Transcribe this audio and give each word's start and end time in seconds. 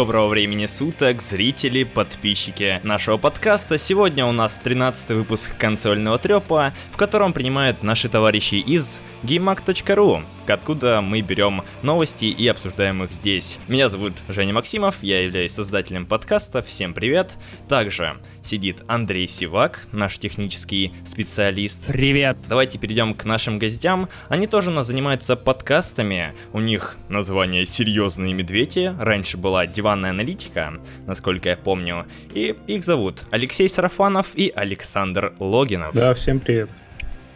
Доброго 0.00 0.28
времени 0.28 0.64
суток, 0.64 1.20
зрители, 1.20 1.84
подписчики 1.84 2.80
нашего 2.82 3.18
подкаста. 3.18 3.76
Сегодня 3.76 4.24
у 4.24 4.32
нас 4.32 4.58
13 4.64 5.10
выпуск 5.10 5.54
консольного 5.58 6.18
трепа, 6.18 6.72
в 6.90 6.96
котором 6.96 7.34
принимают 7.34 7.82
наши 7.82 8.08
товарищи 8.08 8.54
из 8.54 9.02
gamemag.ru, 9.22 10.24
откуда 10.50 11.00
мы 11.00 11.20
берем 11.20 11.62
новости 11.82 12.26
и 12.26 12.46
обсуждаем 12.48 13.02
их 13.02 13.12
здесь. 13.12 13.58
Меня 13.68 13.88
зовут 13.88 14.12
Женя 14.28 14.52
Максимов, 14.52 14.96
я 15.02 15.22
являюсь 15.22 15.52
создателем 15.52 16.06
подкаста, 16.06 16.62
всем 16.62 16.94
привет. 16.94 17.32
Также 17.68 18.16
сидит 18.42 18.82
Андрей 18.86 19.28
Сивак, 19.28 19.86
наш 19.92 20.18
технический 20.18 20.92
специалист. 21.06 21.84
Привет! 21.86 22.36
Давайте 22.48 22.78
перейдем 22.78 23.14
к 23.14 23.24
нашим 23.24 23.58
гостям. 23.58 24.08
Они 24.28 24.46
тоже 24.46 24.70
у 24.70 24.72
нас 24.72 24.86
занимаются 24.86 25.36
подкастами. 25.36 26.34
У 26.52 26.60
них 26.60 26.96
название 27.08 27.66
«Серьезные 27.66 28.34
медведи». 28.34 28.94
Раньше 28.98 29.36
была 29.36 29.66
«Диванная 29.66 30.10
аналитика», 30.10 30.74
насколько 31.06 31.50
я 31.50 31.56
помню. 31.56 32.06
И 32.34 32.56
их 32.66 32.84
зовут 32.84 33.22
Алексей 33.30 33.68
Сарафанов 33.68 34.28
и 34.34 34.52
Александр 34.54 35.34
Логинов. 35.38 35.94
Да, 35.94 36.14
всем 36.14 36.40
привет. 36.40 36.70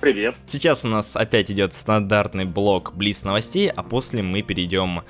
Привет. 0.04 0.34
Сейчас 0.46 0.84
у 0.84 0.88
нас 0.88 1.16
опять 1.16 1.50
идет 1.50 1.72
стандартный 1.72 2.44
блок 2.44 2.92
Блиц 2.94 3.24
новостей, 3.24 3.70
а 3.70 3.82
после 3.82 4.22
мы 4.22 4.42
перейдем 4.42 5.00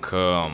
к 0.00 0.46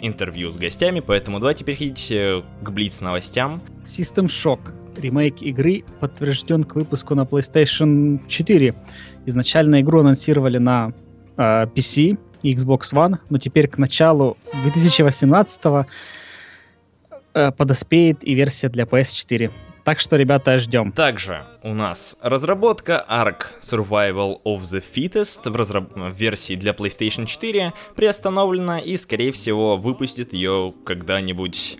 интервью 0.00 0.50
с 0.50 0.56
гостями, 0.56 1.00
поэтому 1.00 1.40
давайте 1.40 1.62
переходить 1.62 2.10
э, 2.10 2.40
к 2.62 2.70
Блиц 2.70 3.02
новостям. 3.02 3.60
System 3.84 4.28
Shock. 4.28 4.72
Ремейк 4.96 5.42
игры 5.42 5.84
подтвержден 6.00 6.64
к 6.64 6.74
выпуску 6.74 7.14
на 7.14 7.24
PlayStation 7.24 8.18
4. 8.28 8.74
Изначально 9.26 9.82
игру 9.82 10.00
анонсировали 10.00 10.56
на 10.56 10.94
э, 11.36 11.66
PC 11.66 12.18
и 12.42 12.54
Xbox 12.54 12.94
One, 12.94 13.18
но 13.28 13.36
теперь 13.36 13.68
к 13.68 13.76
началу 13.76 14.38
2018 14.62 15.60
э, 17.34 17.52
подоспеет 17.52 18.26
и 18.26 18.32
версия 18.32 18.70
для 18.70 18.84
PS4. 18.84 19.50
Так 19.84 20.00
что, 20.00 20.16
ребята, 20.16 20.56
ждем. 20.58 20.92
Также 20.92 21.44
у 21.62 21.74
нас 21.74 22.16
разработка 22.22 23.04
Ark 23.06 23.48
Survival 23.60 24.40
of 24.42 24.62
the 24.62 24.82
Fittest 24.94 25.50
в, 25.50 25.54
разраб... 25.54 25.94
в 25.94 26.14
версии 26.14 26.56
для 26.56 26.72
PlayStation 26.72 27.26
4 27.26 27.74
приостановлена 27.94 28.80
и, 28.80 28.96
скорее 28.96 29.30
всего, 29.30 29.76
выпустит 29.76 30.32
ее 30.32 30.72
когда-нибудь 30.86 31.76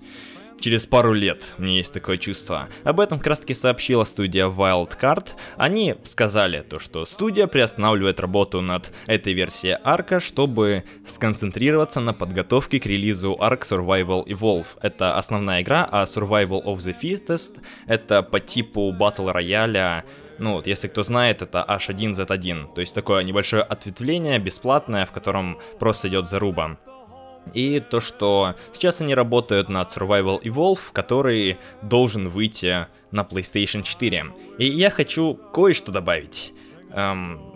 через 0.64 0.86
пару 0.86 1.12
лет, 1.12 1.44
мне 1.58 1.76
есть 1.76 1.92
такое 1.92 2.16
чувство. 2.16 2.68
Об 2.84 2.98
этом 2.98 3.18
как 3.18 3.26
раз 3.26 3.40
таки 3.40 3.52
сообщила 3.52 4.04
студия 4.04 4.46
Wildcard. 4.46 5.32
Они 5.58 5.94
сказали 6.04 6.62
то, 6.62 6.78
что 6.78 7.04
студия 7.04 7.46
приостанавливает 7.46 8.18
работу 8.18 8.62
над 8.62 8.90
этой 9.06 9.34
версией 9.34 9.76
арка, 9.84 10.20
чтобы 10.20 10.84
сконцентрироваться 11.06 12.00
на 12.00 12.14
подготовке 12.14 12.80
к 12.80 12.86
релизу 12.86 13.36
Ark 13.38 13.60
Survival 13.68 14.24
Evolve. 14.24 14.68
Это 14.80 15.18
основная 15.18 15.60
игра, 15.60 15.86
а 15.92 16.04
Survival 16.04 16.64
of 16.64 16.78
the 16.78 16.96
Fittest 16.98 17.60
это 17.86 18.22
по 18.22 18.40
типу 18.40 18.90
Battle 18.98 19.32
рояля 19.32 20.06
ну 20.38 20.54
вот, 20.54 20.66
если 20.66 20.88
кто 20.88 21.02
знает, 21.04 21.42
это 21.42 21.64
H1Z1, 21.68 22.74
то 22.74 22.80
есть 22.80 22.92
такое 22.92 23.22
небольшое 23.22 23.62
ответвление, 23.62 24.40
бесплатное, 24.40 25.06
в 25.06 25.12
котором 25.12 25.60
просто 25.78 26.08
идет 26.08 26.28
заруба. 26.28 26.76
И 27.52 27.80
то, 27.80 28.00
что 28.00 28.54
сейчас 28.72 29.00
они 29.00 29.14
работают 29.14 29.68
над 29.68 29.94
Survival 29.94 30.40
Evolve, 30.42 30.80
который 30.92 31.58
должен 31.82 32.28
выйти 32.28 32.86
на 33.10 33.20
PlayStation 33.22 33.82
4. 33.82 34.26
И 34.58 34.66
я 34.66 34.90
хочу 34.90 35.34
кое-что 35.52 35.92
добавить. 35.92 36.52
Эм, 36.90 37.54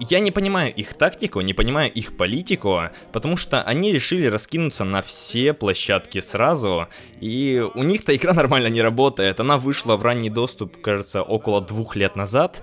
я 0.00 0.20
не 0.20 0.30
понимаю 0.30 0.74
их 0.74 0.94
тактику, 0.94 1.42
не 1.42 1.52
понимаю 1.52 1.92
их 1.92 2.16
политику, 2.16 2.84
потому 3.12 3.36
что 3.36 3.62
они 3.62 3.92
решили 3.92 4.26
раскинуться 4.26 4.84
на 4.84 5.02
все 5.02 5.52
площадки 5.52 6.20
сразу, 6.20 6.88
и 7.20 7.62
у 7.74 7.82
них-то 7.82 8.16
игра 8.16 8.32
нормально 8.34 8.68
не 8.68 8.80
работает. 8.80 9.40
Она 9.40 9.58
вышла 9.58 9.96
в 9.96 10.02
ранний 10.02 10.30
доступ, 10.30 10.80
кажется, 10.80 11.22
около 11.22 11.60
двух 11.60 11.96
лет 11.96 12.16
назад. 12.16 12.62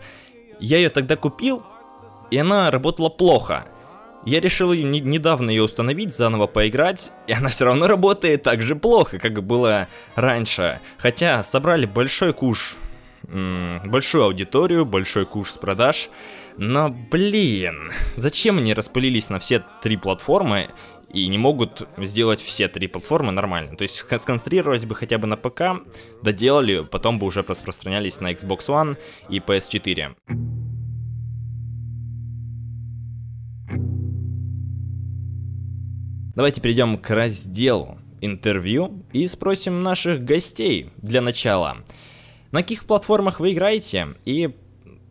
Я 0.60 0.78
ее 0.78 0.90
тогда 0.90 1.16
купил, 1.16 1.64
и 2.32 2.38
она 2.38 2.72
работала 2.72 3.10
плохо. 3.10 3.66
Я 4.28 4.42
решил 4.42 4.74
не, 4.74 5.00
недавно 5.00 5.50
ее 5.50 5.64
установить, 5.64 6.14
заново 6.14 6.48
поиграть, 6.48 7.14
и 7.28 7.32
она 7.32 7.48
все 7.48 7.64
равно 7.64 7.88
работает 7.88 8.44
так 8.44 8.62
же 8.62 8.76
плохо, 8.76 9.20
как 9.20 9.42
было 9.42 9.88
раньше. 10.16 10.82
Хотя 10.98 11.44
собрали 11.44 11.86
большой 11.86 12.34
куш, 12.34 12.76
большую 13.24 14.26
аудиторию, 14.26 14.84
большой 14.84 15.26
куш 15.26 15.52
с 15.52 15.58
продаж. 15.58 16.10
Но, 16.58 16.90
блин, 16.90 17.94
зачем 18.18 18.58
они 18.58 18.74
распылились 18.74 19.30
на 19.30 19.40
все 19.40 19.64
три 19.82 19.96
платформы 19.96 20.72
и 21.14 21.26
не 21.30 21.38
могут 21.38 21.88
сделать 21.98 22.42
все 22.42 22.68
три 22.68 22.88
платформы 22.88 23.32
нормально. 23.32 23.78
То 23.78 23.84
есть 23.84 23.96
сконцентрировались 23.96 24.84
бы 24.84 24.94
хотя 24.94 25.18
бы 25.20 25.28
на 25.28 25.38
ПК, 25.38 25.88
доделали, 26.22 26.84
потом 26.84 27.18
бы 27.18 27.28
уже 27.28 27.44
распространялись 27.44 28.20
на 28.20 28.34
Xbox 28.34 28.68
One 28.68 28.98
и 29.30 29.40
PS4. 29.40 30.67
Давайте 36.38 36.62
перейдем 36.62 37.00
к 37.00 37.10
разделу 37.10 37.98
интервью 38.22 39.04
и 39.12 39.26
спросим 39.26 39.82
наших 39.82 40.24
гостей 40.24 40.92
для 40.98 41.20
начала. 41.20 41.78
На 42.52 42.62
каких 42.62 42.86
платформах 42.86 43.40
вы 43.40 43.54
играете 43.54 44.10
и 44.24 44.52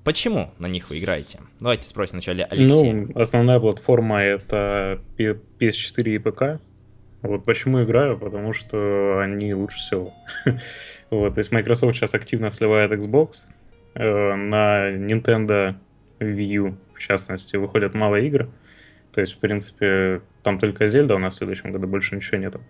почему 0.05 0.53
на 0.61 0.67
них 0.67 0.89
вы 0.89 1.01
играете? 1.01 1.41
Давайте 1.59 1.89
спросим 1.89 2.13
вначале 2.13 2.45
Алексея. 2.45 2.93
Ну, 2.93 3.09
основная 3.17 3.59
платформа 3.59 4.23
это 4.23 5.01
PS4 5.19 6.15
и 6.15 6.19
ПК. 6.19 6.63
Вот 7.23 7.45
почему 7.45 7.83
играю, 7.83 8.17
потому 8.17 8.53
что 8.53 9.19
они 9.19 9.53
лучше 9.53 9.79
всего. 9.79 10.15
вот, 11.11 11.35
то 11.35 11.41
есть 11.41 11.51
Microsoft 11.51 11.97
сейчас 11.97 12.15
активно 12.15 12.51
сливает 12.51 12.93
Xbox. 12.93 13.49
Э, 13.95 14.37
на 14.37 14.93
Nintendo 14.93 15.75
Wii 16.21 16.45
U, 16.55 16.77
в 16.95 17.01
частности, 17.01 17.57
выходят 17.57 17.95
мало 17.95 18.15
игр. 18.15 18.49
То 19.17 19.23
есть, 19.23 19.33
в 19.33 19.39
принципе, 19.39 20.21
там 20.43 20.59
только 20.59 20.87
Зельда 20.87 21.15
у 21.15 21.19
нас 21.19 21.37
в 21.37 21.39
следующем 21.39 21.73
году 21.73 21.89
больше 21.89 22.15
ничего 22.15 22.37
нету. 22.37 22.61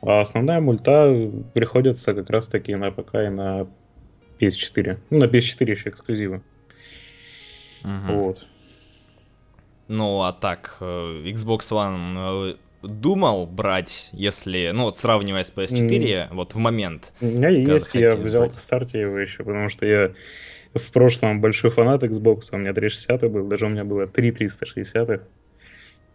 А 0.00 0.22
основная 0.22 0.58
мульта 0.58 1.30
приходится 1.52 2.14
как 2.14 2.30
раз-таки 2.30 2.74
на 2.74 2.90
ПК 2.90 3.16
и 3.16 3.28
на 3.28 3.66
PS4. 4.40 5.00
Ну, 5.10 5.18
на 5.18 5.24
PS4 5.24 5.70
еще 5.70 5.90
эксклюзивы. 5.90 6.40
Угу. 7.84 8.14
Вот. 8.14 8.46
Ну, 9.88 10.22
а 10.22 10.32
так, 10.32 10.78
э, 10.80 11.24
Xbox 11.26 11.70
One 11.70 12.54
э, 12.54 12.88
думал 12.88 13.46
брать, 13.46 14.08
если, 14.12 14.70
ну, 14.72 14.84
вот 14.84 14.96
сравнивая 14.96 15.44
с 15.44 15.52
PS4, 15.52 15.88
mm. 15.88 16.28
вот 16.30 16.54
в 16.54 16.58
момент. 16.58 17.12
У 17.20 17.26
меня 17.26 17.50
есть, 17.50 17.94
я 17.94 18.16
взял 18.16 18.44
брать. 18.44 18.54
в 18.54 18.60
старте 18.60 18.98
его 19.02 19.18
еще, 19.18 19.44
потому 19.44 19.68
что 19.68 19.84
я 19.84 20.12
в 20.72 20.90
прошлом 20.90 21.42
большой 21.42 21.70
фанат 21.70 22.02
Xbox, 22.02 22.48
у 22.52 22.56
меня 22.56 22.72
360 22.72 23.30
был, 23.30 23.46
даже 23.46 23.66
у 23.66 23.68
меня 23.68 23.84
было 23.84 24.06
3 24.06 24.32
360 24.32 25.10
а, 25.10 25.20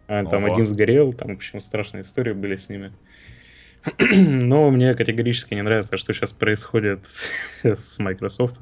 там 0.08 0.46
Ого. 0.46 0.54
один 0.54 0.66
сгорел, 0.66 1.14
там, 1.14 1.30
в 1.30 1.36
общем, 1.38 1.60
страшные 1.60 2.02
истории 2.02 2.34
были 2.34 2.56
с 2.56 2.70
ними. 2.70 2.94
Но 4.00 4.70
мне 4.70 4.94
категорически 4.96 5.54
не 5.54 5.62
нравится, 5.62 5.98
что 5.98 6.14
сейчас 6.14 6.34
происходит 6.34 7.06
с 7.64 8.00
Microsoft. 8.00 8.60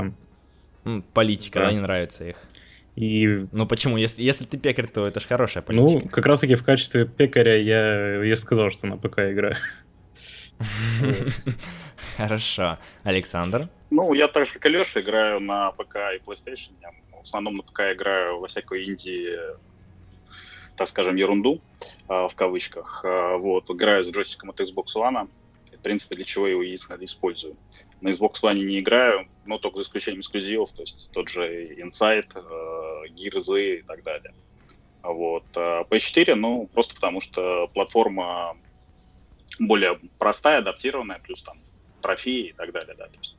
Политика, 1.14 1.60
да, 1.60 1.72
не 1.72 1.80
нравится 1.80 2.28
их. 2.28 2.38
И... 2.96 3.46
Ну 3.52 3.66
почему? 3.66 3.98
Если, 3.98 4.24
если 4.24 4.46
ты 4.46 4.58
пекарь, 4.58 4.88
то 4.88 5.06
это 5.06 5.20
же 5.20 5.28
хорошая 5.28 5.64
ну, 5.68 5.68
политика. 5.68 6.06
Ну, 6.06 6.10
как 6.10 6.26
раз 6.26 6.40
таки 6.40 6.56
в 6.56 6.64
качестве 6.64 7.06
пекаря 7.06 7.58
я, 7.58 8.24
я 8.24 8.38
сказал, 8.38 8.70
что 8.70 8.88
на 8.88 8.98
ПК 8.98 9.20
играю. 9.20 9.56
Хорошо. 12.18 12.78
Александр? 13.04 13.70
Ну, 13.92 14.14
я 14.14 14.28
так 14.28 14.48
же, 14.48 14.54
как 14.54 14.66
и 14.66 14.70
Леша, 14.70 15.02
играю 15.02 15.40
на 15.40 15.72
ПК 15.72 15.98
и 16.16 16.22
PlayStation. 16.26 16.72
Я 16.82 16.92
в 17.12 17.24
основном 17.24 17.58
на 17.58 17.64
ПК 17.64 17.82
играю 17.94 18.40
во 18.40 18.48
всякую 18.48 18.86
инди 18.86 19.38
так 20.76 20.90
скажем, 20.90 21.16
ерунду, 21.16 21.62
а, 22.08 22.28
в 22.28 22.36
кавычках. 22.36 23.02
А, 23.04 23.38
вот, 23.38 23.70
играю 23.70 24.04
с 24.04 24.10
джойстиком 24.10 24.50
от 24.50 24.60
Xbox 24.60 24.96
One, 24.96 25.30
в 25.72 25.82
принципе, 25.82 26.16
для 26.16 26.26
чего 26.26 26.48
его 26.48 26.64
единственно 26.64 27.04
использую. 27.04 27.56
На 28.02 28.10
Xbox 28.10 28.42
One 28.42 28.64
не 28.64 28.80
играю, 28.80 29.28
но 29.46 29.58
только 29.58 29.78
за 29.78 29.84
исключением 29.84 30.22
эксклюзивов, 30.22 30.72
то 30.72 30.82
есть 30.82 31.10
тот 31.12 31.30
же 31.30 31.76
Insight, 31.76 32.28
а, 32.36 33.06
Gears 33.08 33.80
и 33.80 33.82
так 33.84 34.04
далее. 34.04 34.34
Вот. 35.04 35.46
PS4, 35.54 36.34
ну, 36.34 36.68
просто 36.74 36.96
потому 36.96 37.22
что 37.22 37.68
платформа 37.74 38.58
более 39.60 40.00
простая, 40.18 40.60
адаптированная, 40.60 41.20
плюс 41.20 41.44
там 41.44 41.60
трофеи 42.02 42.48
и 42.48 42.54
так 42.54 42.72
далее, 42.72 42.96
да, 42.98 43.06
то 43.06 43.18
есть 43.18 43.36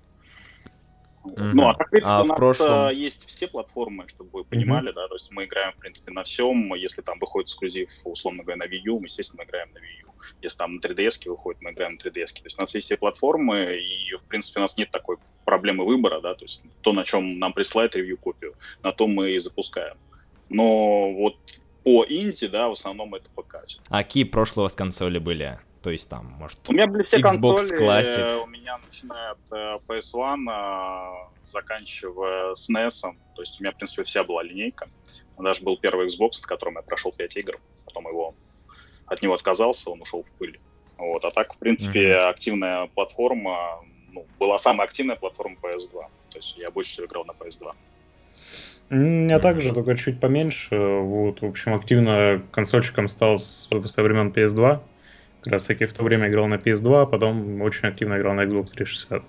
Mm-hmm. 1.26 1.52
Ну, 1.55 1.69
а 1.69 1.76
видите, 1.90 2.08
а 2.08 2.23
у 2.23 2.26
нас 2.26 2.37
прошлом... 2.37 2.90
есть 2.90 3.26
все 3.26 3.49
платформы, 3.49 4.06
чтобы 4.08 4.31
вы 4.32 4.44
понимали, 4.44 4.90
mm-hmm. 4.90 4.94
да, 4.94 5.08
то 5.08 5.14
есть 5.14 5.31
мы 5.31 5.44
играем, 5.44 5.73
в 5.73 5.76
принципе, 5.76 6.12
на 6.12 6.23
всем. 6.23 6.75
Если 6.75 7.02
там 7.02 7.19
выходит 7.19 7.49
эксклюзив, 7.49 7.90
условно 8.05 8.43
говоря, 8.43 8.58
на 8.58 8.67
Wii 8.67 8.81
U, 8.84 9.00
мы, 9.00 9.06
естественно, 9.06 9.43
играем 9.43 9.69
на 9.73 9.78
Wii 9.78 10.06
U. 10.06 10.12
Если 10.43 10.58
там 10.58 10.76
на 10.76 10.81
3DS 10.81 11.28
выходит, 11.28 11.62
мы 11.62 11.70
играем 11.70 11.94
на 11.94 12.08
3DS. 12.08 12.26
То 12.26 12.44
есть 12.44 12.58
у 12.58 12.61
нас 12.61 12.75
есть 12.75 12.87
все 12.87 12.96
платформы, 12.96 13.76
и, 13.76 14.14
в 14.14 14.23
принципе, 14.28 14.61
у 14.61 14.62
нас 14.62 14.76
нет 14.76 14.90
такой 14.90 15.17
проблемы 15.44 15.84
выбора, 15.84 16.20
да, 16.20 16.34
то 16.34 16.44
есть 16.44 16.62
то, 16.81 16.93
на 16.93 17.05
чем 17.05 17.38
нам 17.38 17.52
присылают 17.52 17.94
ревью-копию, 17.94 18.55
на 18.82 18.93
том 18.93 19.12
мы 19.12 19.32
и 19.32 19.38
запускаем. 19.38 19.96
Но 20.49 21.12
вот 21.12 21.37
по 21.84 22.05
инди, 22.08 22.49
да, 22.49 22.69
в 22.69 22.73
основном 22.73 23.14
это 23.14 23.28
ПК. 23.31 23.56
А 23.88 24.02
какие 24.02 24.25
прошлые 24.25 24.62
у 24.62 24.67
вас 24.67 24.75
консоли 24.75 25.19
были? 25.19 25.58
То 25.87 25.93
есть 25.93 26.09
там, 26.09 26.27
может, 26.41 26.59
У 26.69 26.73
меня 26.73 26.88
были 26.88 27.05
все 27.05 27.19
Xbox 27.19 27.59
консоли, 27.59 27.81
Classic. 27.81 28.19
э, 28.19 28.37
у 28.43 28.47
меня 28.47 28.81
начиная 28.85 29.31
от 29.31 29.38
э, 29.53 29.77
PS1, 29.87 30.50
э, 30.50 31.29
заканчивая 31.53 32.56
с 32.56 32.69
NES. 32.69 33.15
То 33.37 33.43
есть 33.43 33.61
у 33.61 33.62
меня, 33.62 33.71
в 33.71 33.77
принципе, 33.77 34.03
вся 34.03 34.25
была 34.25 34.43
линейка. 34.43 34.88
Даже 35.38 35.62
был 35.62 35.77
первый 35.77 36.09
Xbox, 36.09 36.41
на 36.43 36.49
котором 36.49 36.75
я 36.75 36.83
прошел 36.83 37.12
5 37.12 37.37
игр. 37.37 37.61
Потом 37.85 38.09
его 38.09 38.35
от 39.06 39.23
него 39.23 39.35
отказался, 39.35 39.88
он 39.91 40.03
ушел 40.03 40.25
в 40.25 40.38
пыль. 40.41 40.59
Вот. 40.99 41.25
А 41.25 41.31
так, 41.31 41.55
в 41.55 41.59
принципе, 41.59 42.17
активная 42.17 42.88
платформа, 42.88 43.79
ну, 44.11 44.27
была 44.41 44.59
самая 44.59 44.88
активная 44.88 45.15
платформа 45.15 45.55
PS2. 45.62 45.93
То 46.31 46.38
есть 46.38 46.56
я 46.59 46.73
больше 46.73 46.91
всего 46.91 47.06
играл 47.06 47.25
на 47.27 47.31
PS2. 47.31 47.73
М, 48.91 49.29
Я 49.29 49.38
также, 49.38 49.73
только 49.73 49.97
чуть 49.97 50.19
поменьше. 50.19 50.77
Вот, 50.77 51.43
в 51.43 51.44
общем, 51.44 51.75
активно 51.75 52.43
консольщиком 52.50 53.06
стал 53.06 53.38
со 53.38 54.03
времен 54.03 54.33
PS2. 54.33 54.81
Как 55.46 55.52
раз 55.52 55.62
таки 55.62 55.87
в 55.87 55.93
то 55.93 56.02
время 56.02 56.28
играл 56.28 56.48
на 56.48 56.56
PS2, 56.56 57.02
а 57.02 57.06
потом 57.06 57.62
очень 57.62 57.87
активно 57.88 58.19
играл 58.19 58.34
на 58.34 58.46
Xbox 58.46 58.72
360. 58.75 59.22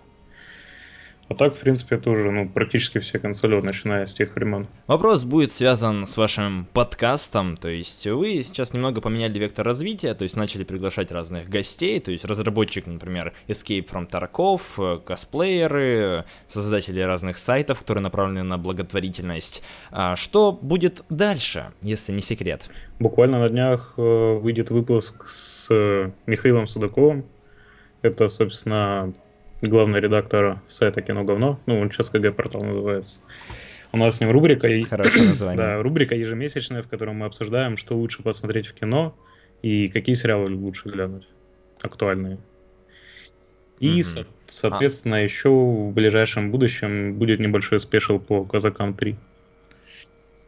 А 1.30 1.36
так, 1.36 1.56
в 1.56 1.60
принципе, 1.60 1.98
тоже, 1.98 2.32
ну, 2.32 2.48
практически 2.48 3.00
все 3.00 3.20
консоли, 3.20 3.60
начиная 3.60 4.06
с 4.06 4.14
тех 4.14 4.34
времен. 4.36 4.68
Вопрос 4.88 5.26
будет 5.26 5.52
связан 5.52 6.06
с 6.06 6.16
вашим 6.16 6.68
подкастом, 6.72 7.58
то 7.58 7.68
есть 7.68 8.08
вы 8.08 8.44
сейчас 8.44 8.74
немного 8.74 9.02
поменяли 9.02 9.38
вектор 9.38 9.66
развития, 9.66 10.14
то 10.14 10.24
есть 10.24 10.38
начали 10.38 10.64
приглашать 10.64 11.12
разных 11.12 11.50
гостей, 11.50 12.00
то 12.00 12.12
есть 12.12 12.24
разработчик, 12.24 12.88
например, 12.88 13.34
Escape 13.48 13.90
from 13.90 14.10
Tarkov, 14.10 15.04
косплееры, 15.04 16.24
создатели 16.48 17.02
разных 17.02 17.38
сайтов, 17.38 17.80
которые 17.80 18.04
направлены 18.04 18.44
на 18.44 18.58
благотворительность. 18.58 19.64
А 19.92 20.16
что 20.16 20.54
будет 20.54 21.04
дальше, 21.10 21.72
если 21.82 22.14
не 22.14 22.22
секрет? 22.22 22.70
Буквально 23.00 23.40
на 23.40 23.50
днях 23.50 23.94
э, 23.98 24.38
выйдет 24.38 24.70
выпуск 24.70 25.28
с 25.28 25.68
э, 25.72 26.12
Михаилом 26.26 26.68
Судаковым. 26.68 27.26
Это, 28.02 28.28
собственно, 28.28 29.14
главный 29.62 30.00
редактор 30.00 30.62
сайта 30.68 31.02
Кино 31.02 31.24
Говно. 31.24 31.60
Ну, 31.66 31.80
он 31.80 31.92
сейчас 31.92 32.10
КГ 32.10 32.32
портал 32.36 32.62
называется. 32.64 33.20
У 33.92 33.98
нас 33.98 34.18
с 34.18 34.22
ним 34.22 34.32
рубрика, 34.32 34.68
Хорошее 34.90 35.26
название. 35.30 35.58
да, 35.58 35.82
рубрика 35.82 36.16
ежемесячная, 36.16 36.84
в 36.84 36.88
которой 36.88 37.14
мы 37.16 37.26
обсуждаем, 37.26 37.78
что 37.78 37.96
лучше 37.96 38.22
посмотреть 38.22 38.68
в 38.68 38.74
кино 38.74 39.16
и 39.62 39.88
какие 39.88 40.16
сериалы 40.16 40.54
лучше 40.54 40.90
глянуть, 40.90 41.28
актуальные. 41.82 42.38
И, 43.80 43.90
Мгм. 43.96 44.04
со- 44.04 44.26
соответственно, 44.48 45.16
еще 45.24 45.50
в 45.50 45.92
ближайшем 45.94 46.52
будущем 46.52 47.14
будет 47.14 47.40
небольшой 47.40 47.80
спешл 47.80 48.20
по 48.20 48.44
Казакам 48.44 48.94
3. 48.94 49.16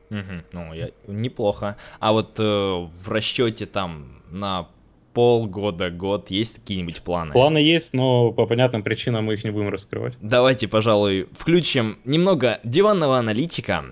Мгм, 0.10 0.44
Ну, 0.54 0.74
я... 0.74 0.90
неплохо. 1.08 1.78
А 2.00 2.12
вот 2.12 2.40
э, 2.40 2.44
в 2.44 3.10
расчете 3.10 3.68
там 3.68 4.22
на 4.32 4.68
полгода, 5.14 5.90
год 5.90 6.32
есть 6.32 6.60
какие-нибудь 6.60 7.02
планы? 7.02 7.34
Планы 7.34 7.58
есть, 7.58 7.94
но 7.94 8.32
по 8.32 8.46
понятным 8.46 8.84
причинам 8.84 9.26
мы 9.26 9.34
их 9.34 9.44
не 9.44 9.52
будем 9.52 9.70
раскрывать. 9.70 10.16
Давайте, 10.22 10.68
пожалуй, 10.68 11.28
включим 11.38 12.00
немного 12.06 12.60
диванного 12.64 13.18
аналитика. 13.18 13.86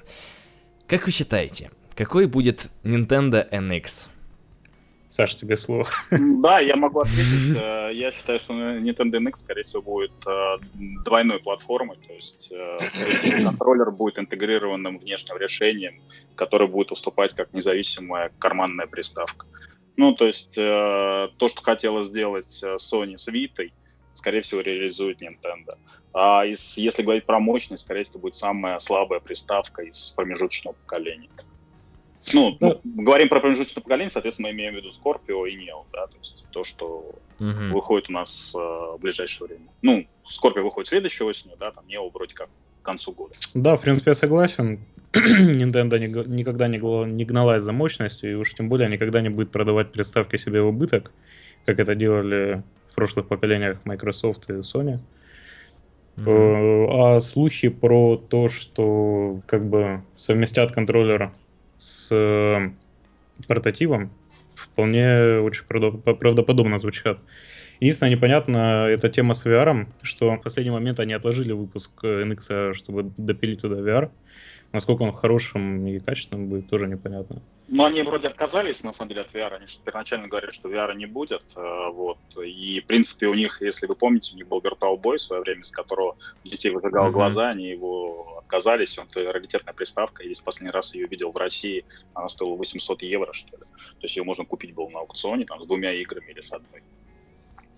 Как 0.88 1.06
вы 1.06 1.12
считаете, 1.12 1.72
какой 1.96 2.28
будет 2.28 2.68
Nintendo 2.84 3.50
NX? 3.50 4.10
Саш, 5.10 5.36
тебе 5.36 5.56
слово. 5.56 5.88
Да, 6.12 6.60
я 6.60 6.76
могу 6.76 7.00
ответить. 7.00 7.58
Э, 7.58 7.92
Я 7.94 8.12
считаю, 8.12 8.40
что 8.42 8.54
Nintendo 8.54 9.20
NX, 9.20 9.36
скорее 9.44 9.64
всего, 9.64 9.82
будет 9.82 10.12
э, 10.26 10.58
двойной 11.06 11.40
платформой. 11.40 11.98
То 12.06 12.14
есть 12.14 12.52
э, 12.52 13.42
контроллер 13.44 13.92
будет 13.92 14.20
интегрированным 14.20 14.98
внешним 15.00 15.38
решением, 15.38 16.02
которое 16.36 16.68
будет 16.68 16.90
выступать 16.90 17.34
как 17.34 17.54
независимая 17.54 18.32
карманная 18.38 18.86
приставка. 18.88 19.46
Ну, 19.98 20.14
то 20.14 20.28
есть 20.28 20.52
э, 20.56 21.28
то, 21.38 21.50
что 21.50 21.62
хотела 21.64 22.04
сделать 22.04 22.60
э, 22.64 22.78
Sony 22.78 23.18
с 23.18 23.28
Vita, 23.28 23.70
скорее 24.14 24.42
всего, 24.42 24.62
реализует 24.62 25.22
Nintendo. 25.22 25.78
А 26.14 26.46
из- 26.46 26.78
если 26.78 27.02
говорить 27.02 27.26
про 27.26 27.40
мощность, 27.40 27.84
скорее 27.84 28.04
всего, 28.04 28.20
будет 28.20 28.36
самая 28.36 28.78
слабая 28.80 29.20
приставка 29.20 29.82
из 29.82 30.12
промежуточного 30.12 30.76
поколения. 30.76 31.30
Ну, 32.34 32.58
Ну, 32.60 32.80
ну, 32.84 33.04
говорим 33.04 33.30
про 33.30 33.40
промежуточное 33.40 33.82
поколение, 33.82 34.12
соответственно, 34.12 34.50
мы 34.50 34.54
имеем 34.54 34.74
в 34.74 34.78
виду 34.78 34.90
Scorpio 34.90 35.50
и 35.50 35.56
Neo, 35.58 35.86
да, 35.94 36.08
то 36.08 36.18
есть 36.18 36.46
то, 36.52 36.64
что 36.64 37.16
Мгм. 37.40 37.72
выходит 37.74 38.10
у 38.10 38.14
нас 38.14 38.52
э, 38.54 38.58
в 38.58 38.98
ближайшее 39.00 39.48
время. 39.48 39.68
Ну, 39.82 40.06
Scorpio 40.30 40.62
выходит 40.62 40.90
следующей 40.90 41.24
осенью, 41.24 41.58
да, 41.58 41.72
там 41.72 41.86
Neo 41.88 42.12
вроде 42.14 42.36
как 42.36 42.50
к 42.82 42.86
концу 42.86 43.14
года. 43.14 43.34
Да, 43.54 43.78
в 43.78 43.82
принципе, 43.82 44.12
я 44.12 44.16
согласен. 44.16 44.86
Nintendo 45.64 46.00
ни- 46.00 46.36
никогда 46.36 46.68
не, 46.68 47.26
гналась 47.26 47.62
за 47.64 47.72
мощностью, 47.72 48.32
и 48.32 48.36
уж 48.36 48.54
тем 48.54 48.70
более 48.70 48.90
никогда 48.90 49.22
не 49.22 49.30
будет 49.30 49.52
продавать 49.52 49.92
приставки 49.92 50.38
себе 50.38 50.62
в 50.62 50.68
убыток, 50.68 51.12
как 51.66 51.80
это 51.80 51.96
делали 51.96 52.64
в 52.92 52.96
прошлых 52.96 53.28
поколениях 53.28 53.78
Microsoft 53.86 54.50
и 54.50 54.54
Sony. 54.54 55.00
Э, 56.18 56.86
А 56.90 57.20
слухи 57.20 57.70
про 57.70 58.18
то, 58.18 58.48
что 58.48 59.42
как 59.46 59.66
бы 59.66 60.02
совместят 60.16 60.72
контроллер 60.72 61.32
с 61.78 62.10
э, 62.12 62.70
портативом, 63.48 64.10
вполне 64.56 65.40
очень 65.40 65.66
правдо- 65.68 66.16
правдоподобно 66.16 66.78
звучат. 66.80 67.20
Единственное, 67.80 68.12
непонятно, 68.12 68.88
эта 68.88 69.10
тема 69.10 69.34
с 69.34 69.46
VR, 69.46 69.86
что 70.02 70.32
в 70.36 70.42
последний 70.42 70.72
момент 70.72 71.00
они 71.00 71.14
отложили 71.14 71.52
выпуск 71.52 71.92
э, 72.04 72.24
NX, 72.24 72.74
чтобы 72.74 73.12
допилить 73.18 73.62
туда 73.62 73.76
VR. 73.76 74.10
Насколько 74.74 75.04
он 75.04 75.14
хорошим 75.14 75.88
и 75.88 76.00
качественным 76.00 76.48
будет, 76.50 76.70
тоже 76.70 76.88
непонятно. 76.88 77.42
Но 77.70 77.86
они 77.86 78.02
вроде 78.02 78.28
отказались, 78.28 78.84
на 78.84 78.92
самом 78.94 79.10
деле, 79.10 79.22
от 79.22 79.34
VR. 79.34 79.54
Они 79.56 79.66
первоначально 79.86 80.28
говорили, 80.28 80.52
что 80.52 80.70
VR 80.70 80.94
не 80.96 81.06
будет. 81.06 81.42
э, 81.56 81.90
Вот. 81.94 82.18
И, 82.44 82.82
в 82.82 82.86
принципе, 82.86 83.28
у 83.28 83.34
них, 83.34 83.62
если 83.62 83.86
вы 83.88 83.96
помните, 83.96 84.32
у 84.34 84.38
них 84.38 84.48
был 84.48 84.60
Virtual 84.60 85.00
Boy 85.00 85.18
в 85.18 85.22
свое 85.22 85.42
время, 85.42 85.64
с 85.64 85.70
которого 85.72 86.18
детей 86.44 86.72
выжигало 86.72 87.06
Мгм. 87.06 87.14
глаза, 87.14 87.50
они 87.50 87.70
его 87.70 88.40
отказались. 88.40 88.98
Он 88.98 89.08
то 89.08 89.32
раритетная 89.32 89.74
приставка. 89.74 90.24
Я 90.24 90.30
здесь 90.30 90.40
последний 90.42 90.72
раз 90.72 90.94
ее 90.96 91.08
видел 91.08 91.32
в 91.32 91.38
России. 91.38 91.86
Она 92.14 92.28
стоила 92.28 92.56
800 92.56 93.02
евро, 93.04 93.32
что 93.34 93.56
ли. 93.58 93.64
То 93.64 94.04
есть 94.04 94.18
ее 94.18 94.24
можно 94.24 94.44
купить 94.46 94.74
было 94.74 94.90
на 94.90 95.00
аукционе 95.00 95.46
там, 95.46 95.62
с 95.62 95.66
двумя 95.66 95.94
играми 95.94 96.32
или 96.32 96.42
с 96.42 96.52
одной. 96.52 96.82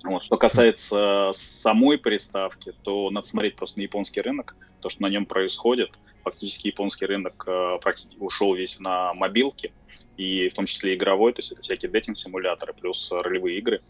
Вот. 0.04 0.24
Что 0.24 0.38
касается 0.38 1.32
самой 1.34 1.98
приставки, 1.98 2.74
то 2.84 3.10
надо 3.10 3.28
смотреть 3.28 3.56
просто 3.56 3.80
на 3.80 3.84
японский 3.84 4.22
рынок, 4.22 4.56
то, 4.82 4.90
что 4.90 5.02
на 5.02 5.08
нем 5.08 5.26
происходит. 5.26 5.92
Фактически 6.24 6.68
японский 6.68 7.06
рынок 7.06 7.44
э, 7.48 7.80
практи- 7.84 8.18
ушел 8.20 8.54
весь 8.54 8.80
на 8.80 9.14
мобилки, 9.14 9.74
и 10.18 10.50
в 10.50 10.54
том 10.54 10.66
числе 10.66 10.96
игровой, 10.96 11.34
то 11.34 11.40
есть 11.40 11.52
это 11.52 11.62
всякие 11.62 11.92
дейтинг-симуляторы, 11.92 12.74
плюс 12.74 13.10
ролевые 13.12 13.58
игры, 13.58 13.82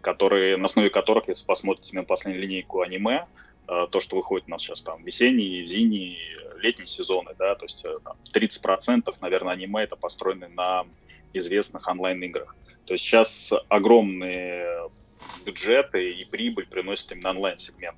которые, 0.00 0.56
на 0.56 0.66
основе 0.66 0.90
которых, 0.90 1.28
если 1.28 1.44
посмотрите 1.44 1.90
именно 1.92 2.04
последнюю 2.04 2.42
линейку 2.42 2.80
аниме, 2.80 3.26
э, 3.68 3.86
то, 3.90 4.00
что 4.00 4.16
выходит 4.16 4.48
у 4.48 4.50
нас 4.50 4.62
сейчас 4.62 4.82
там 4.82 5.02
весенние, 5.02 5.66
зимние, 5.66 6.18
летние 6.60 6.86
сезоны, 6.86 7.32
да, 7.38 7.54
то 7.54 7.64
есть 7.64 7.84
э, 7.84 7.98
там, 8.04 8.16
30%, 8.34 9.14
наверное, 9.20 9.54
аниме 9.54 9.82
это 9.82 9.96
построены 9.96 10.48
на 10.48 10.84
известных 11.32 11.86
онлайн-играх. 11.88 12.56
То 12.86 12.94
есть 12.94 13.04
сейчас 13.04 13.52
огромные 13.68 14.88
бюджеты 15.44 16.12
и 16.12 16.24
прибыль 16.24 16.66
приносит 16.66 17.12
именно 17.12 17.30
онлайн-сегмент. 17.30 17.96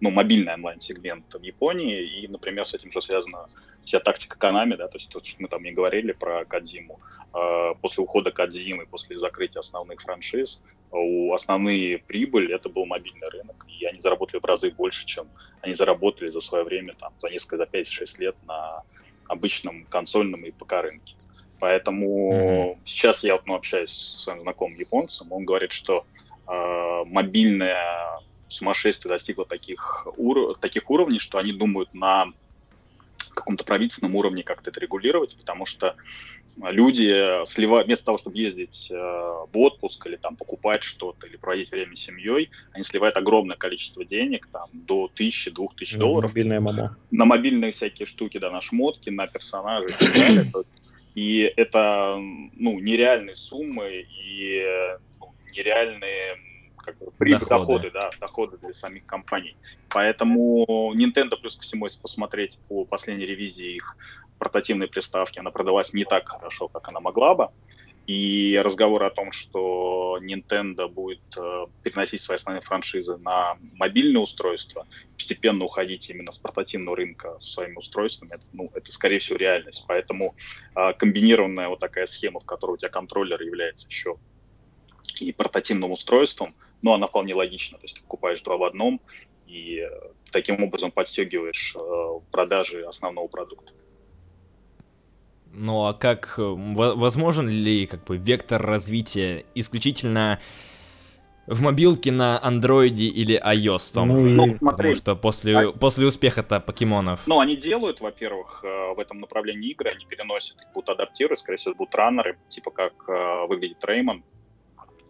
Ну, 0.00 0.10
мобильный 0.10 0.54
онлайн-сегмент 0.54 1.34
в 1.34 1.42
Японии. 1.42 2.20
И, 2.20 2.28
например, 2.28 2.66
с 2.66 2.74
этим 2.74 2.92
же 2.92 3.02
связана 3.02 3.48
вся 3.84 4.00
тактика 4.00 4.36
Konami, 4.38 4.76
да, 4.76 4.86
то 4.86 4.98
есть 4.98 5.10
то, 5.10 5.22
что 5.22 5.36
мы 5.42 5.48
там 5.48 5.62
не 5.62 5.72
говорили 5.72 6.12
про 6.12 6.44
Кадзиму. 6.44 7.00
Э, 7.34 7.74
После 7.80 8.02
ухода 8.02 8.30
Кадзимы, 8.30 8.86
после 8.86 9.18
закрытия 9.18 9.60
основных 9.60 10.00
франшиз, 10.00 10.60
у 10.90 11.32
основные 11.34 11.98
прибыль 11.98 12.52
это 12.52 12.68
был 12.68 12.86
мобильный 12.86 13.28
рынок. 13.28 13.66
И 13.68 13.84
они 13.84 14.00
заработали 14.00 14.40
в 14.40 14.44
разы 14.44 14.70
больше, 14.70 15.06
чем 15.06 15.28
они 15.62 15.74
заработали 15.74 16.30
за 16.30 16.40
свое 16.40 16.64
время, 16.64 16.94
там, 16.94 17.12
за 17.18 17.28
несколько, 17.28 17.56
за 17.56 17.64
5-6 17.64 18.18
лет 18.18 18.36
на 18.46 18.82
обычном 19.26 19.84
консольном 19.84 20.44
и 20.44 20.50
ПК 20.50 20.72
рынке. 20.82 21.14
Поэтому 21.60 22.78
сейчас 22.84 23.24
я 23.24 23.40
ну, 23.44 23.54
общаюсь 23.54 23.90
с 23.90 24.22
своим 24.22 24.40
знакомым 24.42 24.78
японцем, 24.78 25.32
он 25.32 25.44
говорит, 25.44 25.72
что 25.72 26.06
мобильное 26.48 27.76
сумасшествие 28.48 29.10
достигло 29.10 29.44
таких, 29.44 30.06
ур- 30.16 30.56
таких 30.58 30.90
уровней, 30.90 31.18
что 31.18 31.38
они 31.38 31.52
думают 31.52 31.92
на 31.92 32.26
каком-то 33.34 33.64
правительственном 33.64 34.16
уровне 34.16 34.42
как-то 34.42 34.70
это 34.70 34.80
регулировать, 34.80 35.36
потому 35.36 35.66
что 35.66 35.94
люди 36.56 37.46
сливают, 37.46 37.86
вместо 37.86 38.06
того, 38.06 38.18
чтобы 38.18 38.36
ездить 38.38 38.88
э, 38.90 38.94
в 38.94 39.50
отпуск 39.54 40.06
или 40.06 40.16
там 40.16 40.36
покупать 40.36 40.82
что-то, 40.82 41.26
или 41.26 41.36
проводить 41.36 41.70
время 41.70 41.94
с 41.94 42.00
семьей, 42.00 42.50
они 42.72 42.82
сливают 42.82 43.16
огромное 43.16 43.56
количество 43.56 44.04
денег, 44.04 44.48
там, 44.52 44.68
до 44.72 45.08
1000-2000 45.18 45.98
долларов 45.98 46.30
Мобильное 46.30 46.60
мамо. 46.60 46.98
на 47.10 47.24
мобильные 47.26 47.70
всякие 47.70 48.06
штуки, 48.06 48.38
да, 48.38 48.50
на 48.50 48.60
шмотки, 48.60 49.10
на 49.10 49.28
персонажей 49.28 49.90
и 49.90 49.94
так 49.94 50.12
далее. 50.12 50.52
И 51.14 51.52
это, 51.56 52.16
ну, 52.16 52.78
нереальные 52.78 53.34
суммы 53.34 54.06
и 54.08 54.62
э, 54.64 54.98
нереальные 55.52 56.36
как 56.76 56.98
бы, 56.98 57.10
прибыль, 57.18 57.40
Доходы. 57.46 57.90
доходы. 57.90 57.90
да, 57.90 58.10
доходы 58.20 58.58
для 58.58 58.74
самих 58.74 59.04
компаний. 59.06 59.56
Поэтому 59.90 60.94
Nintendo, 60.94 61.36
плюс 61.40 61.56
ко 61.56 61.62
всему, 61.62 61.86
если 61.86 62.00
посмотреть 62.00 62.58
по 62.68 62.84
последней 62.84 63.26
ревизии 63.26 63.76
их 63.76 63.96
портативной 64.38 64.88
приставки, 64.88 65.38
она 65.38 65.50
продалась 65.50 65.92
не 65.92 66.04
так 66.04 66.28
хорошо, 66.28 66.68
как 66.68 66.88
она 66.88 67.00
могла 67.00 67.34
бы. 67.34 67.48
И 68.06 68.58
разговор 68.62 69.04
о 69.04 69.10
том, 69.10 69.32
что 69.32 70.18
Nintendo 70.22 70.88
будет 70.88 71.20
э, 71.36 71.66
переносить 71.82 72.22
свои 72.22 72.36
основные 72.36 72.62
франшизы 72.62 73.18
на 73.18 73.58
мобильные 73.74 74.22
устройства, 74.22 74.86
постепенно 75.14 75.64
уходить 75.66 76.08
именно 76.08 76.32
с 76.32 76.38
портативного 76.38 76.96
рынка 76.96 77.36
своими 77.38 77.76
устройствами, 77.76 78.30
это, 78.32 78.44
ну, 78.54 78.70
это 78.72 78.90
скорее 78.92 79.18
всего 79.18 79.36
реальность. 79.36 79.84
Поэтому 79.86 80.34
э, 80.74 80.94
комбинированная 80.94 81.68
вот 81.68 81.80
такая 81.80 82.06
схема, 82.06 82.40
в 82.40 82.46
которой 82.46 82.72
у 82.72 82.76
тебя 82.78 82.88
контроллер 82.88 83.42
является 83.42 83.86
еще 83.86 84.16
и 85.24 85.32
портативным 85.32 85.92
устройством, 85.92 86.54
но 86.82 86.94
она 86.94 87.06
вполне 87.06 87.34
логична. 87.34 87.78
То 87.78 87.84
есть 87.84 87.96
ты 87.96 88.02
покупаешь 88.02 88.40
два 88.42 88.56
в 88.56 88.64
одном 88.64 89.00
и 89.48 89.80
э, 89.80 89.88
таким 90.30 90.62
образом 90.62 90.90
подстегиваешь 90.90 91.74
э, 91.74 92.20
продажи 92.30 92.84
основного 92.84 93.28
продукта. 93.28 93.72
Ну 95.52 95.86
а 95.86 95.94
как, 95.94 96.34
э, 96.38 96.42
возможен 96.42 97.48
ли 97.48 97.86
как 97.86 98.04
бы 98.04 98.18
вектор 98.18 98.60
развития 98.60 99.44
исключительно 99.54 100.38
в 101.46 101.62
мобилке 101.62 102.12
на 102.12 102.42
андроиде 102.44 103.04
или 103.04 103.40
iOS 103.42 103.94
том 103.94 104.08
ну, 104.08 104.18
же? 104.18 104.26
Ну, 104.26 104.44
смотри, 104.58 104.76
Потому 104.76 104.94
что 104.94 105.16
после, 105.16 105.56
а... 105.56 105.72
после 105.72 106.06
успеха-то 106.06 106.60
покемонов... 106.60 107.20
Ну, 107.26 107.40
они 107.40 107.56
делают, 107.56 108.00
во-первых, 108.00 108.62
в 108.62 109.00
этом 109.00 109.20
направлении 109.20 109.70
игры, 109.70 109.90
они 109.90 110.04
переносят, 110.04 110.58
будут 110.74 110.90
адаптировать, 110.90 111.38
скорее 111.38 111.56
всего, 111.56 111.74
будут 111.74 111.94
раннеры, 111.94 112.36
типа 112.50 112.70
как 112.70 112.92
выглядит 113.48 113.82
Реймон 113.82 114.24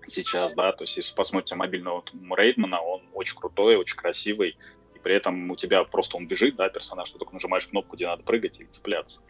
сейчас, 0.09 0.55
да, 0.55 0.73
то 0.73 0.85
есть 0.85 0.97
если 0.97 1.15
посмотрите 1.15 1.55
мобильного 1.55 2.05
Рейдмана, 2.37 2.81
он 2.81 3.03
очень 3.15 3.37
крутой, 3.37 3.77
очень 3.77 3.97
красивый, 3.97 4.57
и 4.95 4.99
при 4.99 5.15
этом 5.15 5.51
у 5.51 5.57
тебя 5.57 5.85
просто 5.85 6.17
он 6.17 6.27
бежит, 6.27 6.57
да, 6.57 6.69
персонаж, 6.69 7.11
ты 7.11 7.19
только 7.19 7.35
нажимаешь 7.35 7.67
кнопку, 7.67 7.97
где 7.97 8.07
надо 8.07 8.23
прыгать 8.23 8.61
и 8.61 8.65
цепляться. 8.65 9.21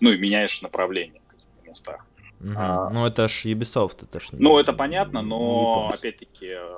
Ну 0.00 0.10
и 0.10 0.18
меняешь 0.18 0.60
направление 0.62 1.20
в 1.26 1.30
каких-то 1.30 1.68
местах. 1.68 2.06
Угу. 2.40 2.52
А, 2.56 2.90
ну 2.90 3.06
это 3.06 3.28
ж 3.28 3.46
Ubisoft, 3.46 4.02
это 4.02 4.20
ж... 4.20 4.28
Ну 4.32 4.58
это 4.58 4.72
понятно, 4.72 5.22
но 5.22 5.90
опять-таки... 5.94 6.48
Э, 6.48 6.74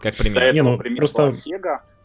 как 0.00 0.16
пример. 0.16 0.52
Не, 0.52 0.62
ну, 0.62 0.78
просто... 0.96 1.40
С 1.44 1.46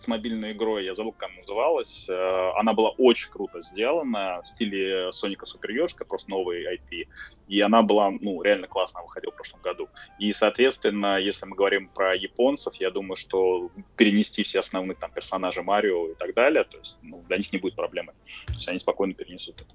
мобильной 0.10 0.52
игрой, 0.52 0.86
я 0.86 0.96
забыл, 0.96 1.14
как 1.14 1.30
она 1.30 1.38
называлась. 1.38 2.06
Э, 2.10 2.52
она 2.58 2.74
была 2.74 2.90
очень 2.90 3.30
круто 3.32 3.62
сделана 3.62 4.42
в 4.44 4.48
стиле 4.48 5.12
Соника 5.12 5.46
Супер 5.46 5.72
Ёшка, 5.72 6.06
просто 6.06 6.30
новый 6.30 6.66
IP. 6.66 7.08
И 7.48 7.62
она 7.62 7.82
была, 7.82 8.12
ну, 8.12 8.42
реально 8.42 8.68
классно 8.68 9.02
выходила 9.02 9.32
в 9.32 9.36
прошлом 9.36 9.62
году. 9.62 9.88
И, 10.20 10.32
соответственно, 10.34 11.20
если 11.20 11.46
мы 11.46 11.56
говорим 11.56 11.88
про 11.88 12.16
японцев, 12.16 12.76
я 12.76 12.92
думаю, 12.92 13.16
что 13.16 13.72
перенести 13.96 14.44
все 14.44 14.60
основные 14.60 14.96
там 14.96 15.12
персонажи 15.12 15.62
Марио 15.62 16.10
и 16.10 16.16
так 16.16 16.34
далее, 16.34 16.64
то 16.64 16.78
есть, 16.78 16.98
ну, 17.02 17.24
для 17.28 17.38
них 17.38 17.52
не 17.54 17.60
будет 17.60 17.76
проблемы. 17.76 18.14
То 18.48 18.54
есть 18.54 18.68
они 18.68 18.80
спокойно 18.80 19.14
перенесут 19.14 19.62
это. 19.62 19.74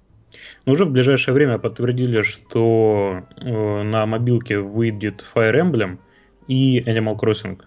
Но 0.65 0.73
уже 0.73 0.85
в 0.85 0.91
ближайшее 0.91 1.33
время 1.33 1.57
подтвердили, 1.59 2.21
что 2.21 3.23
э, 3.37 3.83
на 3.83 4.05
мобилке 4.05 4.59
выйдет 4.59 5.23
Fire 5.33 5.53
Emblem 5.53 5.97
и 6.47 6.81
Animal 6.81 7.17
Crossing. 7.17 7.61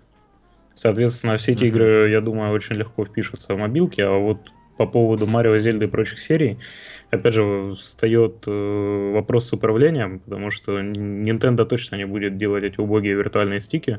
Соответственно, 0.79 1.37
все 1.39 1.53
эти 1.53 1.65
mm-hmm. 1.65 1.67
игры, 1.67 2.09
я 2.11 2.21
думаю, 2.21 2.53
очень 2.53 2.77
легко 2.77 3.05
впишутся 3.05 3.53
в 3.53 3.59
мобилки, 3.59 4.01
а 4.01 4.17
вот 4.17 4.53
по 4.77 4.87
поводу 4.87 5.27
Марио, 5.27 5.59
Зельды 5.59 5.87
и 5.87 5.89
прочих 5.89 6.21
серий, 6.21 6.57
опять 7.11 7.35
же, 7.35 7.75
встает 7.75 8.45
э, 8.47 9.11
вопрос 9.13 9.49
с 9.49 9.53
управлением, 9.53 10.21
потому 10.21 10.53
что 10.53 10.79
Nintendo 10.79 11.65
точно 11.65 11.97
не 11.97 12.07
будет 12.07 12.39
делать 12.39 12.63
эти 12.63 12.79
убогие 12.79 13.17
виртуальные 13.17 13.59
стики, 13.59 13.99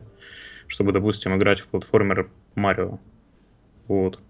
чтобы, 0.68 0.94
допустим, 0.94 1.36
играть 1.36 1.60
в 1.60 1.68
платформер 1.68 2.30
Марио. 2.56 3.00
Вот. 3.90 4.22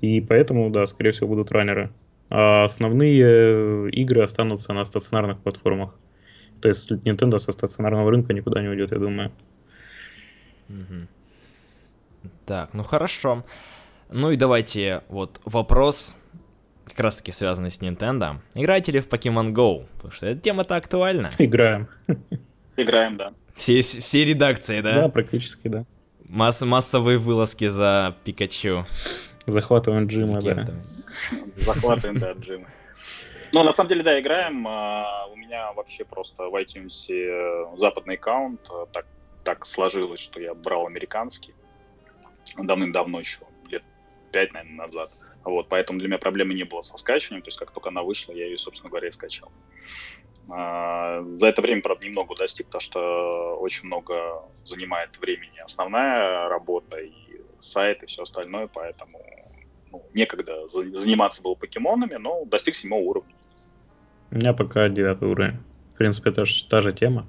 И 0.00 0.22
поэтому, 0.22 0.70
да, 0.70 0.86
скорее 0.86 1.10
всего, 1.10 1.28
будут 1.28 1.52
раннеры. 1.52 1.90
А 2.30 2.64
основные 2.64 3.90
игры 3.90 4.22
останутся 4.22 4.72
на 4.72 4.86
стационарных 4.86 5.40
платформах. 5.40 5.94
То 6.62 6.68
есть 6.68 6.90
Nintendo 6.90 7.36
со 7.36 7.52
стационарного 7.52 8.10
рынка 8.10 8.32
никуда 8.32 8.62
не 8.62 8.68
уйдет, 8.68 8.92
я 8.92 8.98
думаю. 8.98 9.30
Mm-hmm. 10.70 11.06
Так, 12.46 12.74
ну 12.74 12.84
хорошо. 12.84 13.44
Ну 14.10 14.30
и 14.30 14.36
давайте 14.36 15.02
вот 15.08 15.40
вопрос, 15.44 16.14
как 16.86 17.00
раз 17.00 17.16
таки 17.16 17.32
связанный 17.32 17.70
с 17.70 17.80
Nintendo. 17.80 18.36
Играете 18.54 18.92
ли 18.92 19.00
в 19.00 19.08
Pokemon 19.08 19.52
Go? 19.52 19.86
Потому 19.96 20.12
что 20.12 20.26
эта 20.26 20.40
тема-то 20.40 20.76
актуальна. 20.76 21.30
Играем. 21.38 21.88
Играем, 22.76 23.16
да. 23.16 23.32
Все, 23.54 23.82
все 23.82 24.24
редакции, 24.24 24.80
да? 24.80 24.94
Да, 24.94 25.08
практически, 25.08 25.68
да. 25.68 25.84
Масс, 26.28 26.60
массовые 26.60 27.18
вылазки 27.18 27.68
за 27.68 28.16
Пикачу. 28.24 28.84
Захватываем 29.46 30.06
Джима, 30.06 30.40
да. 30.40 30.66
Захватываем, 31.56 32.18
да, 32.18 32.32
Джима. 32.32 32.68
Ну, 33.52 33.62
на 33.64 33.72
самом 33.72 33.88
деле, 33.88 34.02
да, 34.02 34.20
играем. 34.20 34.66
А, 34.68 35.26
у 35.32 35.36
меня 35.36 35.72
вообще 35.72 36.04
просто 36.04 36.44
в 36.44 36.54
iTunes 36.54 37.10
э, 37.10 37.76
западный 37.78 38.16
аккаунт. 38.16 38.60
Так, 38.92 39.06
так 39.42 39.66
сложилось, 39.66 40.20
что 40.20 40.38
я 40.40 40.54
брал 40.54 40.86
американский 40.86 41.54
давным-давно 42.66 43.20
еще, 43.20 43.40
лет 43.68 43.82
пять, 44.32 44.52
наверное, 44.52 44.86
назад. 44.86 45.10
Вот, 45.44 45.68
поэтому 45.68 45.98
для 45.98 46.08
меня 46.08 46.18
проблемы 46.18 46.54
не 46.54 46.64
было 46.64 46.82
со 46.82 46.96
скачиванием, 46.96 47.42
то 47.42 47.48
есть 47.48 47.58
как 47.58 47.70
только 47.70 47.88
она 47.88 48.02
вышла, 48.02 48.32
я 48.32 48.46
ее, 48.46 48.58
собственно 48.58 48.90
говоря, 48.90 49.08
и 49.08 49.12
скачал. 49.12 49.50
А, 50.50 51.22
за 51.22 51.46
это 51.48 51.62
время, 51.62 51.82
правда, 51.82 52.06
немного 52.06 52.34
достиг, 52.34 52.66
потому 52.66 52.80
что 52.80 53.56
очень 53.58 53.86
много 53.86 54.42
занимает 54.64 55.18
времени 55.18 55.58
основная 55.58 56.48
работа 56.48 56.96
и 56.98 57.12
сайт 57.60 58.02
и 58.02 58.06
все 58.06 58.22
остальное, 58.22 58.66
поэтому 58.66 59.20
ну, 59.90 60.04
некогда 60.14 60.68
заниматься 60.68 61.42
было 61.42 61.54
покемонами, 61.54 62.16
но 62.16 62.44
достиг 62.44 62.74
седьмого 62.74 63.02
уровня. 63.02 63.34
У 64.30 64.36
меня 64.36 64.52
пока 64.52 64.88
девятый 64.88 65.28
уровень. 65.28 65.58
В 65.94 65.98
принципе, 65.98 66.30
это 66.30 66.44
же 66.44 66.64
та 66.66 66.80
же 66.80 66.92
тема. 66.92 67.26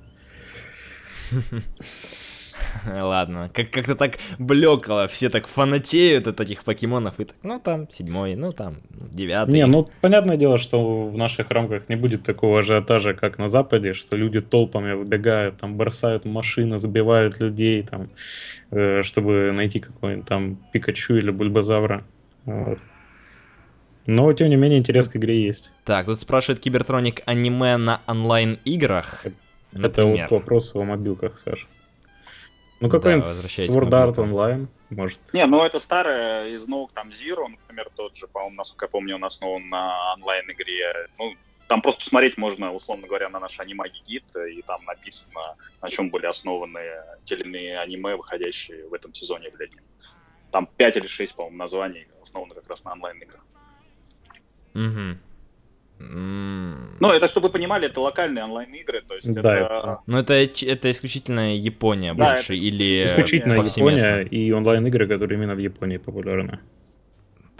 Ладно, 2.85 3.49
как- 3.53 3.71
как-то 3.71 3.95
так 3.95 4.17
блекло, 4.37 5.07
все 5.07 5.29
так 5.29 5.47
фанатеют 5.47 6.27
от 6.27 6.39
этих 6.39 6.63
покемонов, 6.63 7.19
и 7.19 7.25
так, 7.25 7.35
ну 7.43 7.59
там 7.59 7.89
седьмой, 7.89 8.35
ну 8.35 8.51
там 8.51 8.77
девятый. 8.91 9.53
Не, 9.53 9.65
ну 9.65 9.89
понятное 10.01 10.37
дело, 10.37 10.57
что 10.57 11.03
в 11.03 11.17
наших 11.17 11.51
рамках 11.51 11.89
не 11.89 11.95
будет 11.95 12.23
такого 12.23 12.59
ажиотажа, 12.59 13.13
как 13.13 13.37
на 13.37 13.47
Западе, 13.47 13.93
что 13.93 14.15
люди 14.15 14.39
толпами 14.39 14.93
выбегают, 14.93 15.57
там 15.57 15.77
бросают 15.77 16.25
машины, 16.25 16.77
забивают 16.77 17.39
людей, 17.39 17.83
там, 17.83 18.09
э, 18.71 19.01
чтобы 19.03 19.51
найти 19.55 19.79
какой-нибудь 19.79 20.27
там 20.27 20.57
Пикачу 20.71 21.15
или 21.15 21.31
Бульбазавра. 21.31 22.03
Вот. 22.45 22.79
Но, 24.05 24.33
тем 24.33 24.49
не 24.49 24.55
менее, 24.55 24.79
интерес 24.79 25.07
к 25.07 25.17
игре 25.17 25.43
есть. 25.43 25.71
Так, 25.85 26.07
тут 26.07 26.19
спрашивает 26.19 26.59
Кибертроник 26.59 27.21
аниме 27.25 27.77
на 27.77 28.01
онлайн-играх. 28.07 29.25
Это 29.71 29.79
Например. 29.79 30.27
вот 30.31 30.39
вопрос 30.39 30.75
о 30.75 30.83
мобилках, 30.83 31.37
Саша. 31.37 31.67
Ну, 32.79 32.89
какой-нибудь 32.89 33.25
да, 33.25 33.65
Sword 33.65 33.89
Art 33.89 34.15
Online, 34.15 34.67
может. 34.89 35.19
Не, 35.33 35.45
ну 35.45 35.63
это 35.63 35.79
старое, 35.79 36.47
из 36.49 36.65
новых 36.65 36.91
там 36.93 37.09
Zero, 37.09 37.47
например, 37.47 37.89
тот 37.95 38.15
же, 38.15 38.27
по-моему, 38.27 38.55
насколько 38.55 38.85
я 38.85 38.89
помню, 38.89 39.15
он 39.15 39.25
основан 39.25 39.67
на 39.69 40.13
онлайн-игре. 40.13 41.09
Ну, 41.17 41.35
там 41.67 41.81
просто 41.81 42.05
смотреть 42.05 42.37
можно, 42.37 42.73
условно 42.73 43.05
говоря, 43.05 43.29
на 43.29 43.39
наш 43.39 43.59
аниме-гид, 43.59 44.23
и 44.51 44.61
там 44.63 44.83
написано, 44.85 45.55
на 45.81 45.89
чем 45.89 46.09
были 46.09 46.25
основаны 46.25 46.79
те 47.25 47.35
или 47.35 47.43
иные 47.43 47.79
аниме, 47.79 48.15
выходящие 48.15 48.87
в 48.87 48.93
этом 48.93 49.13
сезоне 49.13 49.51
в 49.51 49.59
летнем. 49.59 49.83
Там 50.51 50.67
5 50.77 50.97
или 50.97 51.07
6, 51.07 51.35
по-моему, 51.35 51.57
названий 51.57 52.07
основаны 52.23 52.55
как 52.55 52.67
раз 52.67 52.83
на 52.83 52.93
онлайн-играх. 52.93 53.45
Угу. 54.73 55.17
Ну, 55.99 57.09
это, 57.09 57.27
чтобы 57.27 57.47
вы 57.47 57.53
понимали, 57.53 57.87
это 57.87 57.99
локальные 57.99 58.45
онлайн-игры, 58.45 59.01
то 59.07 59.15
есть 59.15 59.33
да, 59.33 59.39
это... 59.39 59.75
это... 59.75 59.99
Ну, 60.07 60.17
это, 60.17 60.33
это 60.33 60.91
исключительно 60.91 61.55
Япония 61.55 62.13
да, 62.13 62.25
больше, 62.25 62.53
это... 62.53 62.65
или 62.65 63.03
Исключительно 63.03 63.53
Япония 63.53 64.21
и 64.21 64.51
онлайн-игры, 64.51 65.07
которые 65.07 65.37
именно 65.37 65.55
в 65.55 65.59
Японии 65.59 65.97
популярны 65.97 66.59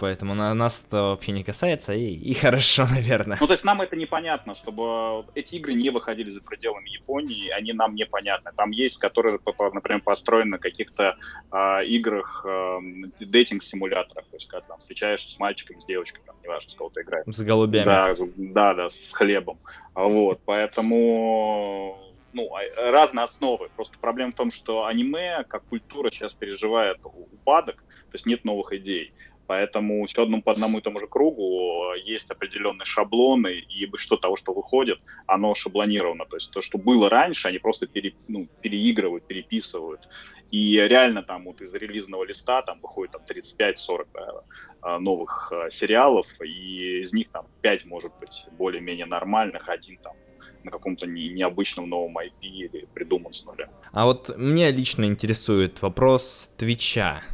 поэтому 0.00 0.34
на 0.34 0.54
нас 0.54 0.84
это 0.86 1.02
вообще 1.02 1.32
не 1.32 1.44
касается, 1.44 1.92
и, 1.92 2.14
и 2.14 2.34
хорошо, 2.34 2.86
наверное. 2.90 3.38
Ну, 3.40 3.46
то 3.46 3.52
есть 3.52 3.64
нам 3.64 3.80
это 3.82 3.96
непонятно, 3.96 4.54
чтобы 4.54 5.26
эти 5.34 5.56
игры 5.56 5.74
не 5.74 5.90
выходили 5.90 6.30
за 6.30 6.40
пределами 6.40 6.88
Японии, 6.88 7.50
они 7.50 7.72
нам 7.72 7.94
непонятны. 7.94 8.50
Там 8.56 8.70
есть, 8.70 8.98
которые, 8.98 9.38
например, 9.72 10.00
построены 10.02 10.52
на 10.52 10.58
каких-то 10.58 11.16
э, 11.52 11.84
играх, 11.86 12.44
э, 12.48 12.78
дейтинг-симуляторах, 13.20 14.24
то 14.24 14.36
есть 14.36 14.48
когда 14.48 14.66
там 14.66 14.78
встречаешься 14.80 15.30
с 15.30 15.38
мальчиком, 15.38 15.80
с 15.80 15.84
девочкой, 15.84 16.22
там, 16.26 16.36
неважно, 16.42 16.70
с 16.70 16.74
кого 16.74 16.90
ты 16.90 17.02
играешь. 17.02 17.26
С 17.26 17.42
голубями. 17.42 17.84
Да, 17.84 18.16
да, 18.36 18.74
да, 18.74 18.90
с 18.90 19.12
хлебом. 19.12 19.58
Вот, 19.94 20.40
поэтому 20.44 21.98
ну, 22.32 22.48
а, 22.54 22.90
разные 22.90 23.24
основы. 23.24 23.68
Просто 23.76 23.98
проблема 23.98 24.32
в 24.32 24.36
том, 24.36 24.50
что 24.50 24.86
аниме, 24.86 25.44
как 25.48 25.64
культура, 25.64 26.10
сейчас 26.10 26.32
переживает 26.32 26.98
упадок, 27.04 27.76
то 27.76 28.14
есть 28.14 28.26
нет 28.26 28.44
новых 28.44 28.72
идей. 28.72 29.12
Поэтому 29.50 30.06
все 30.06 30.22
одному 30.22 30.42
по 30.44 30.52
одному 30.52 30.78
и 30.78 30.80
тому 30.80 31.00
же 31.00 31.08
кругу 31.08 31.92
есть 32.04 32.30
определенные 32.30 32.84
шаблоны, 32.84 33.58
и 33.58 33.90
что 33.96 34.16
того, 34.16 34.36
что 34.36 34.52
выходит, 34.52 35.00
оно 35.26 35.56
шаблонировано. 35.56 36.24
То 36.24 36.36
есть 36.36 36.52
то, 36.52 36.60
что 36.60 36.78
было 36.78 37.10
раньше, 37.10 37.48
они 37.48 37.58
просто 37.58 37.88
пере, 37.88 38.14
ну, 38.28 38.46
переигрывают, 38.62 39.26
переписывают. 39.26 40.08
И 40.52 40.76
реально 40.76 41.24
там 41.24 41.46
вот 41.46 41.60
из 41.62 41.74
релизного 41.74 42.22
листа 42.22 42.62
там 42.62 42.78
выходит 42.80 43.10
там 43.10 43.22
35-40 43.22 44.06
да, 44.14 44.98
новых 45.00 45.52
а, 45.52 45.68
сериалов, 45.68 46.28
и 46.40 47.00
из 47.00 47.12
них 47.12 47.30
там 47.32 47.46
5 47.62 47.86
может 47.86 48.12
быть 48.20 48.44
более-менее 48.52 49.06
нормальных, 49.06 49.68
один 49.68 49.96
там 49.96 50.14
на 50.62 50.70
каком-то 50.70 51.06
не, 51.06 51.28
необычном 51.28 51.88
новом 51.88 52.16
IP 52.18 52.42
или 52.42 52.86
придуман 52.94 53.32
с 53.32 53.44
нуля. 53.44 53.68
А 53.90 54.04
вот 54.04 54.30
меня 54.38 54.70
лично 54.70 55.06
интересует 55.06 55.82
вопрос 55.82 56.52
Твича. 56.56 57.24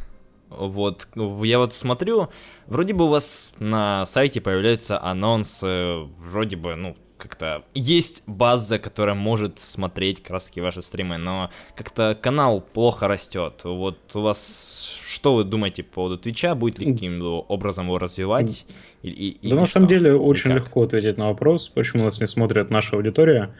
Вот, 0.49 1.07
я 1.15 1.59
вот 1.59 1.73
смотрю, 1.73 2.29
вроде 2.67 2.93
бы 2.93 3.05
у 3.05 3.09
вас 3.09 3.53
на 3.59 4.05
сайте 4.05 4.41
появляются 4.41 5.01
анонсы, 5.01 6.03
вроде 6.19 6.55
бы, 6.55 6.75
ну, 6.75 6.95
как-то 7.17 7.63
есть 7.73 8.23
база, 8.27 8.79
которая 8.79 9.15
может 9.15 9.59
смотреть 9.59 10.23
краски 10.23 10.59
ваши 10.59 10.81
стримы, 10.81 11.17
но 11.17 11.49
как-то 11.75 12.17
канал 12.19 12.61
плохо 12.61 13.07
растет. 13.07 13.61
Вот 13.63 13.97
у 14.13 14.21
вас 14.21 15.01
что 15.07 15.35
вы 15.35 15.43
думаете 15.43 15.83
по 15.83 15.95
поводу 15.95 16.17
Твича? 16.17 16.53
Будет 16.53 16.79
ли 16.79 16.93
каким-то 16.93 17.39
образом 17.39 17.87
его 17.87 17.97
развивать? 17.97 18.65
И, 19.01 19.09
и, 19.09 19.49
да 19.49 19.55
на 19.55 19.65
самом 19.65 19.87
деле 19.87 20.15
очень 20.15 20.51
легко 20.51 20.83
ответить 20.83 21.17
на 21.17 21.29
вопрос, 21.29 21.69
почему 21.69 22.03
нас 22.03 22.19
не 22.19 22.27
смотрит 22.27 22.69
наша 22.69 22.97
аудитория. 22.97 23.55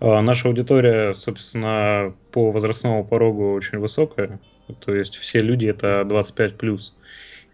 А, 0.00 0.20
наша 0.20 0.48
аудитория, 0.48 1.14
собственно, 1.14 2.14
по 2.32 2.50
возрастному 2.50 3.04
порогу 3.04 3.54
очень 3.54 3.78
высокая. 3.78 4.40
То 4.72 4.94
есть 4.94 5.16
все 5.16 5.40
люди 5.40 5.66
это 5.66 6.04
25 6.04 6.56
плюс. 6.56 6.96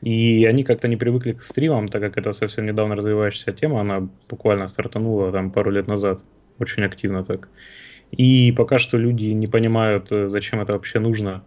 И 0.02 0.44
они 0.44 0.62
как-то 0.62 0.88
не 0.88 0.96
привыкли 0.96 1.32
к 1.32 1.42
стримам, 1.42 1.88
так 1.88 2.02
как 2.02 2.18
это 2.18 2.32
совсем 2.32 2.66
недавно 2.66 2.96
развивающаяся 2.96 3.52
тема, 3.52 3.80
она 3.80 4.08
буквально 4.28 4.68
стартанула 4.68 5.32
там 5.32 5.50
пару 5.50 5.70
лет 5.70 5.87
назад, 5.88 6.23
очень 6.58 6.85
активно 6.85 7.25
так. 7.25 7.49
И 8.12 8.52
пока 8.56 8.78
что 8.78 8.99
люди 8.99 9.26
не 9.26 9.46
понимают, 9.46 10.12
э, 10.12 10.28
зачем 10.28 10.61
это 10.61 10.75
вообще 10.75 11.00
нужно. 11.00 11.42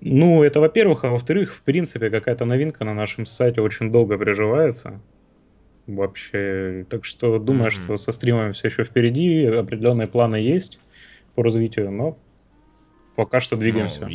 Ну, 0.00 0.42
это 0.42 0.60
во-первых, 0.60 1.04
а 1.04 1.10
во-вторых, 1.10 1.54
в 1.54 1.62
принципе, 1.62 2.10
какая-то 2.10 2.44
новинка 2.44 2.84
на 2.84 2.94
нашем 2.94 3.24
сайте 3.24 3.60
очень 3.60 3.92
долго 3.92 4.18
приживается. 4.18 5.00
Вообще, 5.86 6.84
так 6.90 7.04
что 7.04 7.38
думаю, 7.38 7.70
mm-hmm. 7.70 7.84
что 7.84 7.96
со 7.96 8.12
стримами 8.12 8.52
все 8.52 8.68
еще 8.68 8.84
впереди, 8.84 9.44
определенные 9.44 10.08
планы 10.08 10.36
есть 10.36 10.80
по 11.34 11.42
развитию, 11.42 11.90
но 11.90 12.18
пока 13.20 13.38
что 13.38 13.56
двигаемся. 13.56 14.08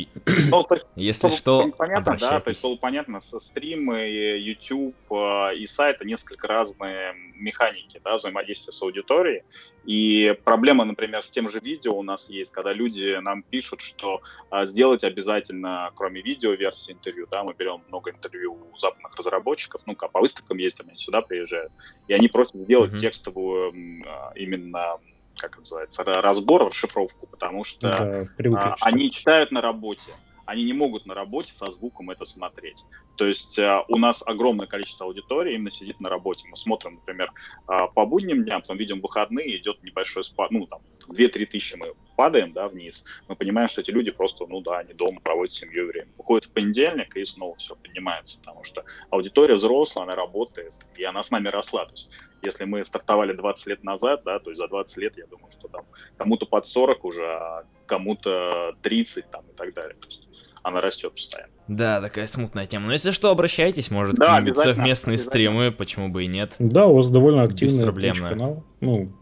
Ну, 0.50 0.64
то 0.64 0.74
есть, 0.74 0.86
Если 0.96 1.28
что, 1.28 1.70
понятно, 1.78 2.16
да, 2.18 2.40
то 2.40 2.50
есть 2.50 2.60
было 2.60 2.74
понятно, 2.74 3.22
со 3.30 3.38
стримы, 3.38 4.00
YouTube 4.00 4.96
а, 5.12 5.50
и 5.50 5.68
сайт 5.68 6.04
несколько 6.04 6.48
разные 6.48 7.14
механики, 7.36 8.00
да, 8.02 8.16
взаимодействия 8.16 8.72
с 8.72 8.82
аудиторией. 8.82 9.42
И 9.84 10.36
проблема, 10.42 10.84
например, 10.84 11.22
с 11.22 11.30
тем 11.30 11.48
же 11.48 11.60
видео 11.60 11.96
у 11.96 12.02
нас 12.02 12.26
есть, 12.28 12.50
когда 12.50 12.72
люди 12.72 13.16
нам 13.20 13.44
пишут, 13.44 13.80
что 13.80 14.22
а, 14.50 14.64
сделать 14.66 15.04
обязательно, 15.04 15.92
кроме 15.94 16.20
видео 16.20 16.50
версии 16.54 16.92
интервью, 16.92 17.28
да, 17.30 17.44
мы 17.44 17.54
берем 17.54 17.82
много 17.88 18.10
интервью 18.10 18.58
у 18.72 18.76
западных 18.76 19.14
разработчиков, 19.14 19.82
ну, 19.86 19.94
как 19.94 20.10
по 20.10 20.20
выставкам 20.20 20.58
ездим, 20.58 20.86
они 20.88 20.96
сюда 20.96 21.22
приезжают, 21.22 21.70
и 22.08 22.12
они 22.12 22.26
просят 22.26 22.56
сделать 22.56 22.92
mm-hmm. 22.92 22.98
текстовую 22.98 24.04
а, 24.04 24.32
именно 24.34 24.98
как 25.36 25.58
называется, 25.58 26.04
разбор, 26.04 26.66
расшифровку, 26.66 27.26
потому 27.26 27.64
что 27.64 28.28
да, 28.38 28.54
а, 28.54 28.74
они 28.82 29.10
читают 29.10 29.50
на 29.52 29.60
работе, 29.60 30.12
они 30.46 30.64
не 30.64 30.72
могут 30.72 31.06
на 31.06 31.14
работе 31.14 31.52
со 31.52 31.70
звуком 31.70 32.10
это 32.10 32.24
смотреть. 32.24 32.84
То 33.16 33.26
есть 33.26 33.58
а, 33.58 33.84
у 33.88 33.98
нас 33.98 34.22
огромное 34.24 34.66
количество 34.66 35.06
аудитории 35.06 35.54
именно 35.54 35.70
сидит 35.70 36.00
на 36.00 36.08
работе. 36.08 36.46
Мы 36.48 36.56
смотрим, 36.56 36.94
например, 36.94 37.32
а, 37.66 37.88
по 37.88 38.06
будним 38.06 38.44
дням, 38.44 38.62
потом 38.62 38.76
видим 38.76 39.00
выходные, 39.00 39.58
идет 39.58 39.82
небольшой 39.82 40.24
спад, 40.24 40.50
ну, 40.52 40.66
там, 40.66 40.80
2-3 41.08 41.46
тысячи 41.46 41.74
мы 41.76 41.94
падаем, 42.16 42.52
да, 42.52 42.68
вниз. 42.68 43.04
Мы 43.28 43.36
понимаем, 43.36 43.68
что 43.68 43.80
эти 43.80 43.90
люди 43.90 44.10
просто, 44.10 44.46
ну, 44.46 44.60
да, 44.60 44.78
они 44.78 44.94
дома 44.94 45.20
проводят 45.20 45.52
с 45.52 45.58
семьей 45.58 45.84
время. 45.84 46.08
Выходит 46.16 46.46
в 46.46 46.50
понедельник, 46.50 47.16
и 47.16 47.24
снова 47.24 47.56
все 47.56 47.76
поднимается, 47.76 48.38
потому 48.38 48.64
что 48.64 48.84
аудитория 49.10 49.54
взрослая, 49.54 50.04
она 50.04 50.14
работает, 50.14 50.72
и 50.96 51.04
она 51.04 51.22
с 51.22 51.30
нами 51.30 51.48
росла. 51.48 51.84
То 51.86 51.92
есть 51.92 52.10
если 52.42 52.64
мы 52.64 52.84
стартовали 52.84 53.32
20 53.32 53.66
лет 53.66 53.84
назад, 53.84 54.22
да, 54.24 54.38
то 54.38 54.50
есть 54.50 54.60
за 54.60 54.68
20 54.68 54.96
лет, 54.98 55.16
я 55.16 55.26
думаю, 55.26 55.50
что 55.50 55.68
там 55.68 55.84
кому-то 56.16 56.46
под 56.46 56.66
40 56.66 57.04
уже, 57.04 57.24
а 57.24 57.64
кому-то 57.86 58.74
30 58.82 59.30
там 59.30 59.44
и 59.52 59.56
так 59.56 59.74
далее. 59.74 59.96
То 60.00 60.06
есть 60.06 60.22
она 60.62 60.80
растет 60.80 61.12
постоянно. 61.12 61.52
Да, 61.68 62.00
такая 62.00 62.26
смутная 62.26 62.66
тема. 62.66 62.86
Но 62.86 62.92
если 62.92 63.10
что, 63.10 63.30
обращайтесь, 63.30 63.90
может, 63.90 64.16
да, 64.16 64.36
какие-нибудь 64.36 64.58
совместные 64.58 65.18
стримы, 65.18 65.70
почему 65.70 66.08
бы 66.08 66.24
и 66.24 66.26
нет. 66.26 66.54
Да, 66.58 66.86
у 66.86 66.96
вас 66.96 67.10
довольно 67.10 67.42
активный 67.42 67.84
канал. 68.16 68.64
Ну, 68.80 69.12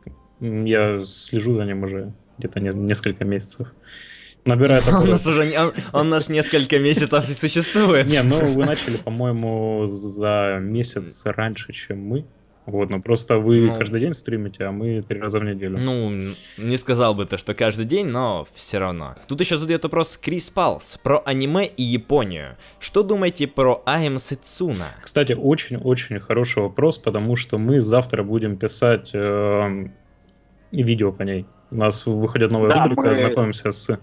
я 0.41 1.03
слежу 1.05 1.55
за 1.55 1.65
ним 1.65 1.83
уже 1.85 2.13
где-то 2.39 2.61
несколько 2.61 3.25
месяцев. 3.25 3.69
Набирает 4.45 4.87
он, 4.93 5.09
нас 5.09 5.27
уже, 5.27 5.59
он, 5.59 5.73
он 5.93 6.09
нас 6.09 6.29
несколько 6.29 6.79
месяцев 6.79 7.29
и 7.29 7.33
существует. 7.33 8.07
Не, 8.07 8.23
ну 8.23 8.45
вы 8.55 8.65
начали, 8.65 8.97
по-моему, 8.97 9.87
за 9.87 10.59
месяц 10.61 11.23
раньше, 11.25 11.73
чем 11.73 12.01
мы. 12.01 12.25
Вот, 12.67 12.89
но 12.89 12.99
просто 12.99 13.37
вы 13.37 13.61
ну, 13.61 13.77
каждый 13.77 14.01
день 14.01 14.15
стримите, 14.15 14.65
а 14.65 14.73
мы 14.73 15.03
три 15.03 15.21
раза 15.21 15.39
в 15.39 15.45
неделю. 15.45 15.79
Ну, 15.79 16.35
не 16.57 16.77
сказал 16.79 17.15
бы 17.15 17.27
то, 17.27 17.37
что 17.37 17.53
каждый 17.53 17.85
день, 17.85 18.07
но 18.07 18.47
все 18.55 18.79
равно. 18.79 19.17
Тут 19.29 19.41
еще 19.41 19.59
задает 19.59 19.85
вопрос 19.85 20.17
Крис 20.17 20.49
Палс 20.49 20.99
про 21.03 21.23
аниме 21.27 21.67
и 21.67 21.83
Японию. 21.83 22.57
Что 22.81 23.03
думаете 23.03 23.47
про 23.47 23.83
Аэм 23.85 24.19
Сицуна? 24.19 24.87
Кстати, 25.03 25.35
очень-очень 25.35 26.21
хороший 26.21 26.63
вопрос, 26.63 26.97
потому 26.97 27.37
что 27.37 27.59
мы 27.59 27.81
завтра 27.81 28.23
будем 28.23 28.57
писать 28.57 29.11
э, 29.13 29.89
видео 30.83 31.13
по 31.13 31.23
ней. 31.23 31.47
У 31.71 31.77
нас 31.77 32.07
выходит 32.07 32.51
новая 32.51 32.71
да, 32.71 32.85
рубрика, 32.85 33.09
мы... 33.09 33.15
знакомимся 33.15 33.73
с... 33.73 33.99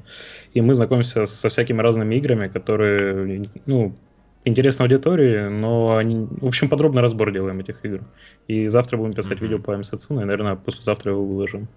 И 0.53 0.62
мы 0.62 0.73
знакомимся 0.73 1.25
со 1.25 1.49
всякими 1.49 1.81
разными 1.81 2.15
играми, 2.15 2.47
которые, 2.47 3.49
ну, 3.65 3.95
интересной 4.43 4.86
аудитории, 4.86 5.47
но 5.47 5.95
они, 5.97 6.27
в 6.29 6.47
общем, 6.47 6.69
подробный 6.69 7.01
разбор 7.01 7.31
делаем 7.31 7.60
этих 7.60 7.86
игр. 7.86 8.01
И 8.47 8.67
завтра 8.67 8.97
будем 8.97 9.13
писать 9.13 9.38
mm-hmm. 9.38 9.41
видео 9.43 9.60
по 9.60 9.77
МСЦУ, 9.77 10.19
и, 10.19 10.25
наверное, 10.25 10.55
послезавтра 10.55 11.12
его 11.12 11.25
выложим. 11.25 11.67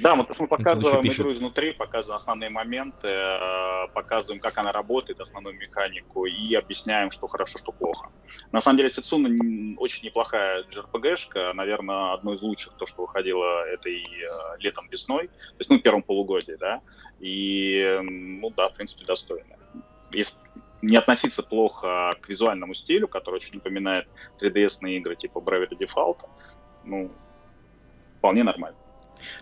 Да, 0.00 0.14
мы, 0.14 0.26
мы 0.38 0.46
показываем 0.46 1.06
игру 1.06 1.32
изнутри, 1.32 1.72
показываем 1.72 2.20
основные 2.20 2.50
моменты, 2.50 3.08
э, 3.08 3.88
показываем, 3.92 4.40
как 4.40 4.56
она 4.58 4.72
работает, 4.72 5.20
основную 5.20 5.56
механику, 5.56 6.24
и 6.24 6.54
объясняем, 6.54 7.10
что 7.10 7.28
хорошо, 7.28 7.58
что 7.58 7.72
плохо. 7.72 8.10
На 8.52 8.60
самом 8.60 8.78
деле, 8.78 8.90
Сицуна 8.90 9.28
очень 9.78 10.06
неплохая 10.06 10.64
JRPG-шка, 10.64 11.52
наверное, 11.52 12.14
одно 12.14 12.34
из 12.34 12.42
лучших, 12.42 12.72
то, 12.74 12.86
что 12.86 13.02
выходило 13.02 13.66
этой 13.66 14.02
э, 14.02 14.28
летом-весной, 14.60 15.28
то 15.28 15.56
есть, 15.58 15.70
ну, 15.70 15.78
в 15.78 15.82
первом 15.82 16.02
полугодии, 16.02 16.56
да, 16.58 16.80
и, 17.20 17.98
ну, 18.02 18.50
да, 18.50 18.68
в 18.70 18.74
принципе, 18.74 19.04
достойно. 19.04 19.56
Если 20.10 20.36
не 20.82 20.96
относиться 20.96 21.42
плохо 21.42 22.16
к 22.20 22.28
визуальному 22.28 22.74
стилю, 22.74 23.08
который 23.08 23.36
очень 23.36 23.54
напоминает 23.54 24.08
3DS-ные 24.40 24.96
игры 24.98 25.14
типа 25.16 25.38
Bravely 25.38 25.78
Default, 25.78 26.18
ну, 26.84 27.10
вполне 28.18 28.42
нормально. 28.42 28.76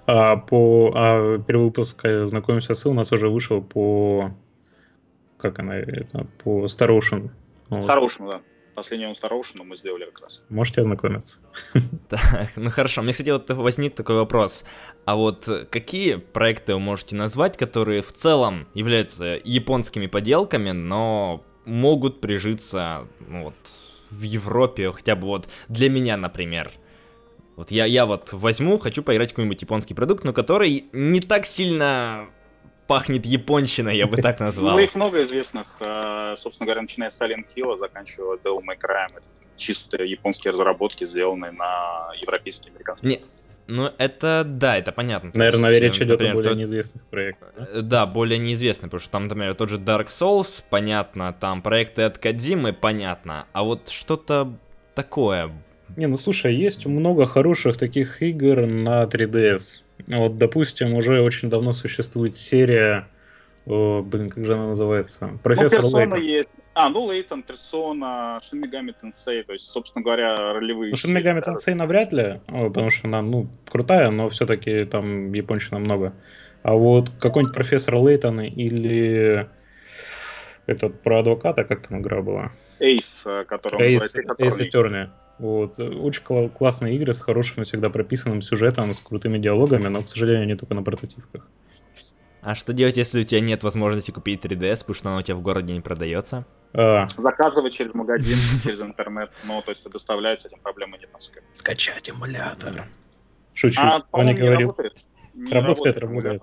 А, 0.07 0.37
по 0.37 0.93
а, 0.95 1.39
первый 1.39 1.65
выпуск 1.65 2.03
«Знакомимся 2.25 2.75
с» 2.75 2.87
у 2.87 2.93
нас 2.93 3.13
уже 3.13 3.29
вышел 3.29 3.63
по... 3.63 4.33
Как 5.39 5.59
она? 5.59 5.77
Это, 5.77 6.27
по 6.43 6.67
Star 6.67 6.89
Ocean. 6.89 7.31
Star 7.71 8.01
Ocean, 8.01 8.29
да. 8.29 8.41
Последнюю 8.75 9.13
Star 9.13 9.31
Ocean 9.33 9.63
мы 9.65 9.77
сделали 9.77 10.07
как 10.07 10.25
раз. 10.25 10.43
Можете 10.49 10.81
ознакомиться. 10.81 11.41
Так, 12.09 12.51
ну 12.57 12.71
хорошо. 12.71 13.03
Мне, 13.03 13.13
кстати, 13.13 13.31
вот 13.31 13.49
возник 13.51 13.95
такой 13.95 14.17
вопрос. 14.17 14.65
А 15.05 15.17
вот 15.17 15.49
какие 15.71 16.17
проекты 16.17 16.75
вы 16.75 16.81
можете 16.81 17.17
назвать, 17.17 17.57
которые 17.57 18.03
в 18.03 18.13
целом 18.13 18.69
являются 18.75 19.41
японскими 19.45 20.07
поделками, 20.07 20.71
но 20.71 21.45
могут 21.67 22.21
прижиться 22.21 23.07
ну, 23.29 23.45
вот, 23.45 23.55
в 24.11 24.23
Европе, 24.23 24.91
хотя 24.93 25.17
бы 25.17 25.27
вот 25.27 25.49
для 25.69 25.89
меня, 25.89 26.17
например. 26.17 26.71
Вот 27.61 27.71
я, 27.71 27.85
я 27.85 28.07
вот 28.07 28.33
возьму, 28.33 28.79
хочу 28.79 29.03
поиграть 29.03 29.29
в 29.29 29.33
какой-нибудь 29.33 29.61
японский 29.61 29.93
продукт, 29.93 30.25
но 30.25 30.33
который 30.33 30.87
не 30.95 31.21
так 31.21 31.45
сильно 31.45 32.31
пахнет 32.87 33.27
японщиной, 33.27 33.99
я 33.99 34.07
бы 34.07 34.17
так 34.17 34.41
назвал. 34.41 34.77
Ну, 34.77 34.79
их 34.79 34.95
много 34.95 35.27
известных. 35.27 35.67
Э, 35.79 36.37
собственно 36.41 36.65
говоря, 36.65 36.81
начиная 36.81 37.11
с 37.11 37.21
Silent 37.21 37.45
Hill, 37.55 37.79
заканчивая 37.79 38.39
Devil 38.39 38.61
May 38.61 38.79
Cry. 38.79 39.09
Это 39.11 39.23
чисто 39.59 40.03
японские 40.03 40.55
разработки, 40.55 41.07
сделанные 41.07 41.53
на 41.53 42.11
европейские 42.19 42.71
американские. 42.71 43.11
Не, 43.11 43.21
ну, 43.67 43.91
это, 43.99 44.43
да, 44.47 44.79
это 44.79 44.91
понятно. 44.91 45.31
Наверное, 45.35 45.73
есть, 45.73 45.83
речь 45.83 45.97
идет 45.99 46.13
например, 46.13 46.33
о 46.33 46.37
более 46.37 46.49
тот... 46.53 46.59
неизвестных 46.61 47.05
проектах. 47.09 47.51
Да? 47.59 47.69
Э, 47.75 47.83
да, 47.83 48.07
более 48.07 48.39
неизвестных, 48.39 48.91
потому 48.91 49.03
что 49.03 49.11
там, 49.11 49.25
например, 49.25 49.55
тот 49.55 49.69
же 49.69 49.77
Dark 49.77 50.07
Souls, 50.07 50.65
понятно, 50.71 51.35
там 51.39 51.61
проекты 51.61 52.05
от 52.05 52.17
Кадзимы, 52.17 52.73
понятно, 52.73 53.49
а 53.53 53.65
вот 53.65 53.91
что-то 53.91 54.51
такое. 54.95 55.53
Не, 55.97 56.07
ну 56.07 56.17
слушай, 56.17 56.55
есть 56.55 56.87
много 56.87 57.27
хороших 57.27 57.77
таких 57.77 58.23
игр 58.23 58.67
на 58.67 59.05
3DS. 59.05 59.83
Вот, 60.09 60.39
допустим, 60.39 60.95
уже 60.95 61.21
очень 61.21 61.51
давно 61.51 61.73
существует 61.73 62.37
серия, 62.37 63.09
о, 63.67 64.03
блин, 64.03 64.31
как 64.31 64.45
же 64.45 64.55
она 64.55 64.69
называется? 64.69 65.39
Профессор 65.43 65.83
ну, 65.83 65.91
Лейтон. 65.91 66.21
Есть. 66.21 66.49
А, 66.75 66.89
ну, 66.89 67.07
Лейтон, 67.07 67.43
Персона, 67.43 68.41
Megami 68.53 68.95
Tensei, 69.03 69.43
то 69.43 69.53
есть, 69.53 69.67
собственно 69.67 70.03
говоря, 70.03 70.55
ролевые. 70.55 70.93
Ну, 70.93 71.11
Megami 71.11 71.43
Tensei 71.45 71.75
навряд 71.75 72.13
ли, 72.13 72.41
потому 72.47 72.91
что 72.91 73.09
она, 73.09 73.23
ну, 73.23 73.49
крутая, 73.69 74.11
но 74.11 74.29
все-таки 74.29 74.85
там 74.85 75.33
японщина 75.33 75.79
много. 75.79 76.15
А 76.63 76.75
вот 76.75 77.11
какой-нибудь 77.21 77.55
профессор 77.55 77.97
Лейтон 77.97 78.41
или 78.41 79.49
этот 80.67 81.03
про 81.03 81.21
адвоката, 81.21 81.65
как 81.65 81.87
там 81.87 82.01
игра 82.01 82.23
была? 82.23 82.53
Эйс, 82.79 83.05
который 83.49 83.81
Эйс, 83.83 84.15
Эйс 84.39 84.61
Attorney. 84.61 85.09
Вот. 85.41 85.79
Очень 85.79 86.23
кла- 86.23 86.49
классные 86.51 86.97
игры 86.97 87.15
с 87.15 87.21
хорошим 87.21 87.65
всегда 87.65 87.89
прописанным 87.91 88.43
сюжетом, 88.43 88.93
с 88.93 89.01
крутыми 89.01 89.39
диалогами, 89.39 89.89
но, 89.89 90.03
к 90.03 90.09
сожалению, 90.09 90.43
они 90.45 90.55
только 90.55 90.75
на 90.75 90.83
прототипках. 90.83 91.47
А 92.43 92.55
что 92.55 92.73
делать, 92.73 92.97
если 92.97 93.21
у 93.21 93.25
тебя 93.25 93.41
нет 93.41 93.63
возможности 93.63 94.11
купить 94.11 94.45
3DS, 94.45 94.79
потому 94.81 94.95
что 94.95 95.09
она 95.11 95.19
у 95.19 95.23
тебя 95.23 95.35
в 95.37 95.43
городе 95.43 95.73
не 95.75 95.81
продается? 95.81 96.47
А, 96.73 97.07
Заказывать 97.17 97.75
через 97.75 97.95
магазин, 97.95 98.37
через 98.65 98.81
интернет, 98.81 99.31
ну, 99.45 99.61
то 99.63 99.71
есть 99.71 99.89
доставлять, 99.91 100.41
с 100.41 100.45
этим 100.47 100.59
проблемы 100.61 100.97
нет, 100.99 101.11
насколько. 101.13 101.43
скачать 101.53 102.09
эмулятор. 102.09 102.87
Шучу, 103.55 103.81
А, 103.83 104.03
Ваня 104.13 104.35
говорил. 104.35 104.69
работает. 104.69 104.95
Не 105.35 105.53
Работает. 105.53 106.43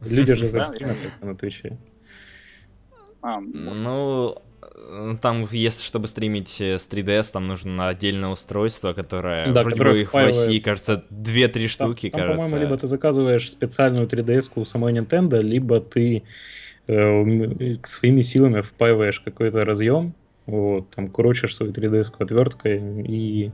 Люди 0.00 0.34
же 0.34 0.48
только 0.50 0.96
на 1.22 1.34
Твиче. 1.36 1.78
А, 3.22 3.40
ну, 3.40 4.36
там, 5.20 5.46
если 5.50 5.82
чтобы 5.82 6.08
стримить 6.08 6.60
э, 6.60 6.78
с 6.78 6.88
3DS, 6.88 7.32
там 7.32 7.46
нужно 7.46 7.88
отдельное 7.88 8.30
устройство, 8.30 8.92
которое 8.92 9.50
Да, 9.50 9.62
вроде 9.62 9.76
которое 9.76 9.94
бы 9.94 10.00
их 10.00 10.12
в 10.12 10.16
России, 10.16 10.58
кажется, 10.58 11.04
2-3 11.10 11.66
штуки, 11.68 12.10
там, 12.10 12.20
кажется. 12.20 12.42
по-моему, 12.42 12.56
либо 12.58 12.76
ты 12.76 12.86
заказываешь 12.86 13.50
специальную 13.50 14.06
3DS-ку 14.06 14.60
у 14.60 14.64
самой 14.64 14.92
Nintendo, 14.92 15.40
либо 15.40 15.80
ты 15.80 16.24
э, 16.86 17.76
своими 17.84 18.20
силами 18.20 18.60
впаиваешь 18.60 19.20
какой-то 19.20 19.64
разъем, 19.64 20.14
вот, 20.46 20.90
там 20.90 21.08
крутишь 21.08 21.56
свою 21.56 21.72
3DS-ку 21.72 22.22
отверткой 22.22 23.02
и, 23.02 23.50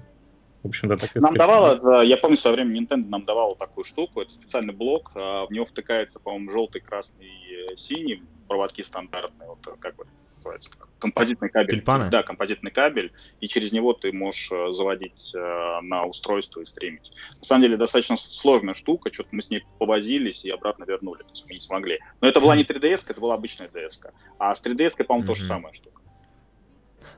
в 0.62 0.68
общем-то, 0.68 0.96
так 0.96 1.10
и 1.16 1.20
Нам 1.20 1.32
стримишь. 1.32 1.38
давала, 1.38 1.76
да, 1.76 2.02
я 2.02 2.16
помню, 2.16 2.36
в 2.36 2.40
свое 2.40 2.56
время 2.56 2.80
Nintendo 2.80 3.08
нам 3.08 3.24
давала 3.24 3.56
такую 3.56 3.84
штуку, 3.84 4.20
это 4.20 4.32
специальный 4.32 4.74
блок, 4.74 5.12
а, 5.14 5.46
в 5.46 5.50
него 5.52 5.66
втыкается, 5.66 6.18
по-моему, 6.18 6.50
желтый, 6.50 6.80
красный, 6.80 7.30
э, 7.72 7.76
синий, 7.76 8.22
проводки 8.48 8.82
стандартные, 8.82 9.48
вот 9.48 9.66
э, 9.68 9.76
как 9.78 9.94
бы 9.96 10.06
называется, 10.40 10.70
композитный 10.98 11.48
кабель. 11.48 11.76
Тюльпаны? 11.76 12.10
Да, 12.10 12.22
композитный 12.22 12.70
кабель, 12.70 13.12
и 13.40 13.48
через 13.48 13.72
него 13.72 13.92
ты 13.92 14.12
можешь 14.12 14.48
э, 14.50 14.72
заводить 14.72 15.32
э, 15.34 15.80
на 15.82 16.04
устройство 16.04 16.60
и 16.60 16.66
стримить. 16.66 17.12
На 17.38 17.44
самом 17.44 17.62
деле 17.62 17.76
достаточно 17.76 18.16
сложная 18.16 18.74
штука, 18.74 19.12
что-то 19.12 19.28
мы 19.32 19.42
с 19.42 19.50
ней 19.50 19.64
повозились 19.78 20.44
и 20.44 20.50
обратно 20.50 20.84
вернули, 20.84 21.22
то 21.22 21.30
есть 21.30 21.44
мы 21.48 21.54
не 21.54 21.60
смогли. 21.60 21.98
Но 22.20 22.28
это 22.28 22.40
была 22.40 22.56
не 22.56 22.64
3DS, 22.64 23.02
это 23.08 23.20
была 23.20 23.34
обычная 23.34 23.68
DS. 23.68 24.00
-ка. 24.00 24.10
А 24.38 24.54
с 24.54 24.60
3DS, 24.62 25.04
по-моему, 25.04 25.26
то 25.26 25.34
же 25.34 25.44
Мгм. 25.44 25.48
самая 25.48 25.72
штука. 25.72 26.00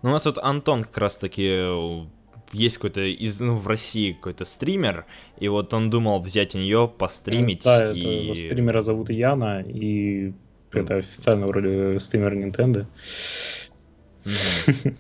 Ну, 0.03 0.11
у 0.11 0.13
нас 0.13 0.25
вот 0.25 0.39
Антон 0.39 0.85
как 0.85 0.99
раз-таки 0.99 1.49
э, 1.49 2.05
есть 2.53 2.77
какой-то 2.77 3.01
из, 3.01 3.41
ну, 3.41 3.57
в 3.57 3.67
России 3.67 4.13
какой-то 4.13 4.45
стример, 4.45 5.07
и 5.39 5.49
вот 5.49 5.73
он 5.75 5.91
думал 5.91 6.21
взять 6.21 6.55
у 6.55 6.59
нее, 6.59 6.93
постримить, 6.99 7.65
Да, 7.65 7.93
и... 7.93 7.99
его 8.25 8.35
стримера 8.35 8.81
зовут 8.81 9.11
Яна, 9.11 9.63
и 9.63 10.33
это 10.81 10.97
официально 10.97 11.47
вроде 11.47 11.99
стример 12.01 12.35
Nintendo. 12.35 12.87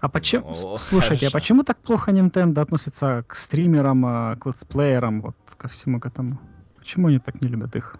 А 0.00 0.08
почему... 0.08 0.50
О, 0.50 0.76
Слушайте, 0.76 1.28
а 1.28 1.30
почему 1.30 1.62
так 1.62 1.78
плохо 1.78 2.10
Nintendo 2.12 2.60
относится 2.60 3.24
к 3.26 3.34
стримерам, 3.34 4.04
а, 4.04 4.36
к 4.36 4.46
летсплеерам, 4.46 5.22
вот 5.22 5.36
ко 5.56 5.68
всему 5.68 6.00
к 6.00 6.06
этому? 6.06 6.38
Почему 6.76 7.08
они 7.08 7.18
так 7.18 7.40
не 7.40 7.48
любят 7.48 7.74
их? 7.76 7.96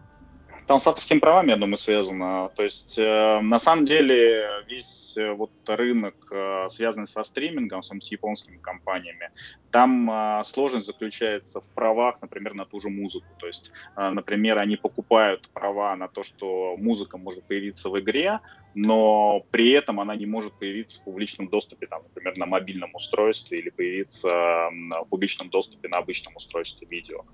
Там 0.67 0.81
с 0.81 0.87
авторскими 0.87 1.21
правами, 1.21 1.51
я 1.51 1.57
думаю, 1.57 1.79
связано. 1.79 2.51
То 2.57 2.65
есть, 2.65 2.99
э, 2.99 3.41
на 3.41 3.59
самом 3.61 3.85
деле, 3.85 4.47
весь 4.69 5.06
вот 5.17 5.53
рынок, 5.67 6.15
э, 6.31 6.69
связанный 6.71 7.07
со 7.07 7.25
стримингом, 7.25 7.83
с 7.83 8.11
японскими 8.11 8.59
компаниями, 8.59 9.31
там 9.71 10.11
э, 10.11 10.45
сложность 10.45 10.87
заключается 10.87 11.61
в 11.61 11.67
правах, 11.75 12.17
например, 12.23 12.55
на 12.55 12.65
ту 12.65 12.81
же 12.81 12.89
музыку. 12.89 13.27
То 13.39 13.47
есть, 13.47 13.71
э, 13.97 14.11
например, 14.11 14.59
они 14.59 14.77
покупают 14.77 15.49
права 15.53 15.97
на 15.97 16.09
то, 16.09 16.23
что 16.23 16.77
музыка 16.77 17.19
может 17.19 17.47
появиться 17.47 17.91
в 17.91 17.99
игре, 17.99 18.41
но 18.75 19.43
при 19.51 19.71
этом 19.71 20.01
она 20.01 20.17
не 20.17 20.27
может 20.27 20.59
появиться 20.59 21.01
в 21.01 21.05
публичном 21.05 21.49
доступе, 21.49 21.87
там, 21.87 22.03
например, 22.03 22.37
на 22.37 22.47
мобильном 22.47 22.95
устройстве 22.95 23.59
или 23.59 23.71
появиться 23.71 24.29
в 24.29 25.05
публичном 25.09 25.51
доступе 25.51 25.89
на 25.89 25.99
обычном 25.99 26.37
устройстве 26.37 26.87
видео. 26.89 27.25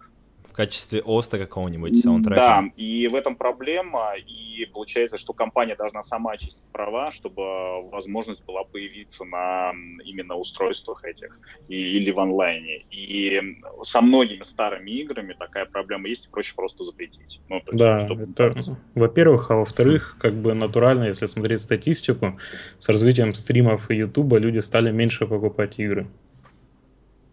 В 0.53 0.55
качестве 0.55 1.01
оста 1.01 1.39
какого-нибудь 1.39 2.03
саундтрека. 2.03 2.37
Да, 2.37 2.65
и 2.77 3.09
в 3.09 3.15
этом 3.15 3.37
проблема, 3.37 4.13
и 4.19 4.67
получается, 4.67 5.17
что 5.17 5.33
компания 5.33 5.75
должна 5.77 6.05
сама 6.05 6.33
очистить 6.33 6.63
права, 6.73 7.11
чтобы 7.11 7.89
возможность 7.91 8.45
была 8.45 8.63
появиться 8.65 9.25
на 9.25 9.73
именно 10.05 10.35
устройствах 10.35 11.05
этих 11.05 11.41
и, 11.69 11.77
или 11.77 12.11
в 12.11 12.21
онлайне. 12.21 12.85
И 12.91 13.41
со 13.83 14.03
многими 14.03 14.45
старыми 14.45 14.91
играми 14.91 15.35
такая 15.39 15.65
проблема 15.65 16.09
есть, 16.09 16.27
и 16.27 16.31
проще 16.31 16.55
просто 16.55 16.85
запретить. 16.85 17.41
Ну, 17.49 17.57
есть, 17.57 17.73
Да, 17.73 18.01
чтобы- 18.01 18.25
это, 18.25 18.77
во-первых, 18.95 19.51
а 19.51 19.57
во-вторых, 19.57 20.19
как 20.21 20.35
бы 20.35 20.53
натурально, 20.53 21.05
если 21.05 21.25
смотреть 21.25 21.61
статистику, 21.61 22.39
с 22.79 22.91
развитием 22.91 23.33
стримов 23.33 23.91
и 23.91 23.95
Ютуба 23.97 24.37
люди 24.37 24.59
стали 24.59 24.91
меньше 24.91 25.27
покупать 25.27 25.79
игры. 25.79 26.09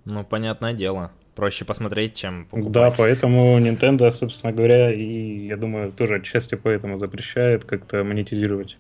Ну, 0.06 0.24
понятное 0.24 0.72
дело. 0.72 1.12
Проще 1.40 1.64
посмотреть, 1.64 2.16
чем 2.16 2.46
покупать. 2.46 2.74
Да, 2.74 2.92
поэтому 2.98 3.58
Nintendo, 3.60 4.10
собственно 4.12 4.52
говоря, 4.52 4.92
и 4.92 5.48
я 5.48 5.56
думаю, 5.56 5.94
тоже 5.94 6.16
отчасти 6.16 6.56
поэтому 6.56 6.98
запрещает 6.98 7.64
как-то 7.64 8.04
монетизировать. 8.04 8.78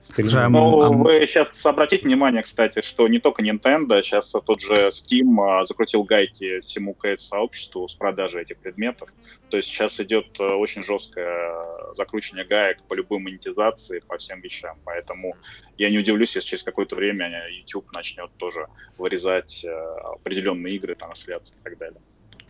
Слушай, 0.00 0.46
а 0.46 0.48
Ну, 0.48 0.80
А- 0.80 0.88
вы 0.88 1.26
сейчас 1.26 1.48
обратите 1.62 2.06
внимание, 2.06 2.42
кстати, 2.42 2.80
что 2.80 3.06
не 3.06 3.20
только 3.20 3.42
Nintendo, 3.42 4.02
сейчас 4.02 4.30
тот 4.30 4.60
же 4.60 4.88
Steam 4.88 5.38
а, 5.40 5.64
закрутил 5.64 6.04
гайки 6.04 6.60
всему 6.60 6.96
CS-сообществу 7.02 7.86
с 7.86 7.94
продажей 7.94 8.42
этих 8.42 8.56
предметов. 8.56 9.10
То 9.50 9.58
есть 9.58 9.68
сейчас 9.68 10.00
идет 10.00 10.26
э, 10.38 10.44
очень 10.44 10.84
жесткое 10.84 11.94
закручивание 11.96 12.46
гаек 12.46 12.78
по 12.88 12.94
любой 12.94 13.18
монетизации, 13.18 14.00
по 14.06 14.16
всем 14.16 14.40
вещам. 14.40 14.78
Поэтому 14.84 15.36
я 15.76 15.90
не 15.90 15.98
удивлюсь, 15.98 16.34
если 16.34 16.48
через 16.48 16.62
какое-то 16.62 16.96
время 16.96 17.48
YouTube 17.50 17.92
начнет 17.92 18.30
тоже 18.38 18.68
вырезать 18.96 19.64
э, 19.64 19.68
определенные 20.14 20.76
игры, 20.76 20.94
трансляции 20.94 21.52
и 21.60 21.64
так 21.64 21.76
далее. 21.78 22.00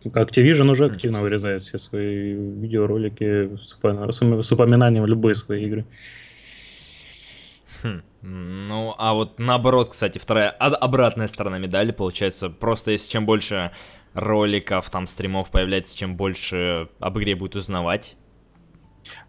Activision 0.05 0.69
уже 0.69 0.85
активно 0.85 1.21
вырезает 1.21 1.61
все 1.61 1.77
свои 1.77 2.33
видеоролики 2.33 3.57
с 3.61 4.51
упоминанием 4.51 5.05
любой 5.05 5.35
своей 5.35 5.65
игры. 5.65 5.85
Ну, 8.21 8.93
а 8.97 9.13
вот 9.13 9.39
наоборот, 9.39 9.89
кстати, 9.91 10.19
вторая, 10.19 10.49
обратная 10.49 11.27
сторона 11.27 11.57
медали, 11.57 11.91
получается, 11.91 12.49
просто 12.49 12.91
если 12.91 13.09
чем 13.09 13.25
больше 13.25 13.71
роликов, 14.13 14.89
там, 14.89 15.07
стримов 15.07 15.49
появляется, 15.49 15.97
чем 15.97 16.15
больше 16.15 16.89
об 16.99 17.17
игре 17.17 17.35
будет 17.35 17.55
узнавать. 17.55 18.17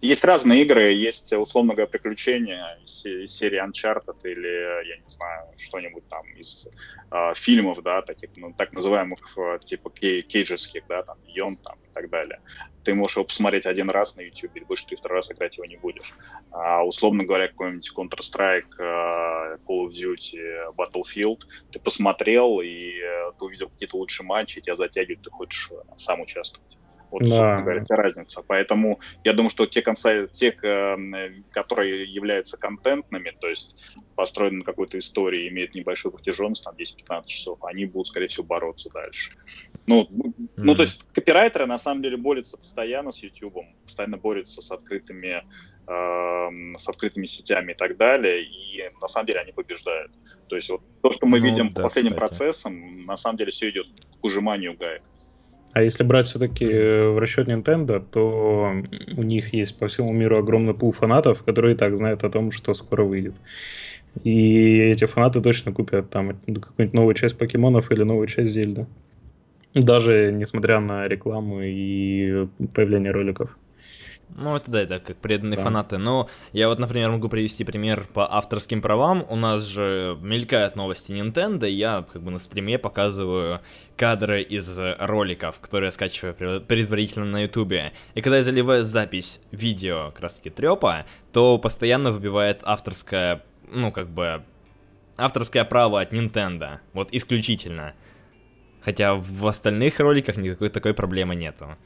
Есть 0.01 0.25
разные 0.25 0.63
игры, 0.63 0.93
есть, 0.93 1.33
условно 1.33 1.75
говоря, 1.75 1.87
приключения 1.89 2.67
из 2.83 3.01
се- 3.01 3.25
из 3.25 3.35
серии 3.35 3.59
Uncharted 3.63 4.17
или, 4.25 4.49
я 4.89 4.97
не 4.97 5.09
знаю, 5.09 5.47
что-нибудь 5.57 6.07
там 6.09 6.23
из 6.37 6.67
э, 7.11 7.33
фильмов, 7.35 7.83
да, 7.83 8.03
таких, 8.03 8.31
ну, 8.37 8.53
так 8.55 8.73
называемых, 8.73 9.19
э, 9.39 9.59
типа 9.65 9.91
кей- 9.91 10.23
кейджерских, 10.23 10.83
да, 10.89 11.03
там, 11.03 11.17
Йон 11.25 11.57
там 11.59 11.77
и 11.85 11.89
так 11.95 12.11
далее. 12.11 12.39
Ты 12.83 12.95
можешь 12.95 13.17
его 13.17 13.25
посмотреть 13.25 13.67
один 13.67 13.91
раз 13.91 14.17
на 14.17 14.23
YouTube, 14.23 14.57
и 14.57 14.65
больше 14.65 14.87
ты 14.87 14.97
второй 14.97 15.19
раз 15.19 15.31
играть 15.31 15.57
его 15.57 15.67
не 15.67 15.77
будешь. 15.77 16.13
А, 16.51 16.85
условно 16.85 17.25
говоря, 17.25 17.49
какой-нибудь 17.49 17.91
Counter-Strike, 17.97 18.63
э, 18.79 19.57
Call 19.69 19.87
of 19.87 19.91
Duty, 19.91 20.75
Battlefield, 20.77 21.39
ты 21.71 21.79
посмотрел, 21.81 22.61
и 22.61 22.99
э, 23.01 23.33
ты 23.39 23.45
увидел 23.45 23.69
какие-то 23.71 23.97
лучшие 23.97 24.27
матчи, 24.27 24.61
тебя 24.61 24.77
затягивают, 24.77 25.23
ты 25.23 25.31
хочешь 25.31 25.69
э, 25.71 25.75
сам 25.97 26.21
участвовать. 26.21 26.79
Вот, 27.13 27.25
Да. 27.25 27.27
собственно 27.27 27.63
говоря, 27.63 27.85
вся 27.85 27.97
разница. 27.97 28.43
Поэтому 28.49 28.99
я 29.23 29.35
думаю, 29.35 29.51
что 29.51 29.67
те, 29.67 29.83
конца- 29.83 30.27
те, 30.33 30.51
к- 30.51 30.65
э, 30.67 31.43
которые 31.51 32.11
являются 32.11 32.57
контентными, 32.57 33.33
то 33.39 33.49
есть 33.49 33.77
построены 34.15 34.59
на 34.59 34.65
какой-то 34.65 34.99
истории, 34.99 35.49
имеют 35.49 35.75
небольшую 35.75 36.13
протяженность, 36.13 36.65
там 36.65 36.75
10-15 36.75 37.27
часов, 37.27 37.59
они 37.65 37.85
будут, 37.85 38.07
скорее 38.07 38.29
всего, 38.29 38.47
бороться 38.47 38.89
дальше. 38.95 39.35
Ну, 39.87 40.07
ну, 40.11 40.35
Мгм. 40.57 40.77
то 40.77 40.83
есть 40.83 41.03
копирайтеры 41.13 41.67
на 41.67 41.79
самом 41.79 42.03
деле 42.03 42.17
борются 42.17 42.57
постоянно 42.57 43.13
с 43.13 43.23
YouTube, 43.23 43.59
постоянно 43.85 44.17
борются 44.17 44.63
с 44.63 44.71
открытыми, 44.71 45.43
эм, 45.89 46.77
с 46.79 46.89
открытыми 46.89 47.27
сетями 47.27 47.73
и 47.73 47.75
так 47.75 47.99
далее, 47.99 48.43
и 48.43 48.91
на 49.03 49.09
самом 49.09 49.27
деле 49.27 49.41
они 49.41 49.53
побеждают. 49.53 50.13
То 50.49 50.57
есть 50.57 50.71
вот 50.71 50.81
то, 51.03 51.13
что 51.13 51.27
мы 51.27 51.41
Ну, 51.41 51.45
видим 51.47 51.73
да, 51.75 51.83
по 51.83 51.89
последним 51.89 52.15
кстати. 52.15 52.29
процессам, 52.39 53.05
на 53.05 53.17
самом 53.19 53.37
деле 53.37 53.51
все 53.51 53.69
идет 53.69 53.87
к 54.21 54.25
ужиманию 54.25 54.75
гаек. 54.79 55.03
А 55.73 55.83
если 55.83 56.05
брать 56.05 56.27
все-таки 56.27 56.67
в 56.67 57.19
расчет 57.19 57.49
Nintendo, 57.49 58.05
то 58.11 58.73
у 59.17 59.23
них 59.23 59.55
есть 59.55 59.79
по 59.79 59.89
всему 59.89 60.13
миру 60.13 60.39
огромный 60.39 60.75
пул 60.75 60.93
фанатов, 60.93 61.43
которые 61.43 61.75
и 61.75 61.79
так 61.79 61.97
знают 61.97 62.25
о 62.25 62.31
том, 62.31 62.51
что 62.53 62.75
скоро 62.75 63.05
выйдет. 63.05 63.35
И 64.23 64.79
эти 64.79 65.07
фанаты 65.07 65.41
точно 65.41 65.73
купят 65.73 66.11
там 66.11 66.37
какую-нибудь 66.47 66.93
новую 66.93 67.15
часть 67.15 67.39
покемонов 67.39 67.91
или 67.91 68.03
новую 68.03 68.27
часть 68.27 68.53
Зельда. 68.53 68.87
Даже 69.73 70.31
несмотря 70.31 70.81
на 70.81 71.05
рекламу 71.09 71.63
и 71.63 72.47
появление 72.75 73.11
роликов. 73.11 73.57
Ну, 74.35 74.57
это 74.57 74.71
да, 74.71 74.81
это 74.81 74.99
как 74.99 75.17
преданные 75.19 75.57
Да. 75.59 75.65
фанаты. 75.65 75.99
Но 75.99 76.29
я 76.53 76.69
вот, 76.69 76.79
например, 76.79 77.11
могу 77.11 77.29
привести 77.29 77.65
пример 77.65 78.07
по 78.15 78.33
авторским 78.33 78.81
правам. 78.81 79.27
У 79.29 79.37
нас 79.37 79.63
же 79.63 80.17
мелькают 80.23 80.75
новости 80.75 81.13
Nintendo, 81.13 81.69
и 81.69 81.73
я 81.73 82.05
как 82.11 82.23
бы 82.23 82.31
на 82.31 82.39
стриме 82.39 82.79
показываю 82.79 83.61
кадры 83.97 84.43
из 84.43 84.79
роликов, 84.99 85.61
которые 85.61 85.89
я 85.89 85.93
скачиваю 85.93 86.35
пре- 86.35 86.61
предварительно 86.61 87.27
на 87.27 87.43
Ютубе. 87.43 87.93
И 88.15 88.23
когда 88.23 88.39
я 88.39 88.43
заливаю 88.43 88.85
запись 88.85 89.41
видео 89.51 90.11
как 90.13 90.21
раз 90.21 90.35
таки 90.37 90.51
трепа, 90.51 91.05
то 91.33 91.59
постоянно 91.59 92.11
выбивает 92.11 92.61
авторская, 92.63 93.43
ну, 93.71 93.93
как 93.93 94.09
бы 94.09 94.43
авторское 95.19 95.65
право 95.65 96.01
от 96.01 96.13
Nintendo. 96.13 96.79
Вот 96.95 97.09
исключительно. 97.13 97.93
Хотя 98.83 99.15
в 99.15 99.47
остальных 99.47 100.01
роликах 100.01 100.37
никакой 100.39 100.71
такой 100.71 100.95
проблемы 100.95 101.35
нету. 101.37 101.77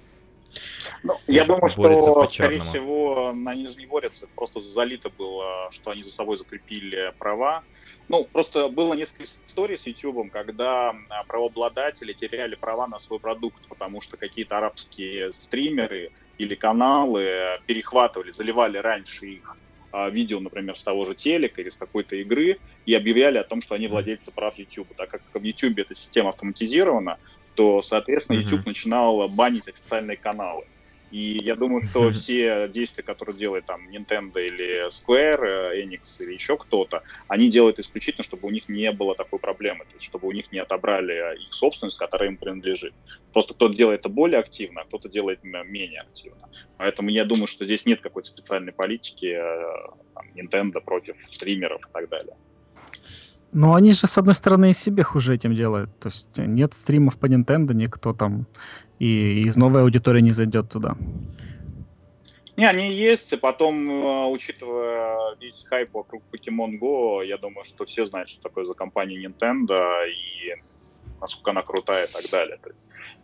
Ну, 1.03 1.15
я 1.27 1.45
думаю, 1.45 1.71
что, 1.71 2.29
скорее 2.29 2.63
всего, 2.63 3.35
они 3.47 3.69
же 3.69 3.77
не 3.77 3.87
борются. 3.87 4.27
Просто 4.35 4.61
залито 4.61 5.11
было, 5.11 5.71
что 5.73 5.91
они 5.91 6.03
за 6.03 6.11
собой 6.11 6.37
закрепили 6.37 7.13
права. 7.19 7.63
Ну, 8.09 8.25
просто 8.25 8.69
было 8.69 8.95
несколько 8.95 9.25
историй 9.25 9.77
с 9.77 9.87
YouTube, 9.87 10.31
когда 10.31 10.95
а, 11.09 11.25
правообладатели 11.25 12.13
теряли 12.13 12.55
права 12.55 12.87
на 12.87 13.01
свой 13.01 13.19
продукт, 13.19 13.67
потому 13.69 14.01
что 14.01 14.17
какие-то 14.17 14.59
арабские 14.59 15.33
стримеры 15.33 16.13
или 16.39 16.55
каналы 16.55 17.59
перехватывали, 17.67 18.31
заливали 18.31 18.79
раньше 18.79 19.27
их 19.27 19.57
а, 19.93 20.11
видео, 20.11 20.41
например, 20.41 20.77
с 20.77 20.83
того 20.83 21.05
же 21.05 21.15
телека 21.15 21.61
или 21.61 21.71
с 21.71 21.75
какой-то 21.75 22.17
игры 22.17 22.59
и 22.85 22.95
объявляли 22.95 23.39
о 23.39 23.45
том, 23.45 23.63
что 23.63 23.75
они 23.75 23.89
владельцы 23.89 24.31
прав 24.31 24.57
YouTube. 24.59 24.89
Так 24.97 25.11
как 25.11 25.23
в 25.33 25.43
YouTube 25.43 25.79
эта 25.79 25.95
система 25.95 26.29
автоматизирована, 26.29 27.19
то, 27.57 27.83
соответственно, 27.83 28.37
YouTube 28.37 28.61
mm-hmm. 28.61 28.69
начинал 28.69 29.29
банить 29.29 29.67
официальные 29.67 30.17
каналы. 30.17 30.65
И 31.11 31.39
я 31.39 31.55
думаю, 31.55 31.87
что 31.87 32.11
все 32.11 32.69
действия, 32.69 33.05
которые 33.05 33.37
делает 33.37 33.65
там 33.65 33.89
Nintendo 33.89 34.45
или 34.45 34.89
Square, 34.89 35.73
э, 35.73 35.83
Enix 35.83 36.01
или 36.19 36.35
еще 36.35 36.57
кто-то, 36.57 37.03
они 37.29 37.49
делают 37.49 37.79
исключительно, 37.79 38.25
чтобы 38.25 38.49
у 38.49 38.51
них 38.51 38.69
не 38.69 38.91
было 38.91 39.15
такой 39.15 39.39
проблемы, 39.39 39.85
то 39.85 39.95
есть 39.95 40.05
чтобы 40.05 40.27
у 40.27 40.33
них 40.33 40.51
не 40.51 40.59
отобрали 40.59 41.41
их 41.41 41.55
собственность, 41.55 41.97
которая 41.97 42.31
им 42.31 42.37
принадлежит. 42.37 42.93
Просто 43.33 43.55
кто-то 43.55 43.75
делает 43.75 44.01
это 44.01 44.09
более 44.09 44.41
активно, 44.41 44.81
а 44.81 44.85
кто-то 44.85 45.09
делает 45.09 45.45
менее 45.45 46.01
активно. 46.01 46.49
Поэтому 46.77 47.11
я 47.11 47.25
думаю, 47.25 47.47
что 47.47 47.65
здесь 47.65 47.87
нет 47.87 48.01
какой-то 48.01 48.29
специальной 48.29 48.73
политики 48.73 49.27
э, 49.27 49.91
там, 50.13 50.27
Nintendo 50.35 50.81
против 50.81 51.17
стримеров 51.33 51.81
и 51.89 51.93
так 51.93 52.09
далее. 52.09 52.37
Ну, 53.59 53.73
они 53.73 53.93
же, 53.93 54.07
с 54.07 54.19
одной 54.19 54.35
стороны, 54.35 54.71
и 54.71 54.75
себе 54.75 55.03
хуже 55.03 55.35
этим 55.35 55.55
делают. 55.55 55.89
То 55.99 56.11
есть 56.11 56.37
нет 56.37 56.75
стримов 56.75 57.17
по 57.17 57.25
Nintendo, 57.25 57.73
никто 57.73 58.13
там 58.13 58.47
и 58.99 59.39
из 59.39 59.57
новой 59.57 59.81
аудитории 59.81 60.21
не 60.21 60.31
зайдет 60.31 60.69
туда. 60.69 60.95
Не, 62.59 62.69
они 62.69 62.93
есть, 62.93 63.33
и 63.33 63.37
потом, 63.39 63.91
э, 63.91 64.27
учитывая 64.27 65.37
весь 65.41 65.65
хайп 65.71 65.95
вокруг 65.95 66.23
Pokemon 66.31 66.79
Go, 66.79 67.25
я 67.25 67.39
думаю, 67.39 67.65
что 67.65 67.87
все 67.87 68.05
знают, 68.05 68.29
что 68.29 68.43
такое 68.43 68.67
за 68.67 68.75
компания 68.75 69.27
Nintendo 69.27 70.07
и 70.07 70.61
насколько 71.19 71.53
она 71.53 71.63
крутая 71.63 72.07
и 72.07 72.13
так 72.13 72.31
далее. 72.31 72.59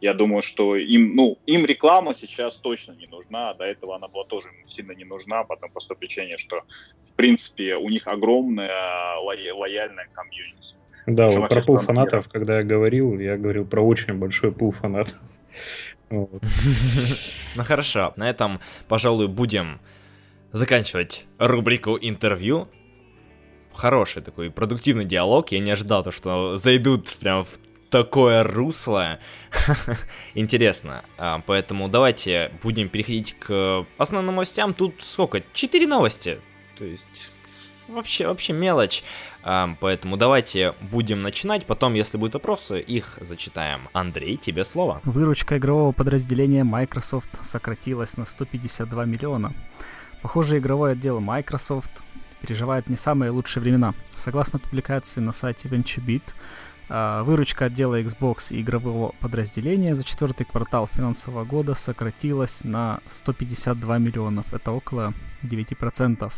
Я 0.02 0.14
думаю, 0.14 0.42
что 0.42 0.74
им, 0.74 1.14
ну, 1.14 1.38
им 1.46 1.64
реклама 1.64 2.12
сейчас 2.12 2.56
точно 2.56 2.92
не 2.92 3.06
нужна, 3.06 3.50
а 3.50 3.54
до 3.54 3.64
этого 3.64 3.94
она 3.94 4.08
была 4.08 4.24
тоже 4.24 4.48
сильно 4.66 4.92
не 4.92 5.04
нужна, 5.04 5.44
по 5.44 5.54
простой 5.54 5.96
причине, 5.96 6.38
что, 6.38 6.62
в 7.08 7.12
принципе, 7.12 7.76
у 7.76 7.88
них 7.88 8.08
огромная 8.08 9.16
ло- 9.18 9.54
лояльная 9.54 10.08
комьюнити. 10.12 10.74
Да, 11.06 11.28
вот 11.28 11.48
про 11.48 11.62
пул 11.62 11.76
фанатов, 11.76 12.28
когда 12.28 12.58
я 12.58 12.64
говорил, 12.64 13.16
я 13.20 13.36
говорил 13.36 13.64
про 13.64 13.80
очень 13.80 14.14
большой 14.14 14.50
пул 14.50 14.72
фанатов. 14.72 15.18
Ну 16.10 17.64
хорошо, 17.64 18.12
на 18.16 18.28
этом, 18.28 18.60
пожалуй, 18.88 19.28
будем 19.28 19.80
заканчивать 20.52 21.24
рубрику 21.38 21.96
интервью. 21.96 22.68
Хороший 23.72 24.20
такой 24.20 24.50
продуктивный 24.50 25.04
диалог. 25.04 25.52
Я 25.52 25.60
не 25.60 25.70
ожидал, 25.70 26.02
то, 26.02 26.10
что 26.10 26.56
зайдут 26.56 27.16
прям 27.20 27.44
в 27.44 27.58
такое 27.92 28.42
русло. 28.42 29.20
Интересно. 30.34 31.04
А, 31.18 31.42
поэтому 31.46 31.88
давайте 31.88 32.50
будем 32.62 32.88
переходить 32.88 33.36
к 33.38 33.86
основным 33.98 34.34
новостям. 34.34 34.74
Тут 34.74 34.94
сколько? 35.00 35.42
Четыре 35.52 35.86
новости. 35.86 36.40
То 36.76 36.84
есть 36.84 37.30
вообще, 37.88 38.26
вообще 38.26 38.54
мелочь. 38.54 39.04
А, 39.44 39.76
поэтому 39.78 40.16
давайте 40.16 40.74
будем 40.80 41.22
начинать. 41.22 41.66
Потом, 41.66 41.92
если 41.92 42.16
будут 42.16 42.34
вопросы, 42.34 42.80
их 42.80 43.18
зачитаем. 43.20 43.90
Андрей, 43.92 44.38
тебе 44.38 44.64
слово. 44.64 45.02
Выручка 45.04 45.58
игрового 45.58 45.92
подразделения 45.92 46.64
Microsoft 46.64 47.30
сократилась 47.44 48.16
на 48.16 48.24
152 48.24 49.04
миллиона. 49.04 49.52
Похоже, 50.22 50.58
игровой 50.58 50.92
отдел 50.92 51.20
Microsoft 51.20 52.02
переживает 52.40 52.88
не 52.88 52.96
самые 52.96 53.30
лучшие 53.30 53.62
времена. 53.62 53.92
Согласно 54.16 54.58
публикации 54.58 55.20
на 55.20 55.32
сайте 55.32 55.68
VentureBeat, 55.68 56.22
выручка 56.92 57.66
отдела 57.66 58.00
Xbox 58.02 58.54
и 58.54 58.60
игрового 58.60 59.14
подразделения 59.20 59.94
за 59.94 60.04
четвертый 60.04 60.44
квартал 60.44 60.86
финансового 60.86 61.44
года 61.44 61.74
сократилась 61.74 62.64
на 62.64 63.00
152 63.08 63.98
миллионов. 63.98 64.52
Это 64.52 64.72
около 64.72 65.14
9%. 65.42 66.32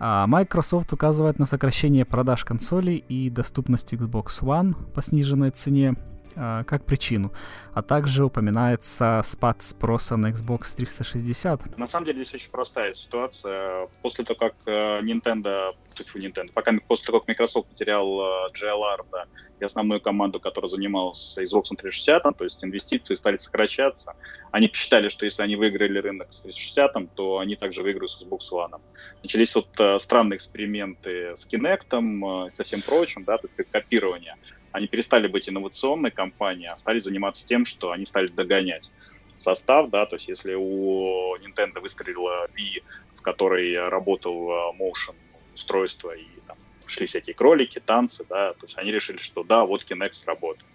А 0.00 0.26
Microsoft 0.26 0.92
указывает 0.92 1.38
на 1.38 1.44
сокращение 1.44 2.04
продаж 2.04 2.44
консолей 2.44 2.96
и 2.96 3.30
доступность 3.30 3.92
Xbox 3.92 4.42
One 4.42 4.74
по 4.92 5.02
сниженной 5.02 5.50
цене 5.50 5.94
а, 5.94 6.13
как 6.34 6.84
причину, 6.84 7.32
а 7.72 7.82
также 7.82 8.24
упоминается 8.24 9.22
спад 9.24 9.62
спроса 9.62 10.16
на 10.16 10.30
Xbox 10.30 10.76
360. 10.76 11.76
На 11.78 11.86
самом 11.86 12.06
деле 12.06 12.24
здесь 12.24 12.34
очень 12.34 12.50
простая 12.50 12.94
ситуация. 12.94 13.88
После 14.02 14.24
того, 14.24 14.38
как 14.38 14.54
э, 14.66 15.00
Nintendo, 15.00 15.74
Nintendo 16.14 16.50
пока 16.52 16.72
после 16.86 17.06
того, 17.06 17.20
как 17.20 17.28
Microsoft 17.28 17.68
потерял 17.68 18.20
э, 18.20 18.48
JLR, 18.54 19.04
да, 19.10 19.26
и 19.60 19.64
основную 19.64 20.00
команду, 20.00 20.40
которая 20.40 20.68
занималась 20.68 21.36
Xbox 21.38 21.64
360, 21.76 22.36
то 22.36 22.44
есть 22.44 22.62
инвестиции 22.64 23.14
стали 23.14 23.38
сокращаться. 23.38 24.14
Они 24.50 24.68
посчитали, 24.68 25.08
что 25.08 25.24
если 25.24 25.42
они 25.42 25.56
выиграли 25.56 25.98
рынок 25.98 26.32
с 26.32 26.40
360, 26.40 27.14
то 27.14 27.38
они 27.38 27.56
также 27.56 27.82
выиграют 27.82 28.10
с 28.10 28.22
Xbox 28.22 28.50
One. 28.52 28.80
Начались 29.22 29.54
вот 29.54 29.68
э, 29.78 29.98
странные 29.98 30.36
эксперименты 30.36 31.36
с 31.36 31.46
Kinect 31.46 32.48
и 32.48 32.54
со 32.54 32.64
всем 32.64 32.82
прочим, 32.82 33.24
да, 33.24 33.38
то 33.38 33.48
есть 33.56 33.70
копирование 33.70 34.36
они 34.74 34.88
перестали 34.88 35.28
быть 35.28 35.48
инновационной 35.48 36.10
компанией, 36.10 36.66
а 36.66 36.76
стали 36.76 36.98
заниматься 36.98 37.46
тем, 37.46 37.64
что 37.64 37.92
они 37.92 38.06
стали 38.06 38.26
догонять 38.26 38.90
состав, 39.38 39.88
да, 39.88 40.04
то 40.04 40.16
есть 40.16 40.26
если 40.26 40.54
у 40.54 41.36
Nintendo 41.36 41.78
выстрелила 41.80 42.48
Wii, 42.48 42.82
в 43.16 43.22
которой 43.22 43.88
работал 43.88 44.50
э, 44.50 44.54
motion 44.76 45.14
устройство 45.54 46.10
и 46.10 46.26
там, 46.48 46.56
шли 46.86 47.06
всякие 47.06 47.34
кролики, 47.34 47.78
танцы, 47.78 48.24
да, 48.28 48.54
то 48.54 48.66
есть 48.66 48.76
они 48.76 48.90
решили, 48.90 49.18
что 49.18 49.44
да, 49.44 49.64
вот 49.64 49.84
Kinect 49.88 50.14
сработает. 50.14 50.66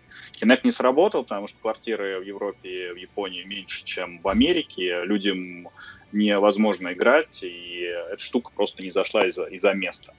Kinect 0.41 0.61
не 0.63 0.71
сработал, 0.71 1.23
потому 1.23 1.49
что 1.49 1.57
квартиры 1.59 2.21
в 2.21 2.23
Европе, 2.23 2.93
в 2.93 2.95
Японии 2.95 3.43
меньше, 3.43 3.83
чем 3.83 4.21
в 4.21 4.29
Америке, 4.29 5.01
людям 5.03 5.67
невозможно 6.13 6.93
играть, 6.93 7.43
и 7.43 7.81
эта 8.11 8.23
штука 8.23 8.51
просто 8.55 8.81
не 8.81 8.91
зашла 8.91 9.27
из-за 9.27 9.43
из 9.43 9.63
места 9.75 10.13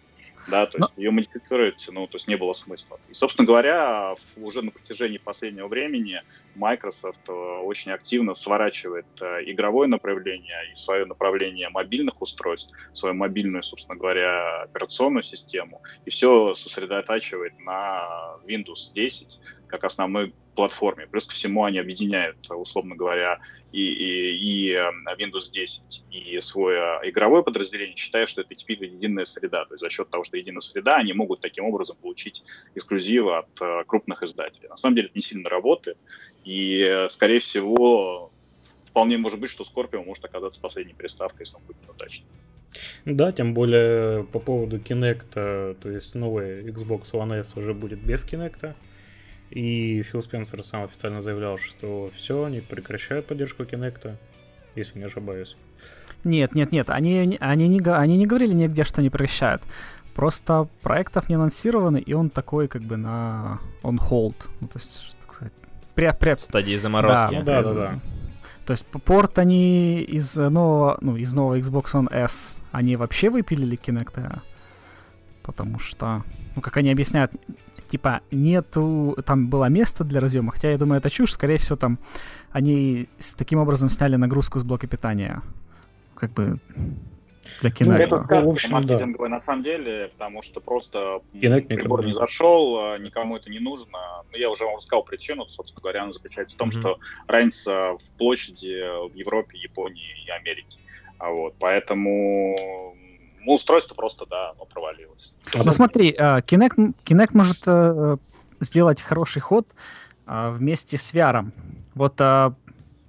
да, 0.51 0.67
то 0.67 0.79
есть 0.79 0.91
ее 0.97 1.11
модифицировать, 1.11 1.87
ну, 1.91 2.07
то 2.07 2.17
есть 2.17 2.29
не 2.29 2.37
было 2.37 2.53
смысла. 2.53 2.99
И, 3.09 3.15
собственно 3.15 3.47
говоря, 3.47 4.15
уже 4.37 4.63
на 4.63 4.71
протяжении 4.71 5.19
последнего 5.19 5.69
времени 5.69 6.21
Microsoft 6.55 7.29
э, 7.29 7.33
очень 7.33 7.93
активно 7.93 8.35
сворачивает 8.35 9.07
э, 9.21 9.43
игровое 9.47 9.89
направление 9.89 10.71
и 10.73 10.75
свое 10.75 11.05
направление 11.05 11.69
мобильных 11.69 12.21
устройств, 12.23 12.73
свою 12.93 13.15
мобильную, 13.15 13.63
собственно 13.63 13.99
говоря, 13.99 14.63
операционную 14.63 15.23
систему, 15.23 15.83
и 16.05 16.11
все 16.11 16.55
сосредотачивает 16.55 17.59
на 17.61 18.37
Windows 18.47 18.93
10 18.95 19.39
как 19.69 19.85
основной 19.85 20.35
платформе. 20.55 21.07
Плюс 21.07 21.27
ко 21.27 21.33
всему 21.33 21.65
они 21.65 21.79
объединяют, 21.79 22.37
условно 22.51 22.97
говоря, 22.97 23.39
и, 23.73 23.81
и, 23.83 24.37
и 24.37 24.73
эм, 24.73 25.07
Windows 25.17 25.51
10, 25.51 26.05
и 26.11 26.41
свое 26.41 27.01
игровое 27.05 27.43
подразделение, 27.43 27.97
считая, 27.97 28.27
что 28.27 28.41
это 28.41 28.55
теперь 28.55 28.85
единая 28.85 29.25
среда. 29.25 29.65
То 29.65 29.75
есть 29.75 29.81
за 29.81 29.89
счет 29.89 30.11
того, 30.11 30.25
что 30.25 30.37
единая 30.37 30.61
среда, 30.61 30.97
они 30.97 31.13
могут 31.13 31.41
таким 31.41 31.65
образом 31.65 31.97
получить 31.97 32.43
эксклюзивы 32.75 33.39
от 33.39 33.49
э, 33.61 33.85
крупных 33.87 34.23
издателей. 34.23 34.69
На 34.69 34.77
самом 34.77 34.97
деле 34.97 35.07
это 35.09 35.17
не 35.17 35.23
сильно 35.23 35.49
работает, 35.49 35.97
и, 36.45 36.83
э, 36.83 37.09
скорее 37.09 37.41
всего, 37.41 38.31
вполне 38.87 39.19
может 39.19 39.41
быть, 39.41 39.51
что 39.51 39.65
Scorpio 39.65 40.05
может 40.05 40.25
оказаться 40.25 40.61
последней 40.61 40.95
приставкой, 40.95 41.43
если 41.43 41.57
он 41.57 41.63
будет 41.67 41.77
неудачным. 41.87 42.29
Да, 43.05 43.33
тем 43.33 43.55
более 43.55 44.25
по 44.25 44.39
поводу 44.39 44.79
Kinect, 44.79 45.75
то 45.75 45.91
есть 45.91 46.15
новый 46.15 46.63
Xbox 46.65 47.13
One 47.13 47.41
S 47.41 47.57
уже 47.57 47.75
будет 47.75 48.01
без 48.01 48.25
Kinect. 48.25 48.75
И 49.51 50.03
Фил 50.03 50.23
Спенсер 50.23 50.63
сам 50.63 50.85
официально 50.85 51.21
заявлял, 51.21 51.59
что 51.59 52.11
все, 52.15 52.45
они 52.45 52.61
прекращают 52.61 53.27
поддержку 53.27 53.65
Kinect, 53.65 54.15
если 54.77 54.99
не 54.99 55.05
ошибаюсь. 55.05 55.57
Нет, 56.23 56.55
нет, 56.55 56.71
нет, 56.71 56.91
они, 56.91 57.37
они, 57.41 57.69
не, 57.69 57.81
они 57.81 58.17
не 58.17 58.27
говорили 58.27 58.53
нигде, 58.53 58.85
что 58.85 59.01
они 59.01 59.11
прекращают. 59.11 59.63
Просто 60.15 60.69
проектов 60.83 61.29
не 61.29 61.35
анонсированы, 61.35 61.99
и 61.99 62.13
он 62.13 62.31
такой 62.31 62.69
как 62.69 62.83
бы 62.83 62.97
на 62.97 63.61
on 63.83 63.97
hold. 63.97 64.35
Ну, 64.61 64.69
то 64.69 64.79
есть, 64.79 65.17
так 65.21 65.35
сказать, 65.35 65.53
пря, 66.01 66.15
пря... 66.15 66.37
В 66.37 66.41
стадии 66.41 66.77
заморозки. 66.77 67.43
Да, 67.43 67.63
да, 67.63 67.63
да, 67.63 67.75
да. 67.75 68.01
То 68.65 68.73
есть 68.73 68.87
порт 68.87 69.39
они 69.39 70.01
из 70.01 70.37
нового, 70.37 70.97
ну, 71.01 71.17
из 71.17 71.35
нового 71.35 71.59
Xbox 71.59 71.93
One 71.93 72.13
S, 72.13 72.59
они 72.73 72.97
вообще 72.97 73.31
выпилили 73.31 73.79
Kinect, 73.79 74.41
потому 75.43 75.79
что, 75.79 76.23
ну, 76.55 76.63
как 76.63 76.77
они 76.77 76.91
объясняют, 76.91 77.33
типа, 77.91 78.21
нету, 78.31 79.19
там 79.27 79.49
было 79.49 79.67
место 79.67 80.05
для 80.05 80.21
разъема, 80.21 80.53
хотя 80.53 80.71
я 80.71 80.79
думаю, 80.79 80.99
это 80.99 81.11
чушь, 81.11 81.33
скорее 81.33 81.59
всего, 81.59 81.77
там 81.77 81.99
они 82.53 83.09
с 83.19 83.35
таким 83.35 83.59
образом 83.59 83.91
сняли 83.91 84.17
нагрузку 84.17 84.59
с 84.59 84.63
блока 84.63 84.87
питания. 84.87 85.43
Как 86.15 86.33
бы... 86.33 86.61
для 87.61 87.71
Kinect. 87.71 87.97
Это 87.99 88.17
Ну, 88.19 88.25
сказка 88.25 88.41
в 88.47 88.49
общем, 88.49 88.71
да. 88.71 88.77
маркетинговая 88.77 89.29
на 89.31 89.43
самом 89.43 89.63
деле, 89.63 90.09
потому 90.13 90.43
что 90.43 90.61
просто 90.61 91.21
Kinect 91.35 91.67
прибор 91.69 92.05
не 92.05 92.13
зашел, 92.13 92.79
а, 92.79 92.99
никому 92.99 93.37
это 93.37 93.51
не 93.51 93.59
нужно. 93.59 93.99
Но 94.31 94.37
я 94.39 94.51
уже 94.51 94.65
вам 94.65 94.77
рассказал 94.77 95.05
причину, 95.05 95.47
собственно 95.49 95.81
говоря, 95.83 96.03
она 96.05 96.13
заключается 96.13 96.55
в 96.55 96.59
том, 96.59 96.69
Мгм. 96.69 96.81
что 96.81 96.99
разница 97.27 97.71
в 97.99 98.19
площади 98.19 99.09
в 99.11 99.15
Европе, 99.15 99.59
Японии 99.59 100.25
и 100.27 100.31
Америке. 100.31 100.79
А 101.19 101.31
вот, 101.31 101.55
поэтому 101.59 102.95
ну, 103.45 103.55
устройство 103.55 103.95
просто, 103.95 104.27
да, 104.27 104.51
оно 104.51 104.65
провалилось. 104.67 105.35
А 105.55 105.63
Ну 105.65 105.73
смотри, 105.73 106.15
а, 106.19 106.41
Kinect, 106.41 106.95
Kinect 107.05 107.31
может 107.33 107.63
э, 107.67 108.17
сделать 108.61 109.01
хороший 109.03 109.41
ход 109.41 109.67
вместе 110.27 110.97
с 110.97 111.13
VR. 111.13 111.51
Вот 111.95 112.21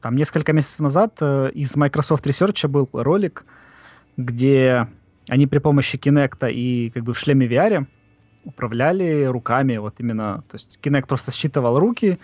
там 0.02 0.16
несколько 0.16 0.54
месяцев 0.54 0.80
назад 0.80 1.18
э, 1.22 1.52
из 1.54 1.76
Microsoft 1.76 2.26
Research 2.26 2.68
был 2.68 2.90
ролик, 2.92 3.46
где 4.18 4.88
они 5.28 5.48
при 5.48 5.60
помощи 5.60 5.98
Kinect 5.98 6.52
и 6.52 6.90
как 6.90 7.04
бы 7.04 7.14
в 7.14 7.20
шлеме 7.20 7.48
VR 7.48 7.86
управляли 8.44 9.26
руками, 9.26 9.78
вот 9.78 9.96
именно, 10.00 10.44
то 10.50 10.56
есть 10.56 10.80
Kinect 10.82 11.08
просто 11.08 11.32
считывал 11.32 11.80
руки, 11.80 12.20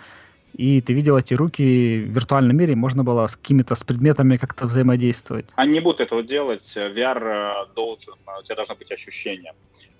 и 0.54 0.80
ты 0.80 0.92
видел 0.92 1.16
эти 1.16 1.34
руки 1.34 1.62
в 1.62 2.14
виртуальном 2.14 2.56
мире, 2.56 2.74
можно 2.74 3.04
было 3.04 3.26
с 3.26 3.36
какими-то 3.36 3.74
с 3.74 3.84
предметами 3.84 4.36
как-то 4.36 4.66
взаимодействовать. 4.66 5.46
Они 5.54 5.74
не 5.74 5.80
будут 5.80 6.00
этого 6.00 6.22
делать. 6.22 6.74
VR 6.76 7.22
э, 7.22 7.74
должен, 7.76 8.14
у 8.38 8.42
тебя 8.42 8.56
должно 8.56 8.74
быть 8.74 8.90
ощущение. 8.90 9.52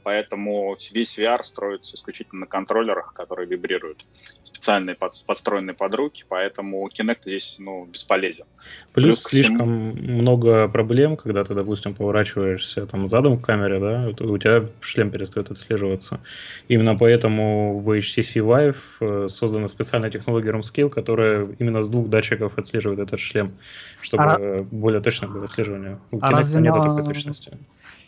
Поэтому 0.09 0.75
весь 0.92 1.18
VR 1.18 1.44
строится 1.44 1.94
исключительно 1.94 2.40
на 2.40 2.47
контроллерах, 2.47 3.12
которые 3.12 3.47
вибрируют. 3.47 4.07
Специальные 4.42 4.97
под- 4.97 5.23
подстроенные 5.27 5.75
под 5.75 5.94
руки, 5.94 6.25
поэтому 6.27 6.88
Kinect 6.88 7.18
здесь 7.27 7.57
ну, 7.59 7.85
бесполезен. 7.85 8.47
Плюс, 8.94 9.05
Плюс 9.05 9.23
ко 9.23 9.29
всему- 9.29 9.42
слишком 9.44 9.68
много 9.68 10.66
проблем, 10.68 11.18
когда 11.18 11.44
ты, 11.44 11.55
допустим, 11.55 11.92
поворачиваешься 11.94 12.87
там 12.87 13.07
задом 13.07 13.38
к 13.38 13.44
камере, 13.44 13.79
да, 13.81 14.09
у 14.25 14.38
тебя 14.38 14.64
шлем 14.81 15.11
перестает 15.11 15.51
отслеживаться. 15.51 16.21
Именно 16.68 16.97
поэтому 16.97 17.79
в 17.79 17.90
HTC 17.90 18.40
Vive 18.40 18.77
э, 19.01 19.29
создана 19.29 19.66
специальная 19.68 20.11
технология 20.11 20.53
ROM-Scale, 20.53 20.88
которая 20.88 21.49
именно 21.59 21.83
с 21.83 21.88
двух 21.90 22.09
датчиков 22.09 22.57
отслеживает 22.57 22.99
этот 23.01 23.21
шлем, 23.21 23.53
чтобы 24.01 24.25
А- 24.25 24.62
более 24.71 25.03
точно 25.03 25.29
было 25.29 25.44
отслеживание. 25.44 25.99
У 26.12 26.18
А 26.23 26.33
Kinect 26.33 26.61
нет 26.61 26.75
на- 26.75 26.83
такой 26.83 27.05
точности. 27.05 27.59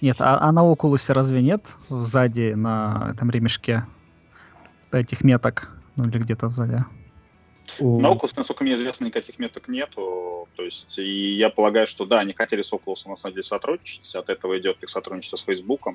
Нет, 0.00 0.16
а, 0.20 0.38
а 0.40 0.52
на 0.52 0.60
Oculus 0.60 1.12
разве 1.12 1.42
нет 1.42 1.62
сзади 1.88 2.52
на 2.54 3.10
этом 3.14 3.30
ремешке 3.30 3.84
этих 4.92 5.22
меток? 5.22 5.70
Ну 5.96 6.08
или 6.08 6.18
где-то 6.18 6.48
сзади. 6.48 6.84
На 7.78 8.08
Oculus, 8.12 8.32
насколько 8.36 8.64
мне 8.64 8.74
известно, 8.76 9.04
никаких 9.06 9.38
меток 9.38 9.68
нету. 9.68 10.48
То 10.56 10.62
есть, 10.64 10.98
и 10.98 11.36
я 11.36 11.50
полагаю, 11.50 11.86
что 11.86 12.04
да, 12.04 12.20
они 12.20 12.32
хотели 12.32 12.62
с 12.62 12.72
Oculus 12.72 13.06
на 13.06 13.16
самом 13.16 13.34
деле 13.34 13.42
сотрудничать. 13.44 14.14
От 14.14 14.28
этого 14.28 14.58
идет 14.58 14.82
их 14.82 14.88
сотрудничество 14.88 15.36
с 15.36 15.42
Facebook 15.42 15.86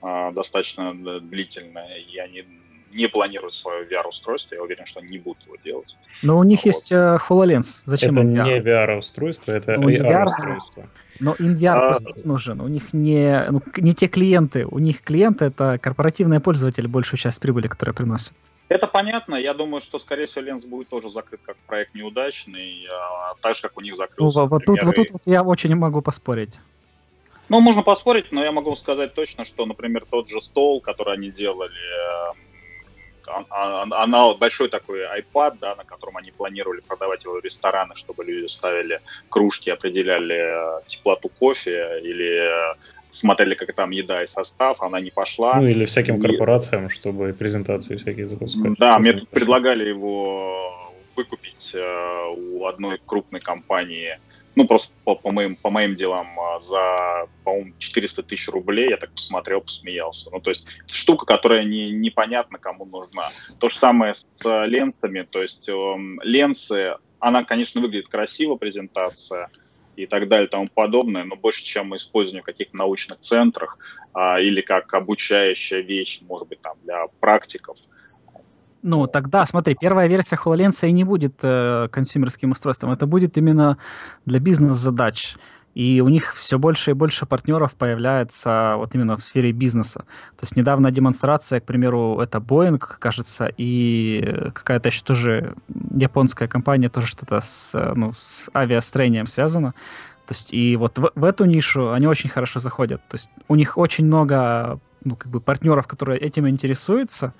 а, 0.00 0.32
достаточно 0.32 0.94
д- 0.94 1.20
длительное, 1.20 1.96
и 1.98 2.16
они 2.18 2.44
не 2.92 3.06
планируют 3.08 3.54
свое 3.54 3.86
VR-устройство. 3.86 4.54
Я 4.56 4.62
уверен, 4.62 4.84
что 4.84 5.00
они 5.00 5.10
не 5.10 5.18
будут 5.18 5.42
его 5.46 5.56
делать. 5.64 5.96
Но 6.22 6.38
у 6.38 6.42
них 6.44 6.58
Вот. 6.60 6.66
есть 6.66 6.90
э, 6.92 7.18
HoloLens. 7.28 7.82
Зачем 7.86 8.12
это 8.12 8.20
им 8.22 8.34
VR? 8.34 8.44
не 8.44 8.58
VR-устройство, 8.60 9.52
это 9.52 9.76
Ну. 9.78 9.88
AR-устройство. 9.88 10.88
Но 11.20 11.34
VR 11.34 11.74
А- 11.76 11.86
просто 11.86 12.12
не 12.16 12.22
нужен. 12.24 12.60
У 12.60 12.68
них 12.68 12.92
не, 12.92 13.46
ну, 13.50 13.62
не 13.76 13.94
те 13.94 14.08
клиенты. 14.08 14.66
У 14.66 14.78
них 14.78 15.02
клиенты 15.02 15.46
это 15.46 15.78
корпоративные 15.78 16.40
пользователи, 16.40 16.86
большую 16.86 17.18
часть 17.18 17.40
прибыли, 17.40 17.68
которые 17.68 17.94
приносят. 17.94 18.32
Это 18.68 18.86
понятно. 18.86 19.34
Я 19.34 19.52
думаю, 19.52 19.82
что, 19.82 19.98
скорее 19.98 20.24
всего, 20.26 20.40
Ленс 20.42 20.64
будет 20.64 20.88
тоже 20.88 21.10
закрыт 21.10 21.40
как 21.44 21.56
проект 21.66 21.94
неудачный, 21.94 22.86
а, 22.90 23.34
так 23.42 23.54
же, 23.56 23.62
как 23.62 23.76
у 23.76 23.80
них 23.82 23.92
Ну, 23.92 23.96
закрылся. 23.98 24.38
во- 24.40 24.46
вот, 24.46 24.64
тут, 24.64 24.82
вот 24.82 24.94
тут 24.94 25.10
вот 25.12 25.22
я 25.26 25.42
очень 25.42 25.74
могу 25.76 26.00
поспорить. 26.00 26.58
Ну, 27.50 27.60
можно 27.60 27.82
поспорить, 27.82 28.32
но 28.32 28.42
я 28.42 28.50
могу 28.50 28.74
сказать 28.76 29.12
точно, 29.14 29.44
что, 29.44 29.66
например, 29.66 30.06
тот 30.10 30.28
же 30.30 30.40
стол, 30.40 30.80
который 30.80 31.12
они 31.14 31.30
делали, 31.30 31.74
она 33.50 34.34
большой 34.34 34.68
такой 34.68 35.00
iPad, 35.00 35.58
да, 35.60 35.74
на 35.74 35.84
котором 35.84 36.16
они 36.16 36.30
планировали 36.30 36.80
продавать 36.80 37.24
его 37.24 37.40
в 37.40 37.44
рестораны, 37.44 37.94
чтобы 37.94 38.24
люди 38.24 38.46
ставили 38.46 39.00
кружки, 39.28 39.70
определяли 39.70 40.78
э, 40.78 40.80
теплоту 40.86 41.28
кофе 41.28 42.00
или 42.02 42.72
э, 42.72 42.74
смотрели, 43.12 43.54
как 43.54 43.72
там 43.74 43.90
еда 43.90 44.22
и 44.22 44.26
состав, 44.26 44.82
она 44.82 45.00
не 45.00 45.10
пошла. 45.10 45.60
Ну 45.60 45.66
или 45.68 45.84
всяким 45.84 46.16
И- 46.16 46.20
корпорациям, 46.20 46.88
чтобы 46.88 47.32
презентации 47.32 47.96
всякие 47.96 48.26
запускать. 48.26 48.74
Да, 48.78 48.98
мне 48.98 49.12
тут 49.12 49.28
предлагали 49.30 49.88
его 49.88 50.72
выкупить 51.16 51.72
э, 51.74 52.26
у 52.36 52.66
одной 52.66 52.98
крупной 53.04 53.40
компании, 53.40 54.18
ну, 54.54 54.66
просто 54.66 54.90
по, 55.04 55.14
по 55.14 55.30
моим, 55.32 55.56
по 55.56 55.70
моим 55.70 55.96
делам 55.96 56.28
э, 56.38 56.60
за, 56.62 57.28
по-моему, 57.44 57.72
400 57.78 58.22
тысяч 58.22 58.48
рублей. 58.48 58.90
Я 58.90 58.96
так 58.96 59.12
посмотрел, 59.12 59.60
посмеялся. 59.62 60.30
Ну, 60.30 60.40
то 60.40 60.50
есть 60.50 60.66
штука, 60.90 61.24
которая 61.24 61.64
не, 61.64 61.90
непонятно 61.90 62.58
кому 62.58 62.84
нужна. 62.84 63.28
То 63.58 63.70
же 63.70 63.78
самое 63.78 64.14
с 64.14 64.44
э, 64.44 64.66
ленсами. 64.66 65.22
То 65.22 65.42
есть 65.42 65.68
эм, 65.68 66.20
ленсы, 66.22 66.96
она, 67.18 67.44
конечно, 67.44 67.80
выглядит 67.80 68.08
красиво, 68.08 68.56
презентация 68.56 69.50
и 69.96 70.06
так 70.06 70.28
далее 70.28 70.48
тому 70.48 70.68
подобное, 70.68 71.24
но 71.24 71.36
больше, 71.36 71.64
чем 71.64 71.94
использование 71.94 72.42
в 72.42 72.46
каких-то 72.46 72.76
научных 72.76 73.20
центрах 73.20 73.78
а, 74.14 74.40
или 74.40 74.60
как 74.62 74.92
обучающая 74.94 75.80
вещь, 75.80 76.20
может 76.22 76.48
быть, 76.48 76.60
там 76.62 76.76
для 76.82 77.06
практиков. 77.20 77.76
Ну, 78.82 79.06
тогда, 79.06 79.46
смотри, 79.46 79.76
первая 79.80 80.08
версия 80.08 80.36
HoloLens 80.36 80.86
и 80.88 80.92
не 80.92 81.04
будет 81.04 81.34
э, 81.42 81.88
консюмерским 81.90 82.50
устройством. 82.50 82.90
Это 82.90 83.06
будет 83.06 83.38
именно 83.38 83.78
для 84.26 84.40
бизнес-задач. 84.40 85.36
И 85.74 86.02
у 86.02 86.08
них 86.08 86.34
все 86.34 86.58
больше 86.58 86.90
и 86.90 86.94
больше 86.94 87.24
партнеров 87.24 87.74
появляется 87.76 88.74
вот 88.76 88.94
именно 88.94 89.16
в 89.16 89.24
сфере 89.24 89.52
бизнеса. 89.52 90.00
То 90.36 90.42
есть 90.42 90.56
недавно 90.56 90.90
демонстрация, 90.90 91.60
к 91.60 91.64
примеру, 91.64 92.18
это 92.20 92.38
Boeing, 92.38 92.78
кажется, 92.78 93.48
и 93.56 94.50
какая-то 94.52 94.88
еще 94.90 95.02
тоже 95.02 95.54
японская 95.94 96.48
компания, 96.48 96.90
тоже 96.90 97.06
что-то 97.06 97.40
с, 97.40 97.72
ну, 97.94 98.12
с 98.12 98.50
авиастроением 98.54 99.26
связано. 99.26 99.72
То 100.26 100.34
есть 100.34 100.52
и 100.52 100.76
вот 100.76 100.98
в, 100.98 101.10
в 101.14 101.24
эту 101.24 101.46
нишу 101.46 101.92
они 101.92 102.06
очень 102.06 102.28
хорошо 102.28 102.60
заходят. 102.60 103.00
То 103.08 103.14
есть 103.14 103.30
у 103.48 103.54
них 103.54 103.78
очень 103.78 104.04
много 104.04 104.78
ну, 105.04 105.16
как 105.16 105.30
бы 105.30 105.40
партнеров, 105.40 105.86
которые 105.86 106.18
этим 106.18 106.48
интересуются. 106.48 107.32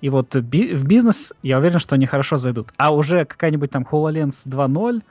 И 0.00 0.10
вот 0.10 0.34
би- 0.36 0.74
в 0.74 0.84
бизнес, 0.86 1.32
я 1.42 1.58
уверен, 1.58 1.78
что 1.78 1.94
они 1.94 2.06
хорошо 2.06 2.36
зайдут. 2.36 2.68
А 2.76 2.94
уже 2.94 3.24
какая-нибудь 3.24 3.70
там 3.70 3.86
HoloLens 3.90 4.46
2.0, 4.46 5.02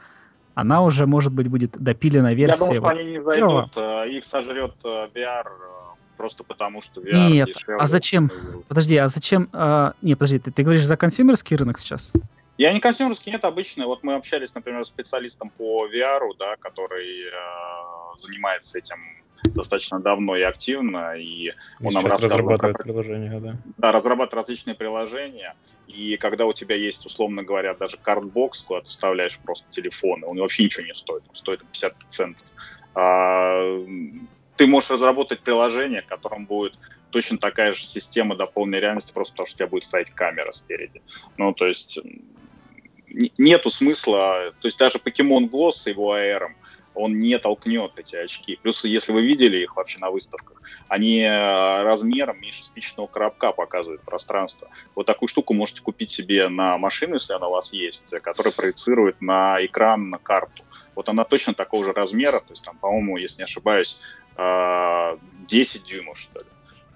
она 0.54 0.84
уже, 0.84 1.06
может 1.06 1.34
быть, 1.34 1.48
будет 1.48 1.71
допиленная 1.71 2.32
Я 2.32 2.38
версия. 2.38 2.60
думаю, 2.60 2.76
что 2.76 2.82
вот. 2.82 2.98
они 2.98 3.12
не 3.12 3.24
зайдут, 3.24 3.71
э, 3.76 4.10
их 4.10 4.24
сожрет 4.32 4.74
э, 4.84 5.08
VR 5.13 5.45
э, 5.48 5.95
просто 6.17 6.43
потому, 6.43 6.82
что 6.82 7.02
VR 7.02 7.30
Нет, 7.30 7.48
дешевле. 7.48 7.76
а 7.80 7.88
зачем? 7.88 8.32
Подожди, 8.67 8.95
а 8.98 9.08
зачем... 9.08 9.50
а, 9.54 9.93
не, 10.02 10.15
подожди, 10.15 10.39
ты, 10.39 10.52
ты 10.52 10.63
говоришь 10.63 10.86
за 10.86 10.95
консюмерский 10.98 11.58
рынок 11.58 11.78
сейчас? 11.80 12.13
Я 12.58 12.71
не 12.71 12.80
консюмерский, 12.80 13.32
нет, 13.34 13.43
обычный. 13.43 13.86
Вот 13.86 14.02
мы 14.04 14.13
общались, 14.15 14.54
например, 14.56 14.86
с 14.86 14.88
специалистом 14.88 15.50
по 15.58 15.88
VR, 15.88 16.21
да, 16.39 16.56
который 16.60 17.24
э, 17.26 18.21
занимается 18.21 18.78
этим 18.78 18.95
достаточно 19.56 20.00
давно 20.00 20.36
и 20.36 20.41
активно, 20.41 21.15
и 21.18 21.48
И 21.48 21.52
он 21.80 21.94
нам 21.94 22.04
сейчас 22.04 22.04
рассказывал, 22.04 22.28
разрабатывает 22.52 22.78
как- 22.78 22.86
приложение, 22.86 23.39
да. 23.39 23.58
да, 23.78 23.91
разрабатывает 23.91 24.34
различные 24.34 24.76
приложения, 24.76 25.56
и 25.88 26.18
когда 26.18 26.46
у 26.46 26.54
тебя 26.54 26.76
есть, 26.76 27.06
условно 27.06 27.44
говоря, 27.44 27.74
даже 27.74 27.98
картбокс, 27.98 28.62
куда 28.62 28.82
ты 28.82 28.89
вставляешь 28.89 29.39
просто 29.39 29.65
телефон, 29.72 30.22
и 30.22 30.26
он 30.26 30.38
вообще 30.38 30.63
ничего 30.65 30.86
не 30.86 30.94
стоит, 30.94 31.24
он 31.28 31.36
стоит 31.36 31.62
50 31.72 31.96
центов, 32.10 32.44
а, 32.94 33.84
ты 34.56 34.68
можешь 34.68 34.89
разработать 34.89 35.41
приложение, 35.41 36.02
в 36.02 36.08
котором 36.08 36.46
будет 36.46 36.78
точно 37.10 37.38
такая 37.38 37.74
же 37.74 37.86
система 37.86 38.36
дополненной 38.36 38.80
реальности, 38.80 39.12
просто 39.13 39.34
потому 39.34 39.48
что 39.48 39.56
у 39.56 39.58
тебя 39.58 39.68
будет 39.68 39.84
стоять 39.86 40.10
камера 40.12 40.52
спереди. 40.52 41.02
Ну, 41.38 41.54
то 41.54 41.65
есть 41.65 42.00
нету 43.38 43.70
смысла, 43.70 44.53
то 44.60 44.68
есть 44.68 44.78
даже 44.78 44.97
Pokemon 44.97 45.49
Go 45.49 45.72
с 45.72 45.86
его 45.88 46.18
AR, 46.18 46.49
он 46.96 47.20
не 47.20 47.38
толкнет 47.38 47.91
эти 47.98 48.16
очки. 48.16 48.58
Плюс, 48.62 48.84
если 48.84 49.12
вы 49.12 49.22
видели 49.22 49.58
их 49.58 49.76
вообще 49.76 50.00
на 50.00 50.10
выставках, 50.10 50.62
они 50.88 51.20
э, 51.20 51.84
размером 51.84 52.39
меньше 52.39 52.64
спичечного 52.64 53.08
коробка 53.08 53.52
показывают 53.52 54.02
пространство. 54.02 54.70
Вот 54.96 55.06
такую 55.06 55.30
штуку 55.30 55.54
можете 55.54 55.82
купить 55.82 56.12
себе 56.12 56.48
на 56.48 56.78
машину, 56.78 57.16
если 57.16 57.34
она 57.34 57.48
у 57.48 57.52
вас 57.52 57.72
есть, 57.74 58.12
э, 58.12 58.20
которая 58.20 58.54
проецирует 58.54 59.22
на 59.22 59.64
экран, 59.66 60.10
на 60.10 60.18
карту. 60.18 60.64
Вот 60.96 61.10
она 61.10 61.26
точно 61.26 61.54
такого 61.54 61.84
же 61.84 61.93
размера, 61.93 62.39
то 62.39 62.52
есть 62.52 62.64
там, 62.64 62.78
по-моему, 62.78 63.18
если 63.18 63.38
не 63.38 63.43
ошибаюсь, 63.43 64.00
э, 64.38 65.18
10 65.48 65.84
дюймов, 65.84 66.18
что 66.18 66.39
ли. 66.39 66.46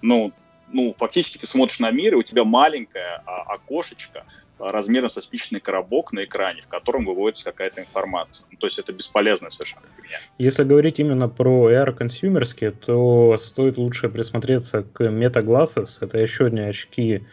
Ну, 0.01 0.33
ну, 0.71 0.95
фактически 0.97 1.37
ты 1.37 1.47
смотришь 1.47 1.79
на 1.79 1.91
мир, 1.91 2.13
и 2.13 2.17
у 2.17 2.23
тебя 2.23 2.43
маленькое 2.43 3.21
а, 3.25 3.41
окошечко 3.53 4.25
размером 4.59 5.09
со 5.09 5.21
спичечный 5.21 5.59
коробок 5.59 6.11
на 6.13 6.23
экране, 6.23 6.61
в 6.61 6.67
котором 6.67 7.05
выводится 7.05 7.45
какая-то 7.45 7.81
информация. 7.81 8.45
Ну, 8.51 8.57
то 8.57 8.67
есть 8.67 8.79
это 8.79 8.91
бесполезная 8.91 9.49
совершенно 9.49 9.83
фигня. 9.95 10.17
Если 10.37 10.63
говорить 10.63 10.99
именно 10.99 11.29
про 11.29 11.71
AR 11.71 11.93
консюмерские, 11.93 12.71
то 12.71 13.37
стоит 13.37 13.77
лучше 13.77 14.09
присмотреться 14.09 14.83
к 14.83 15.01
Meta 15.01 15.41
Glasses. 15.41 15.97
Это 16.01 16.19
еще 16.19 16.47
одни 16.47 16.61
очки 16.61 17.25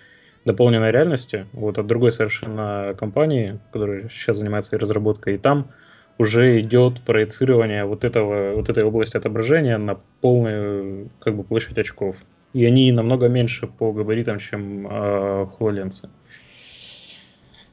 дополненной 0.45 0.93
реальности, 0.93 1.47
вот 1.53 1.77
от 1.77 1.87
другой 1.87 2.13
совершенно 2.13 2.95
компании, 2.99 3.59
которая 3.73 4.09
сейчас 4.09 4.39
занимается 4.39 4.79
разработкой. 4.79 5.35
И 5.35 5.39
там 5.39 5.73
уже 6.19 6.61
идет 6.61 7.03
проецирование 7.03 7.85
вот, 7.85 8.05
этого, 8.05 8.55
вот 8.55 8.69
этой 8.69 8.85
области 8.85 9.17
отображения 9.17 9.77
на 9.77 9.99
полную 10.21 11.11
как 11.19 11.37
бы, 11.37 11.45
площадь 11.45 11.77
очков. 11.79 12.17
И 12.53 12.65
они 12.65 12.91
намного 12.93 13.29
меньше 13.29 13.67
по 13.67 13.93
габаритам, 13.93 14.39
чем 14.39 14.87
э, 14.87 15.47
HoloLens. 15.59 16.09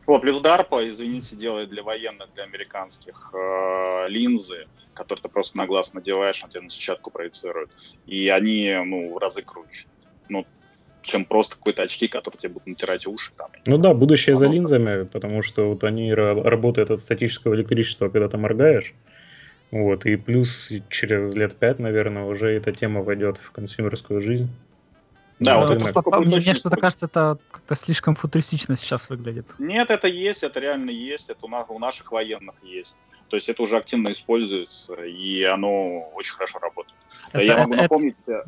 Вот, 0.05 0.21
плюс 0.21 0.41
DARPA, 0.41 0.89
извините, 0.89 1.35
делает 1.35 1.69
для 1.69 1.81
военных, 1.81 2.33
для 2.33 2.43
американских 2.43 3.31
э, 3.33 4.05
линзы, 4.09 4.67
которые 4.93 5.23
ты 5.23 5.29
просто 5.29 5.57
на 5.57 5.65
глаз 5.65 5.93
надеваешь, 5.93 6.43
а 6.43 6.49
тебе 6.49 6.61
на 6.61 6.69
сетчатку 6.69 7.09
проецируют. 7.09 7.71
И 8.05 8.27
они, 8.27 8.73
ну, 8.85 9.13
в 9.13 9.17
разы 9.17 9.41
круче. 9.41 9.85
Ну, 10.27 10.45
чем 11.03 11.25
просто 11.25 11.55
какой-то 11.55 11.83
очки, 11.83 12.07
которые 12.07 12.39
тебе 12.39 12.53
будут 12.53 12.67
натирать 12.67 13.05
уши. 13.05 13.31
Там. 13.37 13.49
Ну 13.65 13.77
да, 13.77 13.93
будущее 13.93 14.35
за 14.35 14.47
линзами, 14.47 15.03
потому 15.03 15.41
что 15.41 15.69
вот 15.69 15.83
они 15.83 16.13
работают 16.13 16.91
от 16.91 16.99
статического 16.99 17.55
электричества, 17.55 18.09
когда 18.09 18.27
ты 18.27 18.37
моргаешь. 18.37 18.93
Вот, 19.71 20.05
и 20.05 20.15
плюс 20.17 20.71
через 20.89 21.33
лет 21.33 21.55
пять, 21.55 21.79
наверное, 21.79 22.25
уже 22.25 22.51
эта 22.51 22.71
тема 22.71 23.01
войдет 23.01 23.37
в 23.37 23.51
консюмерскую 23.51 24.21
жизнь. 24.21 24.49
Да, 25.43 25.59
вот 25.59 25.81
это, 25.81 26.01
по, 26.01 26.19
мне, 26.19 26.37
мне 26.37 26.53
что-то 26.53 26.77
кажется, 26.77 27.05
это 27.05 27.37
как-то 27.51 27.75
слишком 27.75 28.15
футуристично 28.15 28.75
сейчас 28.75 29.09
выглядит. 29.09 29.47
Нет, 29.59 29.89
это 29.89 30.07
есть, 30.07 30.43
это 30.43 30.59
реально 30.59 30.89
есть, 30.89 31.29
это 31.29 31.45
у, 31.45 31.49
нас, 31.49 31.65
у 31.69 31.79
наших 31.79 32.11
военных 32.11 32.55
есть. 32.63 32.95
То 33.29 33.37
есть 33.37 33.49
это 33.49 33.63
уже 33.63 33.77
активно 33.77 34.11
используется, 34.11 34.93
и 34.93 35.43
оно 35.43 36.09
очень 36.13 36.33
хорошо 36.33 36.59
работает. 36.59 36.95
Это, 37.31 37.43
я 37.43 37.57
могу 37.57 37.73
это, 37.73 37.81
напомнить, 37.83 38.15
это... 38.25 38.45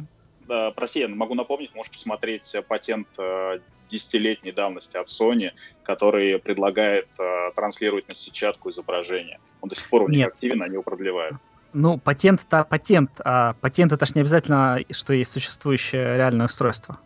Э, 0.48 0.72
прости, 0.76 1.00
я 1.00 1.08
могу 1.08 1.34
напомнить, 1.34 1.74
можешь 1.74 1.92
посмотреть 1.92 2.54
патент 2.68 3.08
э, 3.18 3.60
десятилетней 3.90 4.52
давности 4.52 4.98
от 4.98 5.08
Sony, 5.08 5.52
который 5.84 6.40
предлагает 6.40 7.08
э, 7.18 7.52
транслировать 7.56 8.08
на 8.08 8.16
сетчатку 8.16 8.70
изображение. 8.70 9.40
Он 9.62 9.70
до 9.70 9.76
сих 9.76 9.90
пор 9.90 10.04
у 10.04 10.08
них 10.08 10.20
Нет. 10.20 10.34
активен, 10.34 10.62
они 10.62 10.74
его 10.74 10.84
продлевают. 10.84 11.38
Ну, 11.78 11.98
патент-то 11.98 12.64
патент, 12.64 13.12
а 13.20 13.54
патент 13.60 13.92
это 13.92 14.06
ж 14.06 14.16
не 14.16 14.22
обязательно, 14.22 14.80
что 14.92 15.12
есть 15.12 15.34
существующее 15.34 16.16
реальное 16.16 16.46
устройство. 16.46 17.00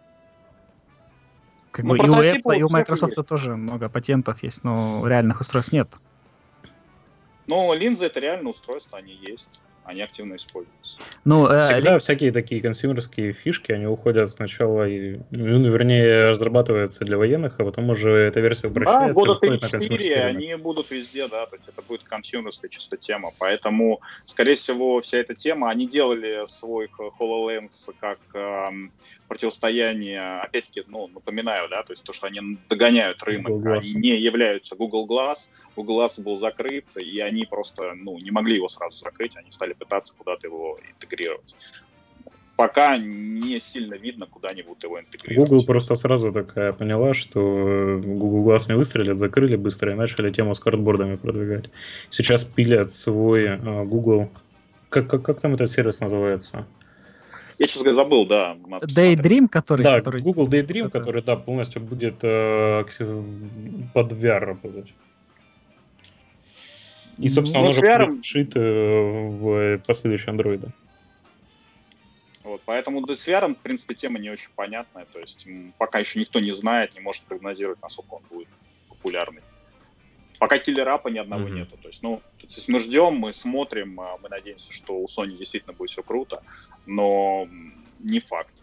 Как 1.71 1.83
ну, 1.83 1.91
бы 1.91 1.97
и 1.97 2.07
у 2.07 2.13
Apple, 2.13 2.55
и 2.55 2.61
у 2.61 2.69
Microsoft 2.69 3.17
есть. 3.17 3.27
тоже 3.27 3.55
много 3.55 3.89
патентов 3.89 4.43
есть, 4.43 4.63
но 4.63 5.07
реальных 5.07 5.41
устройств 5.41 5.71
нет. 5.71 5.89
Ну, 7.47 7.73
линзы 7.73 8.05
это 8.05 8.19
реальное 8.19 8.51
устройство, 8.51 8.99
они 8.99 9.13
есть 9.13 9.59
они 9.89 10.01
активно 10.01 10.35
используются. 10.35 10.97
Ну, 11.25 11.47
э, 11.47 11.61
Всегда 11.61 11.93
ли... 11.93 11.99
всякие 11.99 12.31
такие 12.31 12.61
консюмерские 12.61 13.33
фишки, 13.33 13.71
они 13.71 13.87
уходят 13.87 14.29
сначала, 14.29 14.87
и, 14.87 15.19
ну, 15.31 15.69
вернее, 15.69 16.29
разрабатываются 16.29 17.05
для 17.05 17.17
военных, 17.17 17.55
а 17.59 17.63
потом 17.63 17.89
уже 17.89 18.11
эта 18.11 18.39
версия 18.39 18.67
обращается 18.67 19.07
да, 19.07 19.13
года 19.13 19.39
3-4 19.45 20.13
они 20.19 20.55
будут 20.55 20.91
везде, 20.91 21.27
да, 21.27 21.45
то 21.45 21.55
есть 21.55 21.67
это 21.67 21.81
будет 21.81 22.03
консюмерская 22.03 22.69
чисто 22.69 22.97
тема, 22.97 23.31
поэтому, 23.39 24.01
скорее 24.25 24.55
всего, 24.55 25.01
вся 25.01 25.17
эта 25.17 25.35
тема, 25.35 25.69
они 25.69 25.87
делали 25.87 26.45
свой 26.59 26.89
HoloLens 27.19 27.71
как 27.99 28.19
эм, 28.33 28.91
противостояние, 29.27 30.39
опять-таки, 30.41 30.83
ну, 30.87 31.07
напоминаю, 31.07 31.69
да, 31.69 31.83
то 31.83 31.93
есть 31.93 32.03
то, 32.03 32.13
что 32.13 32.27
они 32.27 32.57
догоняют 32.69 33.21
рынок, 33.23 33.65
они 33.65 33.93
не 33.93 34.19
являются 34.19 34.75
Google 34.75 35.07
Glass, 35.07 35.39
Google 35.75 36.01
Glass 36.01 36.21
был 36.21 36.37
закрыт, 36.37 36.85
и 36.95 37.19
они 37.19 37.45
просто, 37.45 37.93
ну, 37.95 38.17
не 38.17 38.31
могли 38.31 38.55
его 38.55 38.67
сразу 38.67 38.97
закрыть, 38.97 39.35
они 39.35 39.51
стали 39.51 39.73
пытаться 39.73 40.13
куда-то 40.17 40.47
его 40.47 40.79
интегрировать. 40.89 41.55
Пока 42.55 42.97
не 42.97 43.61
сильно 43.61 43.93
видно, 43.93 44.25
куда 44.25 44.49
они 44.49 44.63
будут 44.63 44.83
его 44.83 44.99
интегрировать. 44.99 45.49
Google 45.49 45.65
просто 45.65 45.95
сразу 45.95 46.33
такая 46.33 46.73
поняла, 46.73 47.13
что 47.13 48.01
Google 48.03 48.51
Glass 48.51 48.65
не 48.67 48.75
выстрелит, 48.75 49.17
закрыли 49.17 49.55
быстро 49.55 49.93
и 49.93 49.95
начали 49.95 50.29
тему 50.29 50.53
с 50.53 50.59
картбордами 50.59 51.15
продвигать. 51.15 51.69
Сейчас 52.09 52.43
пилят 52.43 52.91
свой 52.91 53.45
uh, 53.45 53.85
Google... 53.85 54.29
Как, 54.89 55.07
как, 55.07 55.21
как 55.21 55.39
там 55.39 55.53
этот 55.53 55.71
сервис 55.71 56.01
называется? 56.01 56.65
Я, 57.59 57.67
честно 57.67 57.83
говоря, 57.83 58.03
забыл, 58.03 58.25
да. 58.25 58.57
Daydream, 58.83 59.49
который... 59.49 59.83
Да, 59.83 59.97
который... 59.97 60.21
Google 60.21 60.49
Daydream, 60.49 60.89
который, 60.89 61.21
да, 61.21 61.35
полностью 61.35 61.81
будет 61.81 62.15
э, 62.23 62.85
под 63.93 64.13
VR 64.13 64.39
работать. 64.39 64.93
И, 67.19 67.27
собственно, 67.27 67.63
ну, 67.63 67.69
он 67.69 67.71
уже 67.71 67.81
VR... 67.81 68.05
будет 68.05 68.21
вшит 68.21 68.55
э, 68.55 68.59
в 68.61 69.77
последующие 69.85 70.31
андроиды. 70.31 70.71
Вот, 72.43 72.61
поэтому 72.65 73.05
да, 73.05 73.15
с 73.15 73.27
VR, 73.27 73.53
в 73.53 73.57
принципе, 73.57 73.93
тема 73.93 74.19
не 74.19 74.29
очень 74.29 74.49
понятная. 74.55 75.05
То 75.05 75.19
есть 75.19 75.45
пока 75.77 75.99
еще 75.99 76.19
никто 76.19 76.39
не 76.39 76.53
знает, 76.53 76.95
не 76.95 77.01
может 77.01 77.23
прогнозировать, 77.23 77.81
насколько 77.81 78.13
он 78.13 78.21
будет 78.29 78.47
популярный. 78.87 79.41
Пока 80.39 80.57
киллер-апа 80.57 81.09
ни 81.09 81.17
одного 81.17 81.47
mm-hmm. 81.47 81.53
нету. 81.53 81.77
То 81.81 81.89
есть, 81.89 82.01
ну, 82.01 82.21
то 82.39 82.47
есть 82.47 82.69
мы 82.69 82.79
ждем, 82.79 83.15
мы 83.15 83.33
смотрим, 83.33 83.99
а 83.99 84.17
мы 84.23 84.29
надеемся, 84.29 84.71
что 84.71 84.93
у 84.93 85.05
Sony 85.05 85.37
действительно 85.37 85.73
будет 85.73 85.89
все 85.89 86.01
круто, 86.01 86.41
но 86.85 87.47
не 87.99 88.21
факт. 88.21 88.53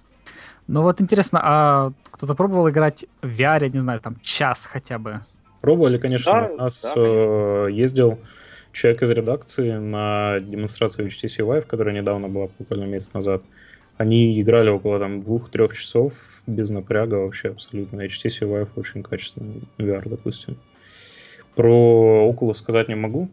Ну 0.67 0.83
вот 0.83 1.01
интересно, 1.01 1.41
а 1.43 1.93
кто-то 2.11 2.35
пробовал 2.35 2.69
играть 2.71 3.05
в 3.21 3.29
VR, 3.29 3.69
не 3.69 3.81
знаю, 3.81 4.01
там 4.01 4.19
час 4.23 4.67
хотя 4.67 4.99
бы? 4.99 5.21
Пробовали, 5.61 5.99
конечно. 5.99 6.33
Да, 6.33 6.49
у 6.49 6.57
нас 6.57 6.83
да, 6.83 6.93
э, 6.97 7.69
ездил 7.71 8.19
человек 8.77 9.03
из 9.03 9.11
редакции 9.11 9.73
на 9.73 10.39
демонстрацию 10.41 11.09
HTC 11.09 11.39
Vive, 11.47 11.63
которая 11.63 11.95
недавно 11.95 12.29
была, 12.29 12.49
буквально 12.59 12.85
месяц 12.85 13.15
назад. 13.15 13.43
Они 13.97 14.39
играли 14.41 14.69
около 14.69 14.99
там 14.99 15.23
двух-трех 15.23 15.75
часов 15.75 16.13
без 16.47 16.69
напряга 16.69 17.15
вообще 17.15 17.49
абсолютно. 17.49 18.03
HTC 18.03 18.47
Vive 18.47 18.69
очень 18.77 19.03
качественный 19.03 19.63
VR, 19.79 20.07
допустим. 20.07 20.59
Про 21.55 22.31
Oculus 22.31 22.55
сказать 22.55 22.89
не 22.89 22.95
могу, 22.95 23.31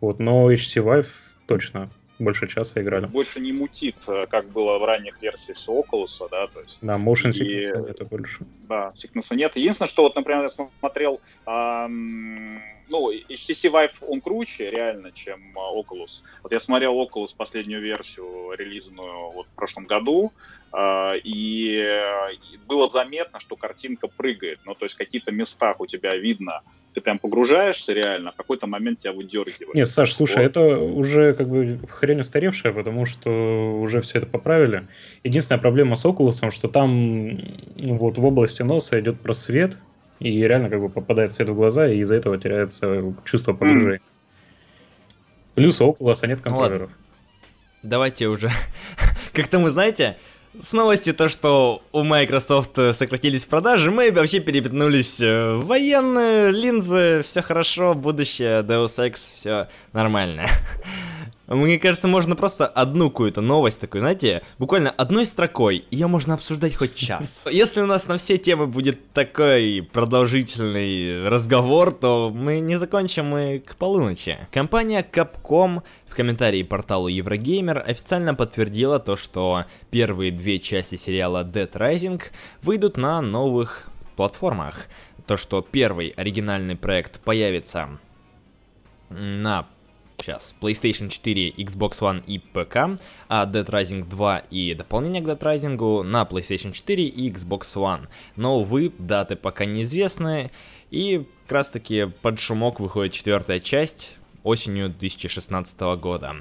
вот, 0.00 0.20
но 0.20 0.50
HTC 0.50 0.82
Vive 0.82 1.10
точно 1.46 1.90
больше 2.18 2.48
часа 2.48 2.80
играли. 2.80 3.04
Больше 3.06 3.40
не 3.40 3.52
мутит, 3.52 3.96
э, 4.06 4.26
как 4.30 4.48
было 4.48 4.78
в 4.78 4.84
ранних 4.84 5.20
версиях 5.20 5.58
с 5.58 5.68
Oculus, 5.68 6.26
да, 6.30 6.46
то 6.46 6.60
есть... 6.60 6.78
Да, 6.80 6.96
motion 6.96 7.28
sickness 7.28 7.84
и... 7.84 7.86
нет 7.86 8.08
больше. 8.08 8.38
Да, 8.66 8.94
sickness 8.96 9.36
нет. 9.36 9.54
Единственное, 9.54 9.88
что 9.88 10.04
вот, 10.04 10.16
например, 10.16 10.44
я 10.44 10.66
смотрел, 10.80 11.20
эм, 11.46 12.60
ну, 12.88 13.12
HTC 13.12 13.70
Vive, 13.70 13.92
он 14.06 14.20
круче 14.20 14.70
реально, 14.70 15.12
чем 15.12 15.40
э, 15.56 15.78
Oculus. 15.78 16.22
Вот 16.42 16.52
я 16.52 16.60
смотрел 16.60 16.94
Oculus 16.94 17.34
последнюю 17.36 17.82
версию, 17.82 18.52
релизную 18.56 19.30
вот 19.32 19.46
в 19.46 19.54
прошлом 19.56 19.86
году, 19.86 20.32
э, 20.72 21.18
и 21.24 22.02
было 22.66 22.88
заметно, 22.88 23.40
что 23.40 23.56
картинка 23.56 24.08
прыгает, 24.08 24.60
ну, 24.64 24.74
то 24.74 24.84
есть 24.84 24.94
в 24.94 24.98
каких-то 24.98 25.32
местах 25.32 25.80
у 25.80 25.86
тебя 25.86 26.16
видно 26.16 26.62
ты 26.98 27.00
прям 27.00 27.18
погружаешься 27.18 27.92
реально, 27.92 28.32
в 28.32 28.36
какой-то 28.36 28.66
момент 28.66 29.00
тебя 29.00 29.12
выдергивает. 29.12 29.74
Нет, 29.74 29.86
Саш, 29.86 30.12
слушай, 30.12 30.42
вот. 30.42 30.44
это 30.44 30.78
уже 30.78 31.32
как 31.34 31.48
бы 31.48 31.78
хрень 31.88 32.20
устаревшая, 32.20 32.72
потому 32.72 33.06
что 33.06 33.80
уже 33.80 34.00
все 34.00 34.18
это 34.18 34.26
поправили. 34.26 34.88
Единственная 35.22 35.60
проблема 35.60 35.94
с 35.94 36.04
Oculus, 36.04 36.50
что 36.50 36.68
там 36.68 37.38
вот 37.76 38.18
в 38.18 38.24
области 38.24 38.62
носа 38.62 38.98
идет 38.98 39.20
просвет, 39.20 39.78
и 40.20 40.40
реально 40.40 40.70
как 40.70 40.80
бы 40.80 40.88
попадает 40.88 41.32
свет 41.32 41.48
в 41.48 41.54
глаза, 41.54 41.88
и 41.88 41.98
из-за 41.98 42.16
этого 42.16 42.38
теряется 42.38 43.14
чувство 43.24 43.52
погружения. 43.52 44.00
Плюс 45.54 45.80
у 45.80 45.90
Oculus 45.90 46.26
нет 46.26 46.40
контроллеров. 46.40 46.90
Ну, 46.90 47.88
Давайте 47.88 48.26
уже. 48.28 48.50
Как-то 49.32 49.58
мы, 49.58 49.70
знаете, 49.70 50.16
с 50.60 50.72
новости 50.72 51.12
то, 51.12 51.28
что 51.28 51.82
у 51.92 52.02
Microsoft 52.02 52.76
сократились 52.92 53.44
продажи, 53.44 53.90
мы 53.90 54.10
вообще 54.10 54.40
перепетнулись 54.40 55.20
в 55.20 55.62
военные 55.64 56.50
линзы, 56.52 57.24
все 57.26 57.42
хорошо, 57.42 57.94
будущее, 57.94 58.62
Deus 58.62 58.98
Ex, 58.98 59.18
все 59.36 59.68
нормально. 59.92 60.46
Мне 61.48 61.78
кажется, 61.78 62.08
можно 62.08 62.36
просто 62.36 62.66
одну 62.66 63.08
какую-то 63.10 63.40
новость 63.40 63.80
такую, 63.80 64.02
знаете, 64.02 64.42
буквально 64.58 64.90
одной 64.90 65.24
строкой, 65.24 65.86
ее 65.90 66.06
можно 66.06 66.34
обсуждать 66.34 66.74
хоть 66.74 66.94
час. 66.94 67.44
Если 67.50 67.80
у 67.80 67.86
нас 67.86 68.06
на 68.06 68.18
все 68.18 68.36
темы 68.36 68.66
будет 68.66 69.12
такой 69.12 69.88
продолжительный 69.92 71.26
разговор, 71.26 71.92
то 71.92 72.30
мы 72.34 72.60
не 72.60 72.78
закончим 72.78 73.34
и 73.36 73.58
к 73.60 73.76
полуночи. 73.76 74.38
Компания 74.52 75.06
Capcom 75.10 75.82
комментарии 76.18 76.64
порталу 76.64 77.08
Eurogamer 77.08 77.78
официально 77.78 78.34
подтвердила 78.34 78.98
то, 78.98 79.14
что 79.14 79.66
первые 79.92 80.32
две 80.32 80.58
части 80.58 80.96
сериала 80.96 81.44
Dead 81.44 81.70
Rising 81.70 82.20
выйдут 82.60 82.96
на 82.96 83.20
новых 83.20 83.88
платформах. 84.16 84.86
То, 85.28 85.36
что 85.36 85.62
первый 85.62 86.08
оригинальный 86.08 86.74
проект 86.74 87.20
появится 87.20 88.00
на 89.10 89.68
сейчас 90.18 90.56
PlayStation 90.60 91.08
4, 91.08 91.50
Xbox 91.50 92.00
One 92.00 92.24
и 92.26 92.40
ПК, 92.40 93.00
а 93.28 93.46
Dead 93.46 93.64
Rising 93.64 94.04
2 94.08 94.38
и 94.50 94.74
дополнение 94.74 95.22
к 95.22 95.26
Dead 95.26 95.38
Rising 95.38 96.02
на 96.02 96.22
PlayStation 96.22 96.72
4 96.72 97.04
и 97.04 97.30
Xbox 97.30 97.76
One. 97.76 98.08
Но, 98.34 98.58
увы, 98.58 98.92
даты 98.98 99.36
пока 99.36 99.66
неизвестны, 99.66 100.50
и 100.90 101.24
как 101.44 101.52
раз 101.52 101.70
таки 101.70 102.06
под 102.22 102.40
шумок 102.40 102.80
выходит 102.80 103.12
четвертая 103.12 103.60
часть 103.60 104.17
осенью 104.48 104.88
2016 104.88 105.80
года. 106.00 106.36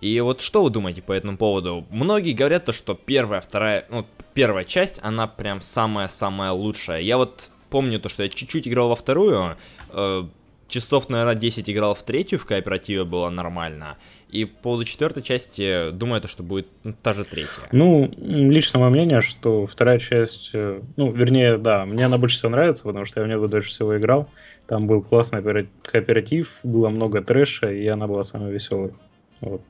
И 0.00 0.20
вот 0.20 0.40
что 0.40 0.62
вы 0.62 0.70
думаете 0.70 1.02
по 1.02 1.12
этому 1.12 1.36
поводу? 1.36 1.86
Многие 1.90 2.32
говорят 2.32 2.64
то, 2.64 2.72
что 2.72 2.94
первая, 2.94 3.40
вторая, 3.40 3.86
ну, 3.90 4.06
первая 4.34 4.64
часть, 4.64 5.00
она 5.02 5.26
прям 5.26 5.60
самая-самая 5.60 6.52
лучшая. 6.52 7.00
Я 7.00 7.16
вот 7.16 7.50
помню 7.70 7.98
то, 7.98 8.08
что 8.08 8.22
я 8.22 8.28
чуть-чуть 8.28 8.68
играл 8.68 8.88
во 8.88 8.96
вторую, 8.96 9.56
э, 9.90 10.24
часов, 10.68 11.08
наверное, 11.08 11.34
10 11.34 11.68
играл 11.68 11.94
в 11.94 12.02
третью, 12.02 12.38
в 12.38 12.46
кооперативе 12.46 13.04
было 13.04 13.28
нормально. 13.30 13.96
И 14.28 14.44
по 14.44 14.62
поводу 14.62 14.84
четвертой 14.84 15.22
части, 15.22 15.90
думаю, 15.90 16.18
это 16.18 16.28
что 16.28 16.42
будет 16.42 16.68
ну, 16.84 16.92
та 17.02 17.14
же 17.14 17.24
третья. 17.24 17.62
Ну, 17.72 18.12
лично 18.18 18.78
мое 18.78 18.90
мнение, 18.90 19.20
что 19.20 19.66
вторая 19.66 19.98
часть, 19.98 20.50
э, 20.52 20.80
ну, 20.96 21.10
вернее, 21.10 21.56
да, 21.56 21.86
мне 21.86 22.04
она 22.04 22.18
больше 22.18 22.36
всего 22.36 22.50
нравится, 22.50 22.84
потому 22.84 23.06
что 23.06 23.20
я 23.20 23.24
в 23.24 23.28
нее 23.28 23.48
дольше 23.48 23.70
всего 23.70 23.96
играл. 23.96 24.28
Там 24.68 24.86
был 24.86 25.02
классный 25.02 25.42
кооператив, 25.82 26.60
было 26.62 26.90
много 26.90 27.22
трэша, 27.22 27.72
и 27.72 27.86
она 27.88 28.06
была 28.06 28.22
самой 28.22 28.52
веселой. 28.52 28.92
Вот. 29.40 29.62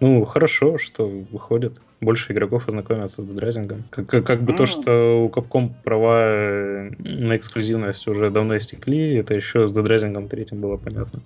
Ну, 0.00 0.24
хорошо, 0.24 0.78
что 0.78 1.06
выходит. 1.06 1.80
Больше 2.00 2.32
игроков 2.32 2.66
ознакомятся 2.66 3.22
с 3.22 3.30
Dead 3.30 3.82
Как, 3.90 4.06
как, 4.06 4.24
как 4.24 4.42
бы 4.42 4.52
mm. 4.52 4.56
то, 4.56 4.66
что 4.66 5.24
у 5.24 5.28
Capcom 5.28 5.70
права 5.84 6.22
э, 6.24 6.90
на 7.00 7.36
эксклюзивность 7.36 8.08
уже 8.08 8.30
давно 8.30 8.56
истекли, 8.56 9.16
это 9.16 9.34
еще 9.34 9.68
с 9.68 9.76
Rising 9.76 10.26
3 10.26 10.46
было 10.52 10.78
понятно 10.78 11.20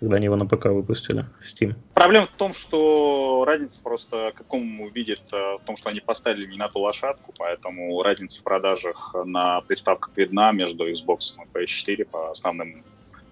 когда 0.00 0.16
они 0.16 0.26
его 0.26 0.36
на 0.36 0.46
ПК 0.46 0.66
выпустили 0.66 1.24
в 1.40 1.44
Steam. 1.44 1.74
Проблема 1.94 2.26
в 2.26 2.36
том, 2.36 2.54
что 2.54 3.44
разница 3.46 3.80
просто 3.82 4.32
какому 4.34 4.88
видит 4.88 5.22
э, 5.32 5.56
в 5.60 5.62
том, 5.64 5.76
что 5.76 5.90
они 5.90 6.00
поставили 6.00 6.46
не 6.46 6.56
на 6.56 6.68
ту 6.68 6.80
лошадку, 6.80 7.34
поэтому 7.36 8.02
разница 8.02 8.40
в 8.40 8.42
продажах 8.42 9.14
на 9.24 9.60
приставках 9.62 10.10
видна 10.16 10.52
между 10.52 10.88
Xbox 10.88 11.32
и 11.36 11.58
PS4 11.58 12.04
по 12.04 12.30
основным 12.30 12.84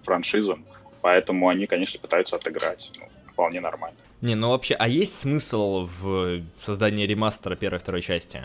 франшизам, 0.03 0.65
поэтому 1.01 1.47
они, 1.49 1.67
конечно, 1.67 1.99
пытаются 1.99 2.35
отыграть. 2.35 2.91
Ну, 2.99 3.07
вполне 3.31 3.61
нормально. 3.61 3.97
Не, 4.21 4.35
ну 4.35 4.49
вообще, 4.49 4.73
а 4.73 4.87
есть 4.87 5.19
смысл 5.19 5.87
в 5.99 6.41
создании 6.63 7.05
ремастера 7.05 7.55
первой 7.55 7.77
и 7.77 7.79
второй 7.79 8.01
части? 8.01 8.41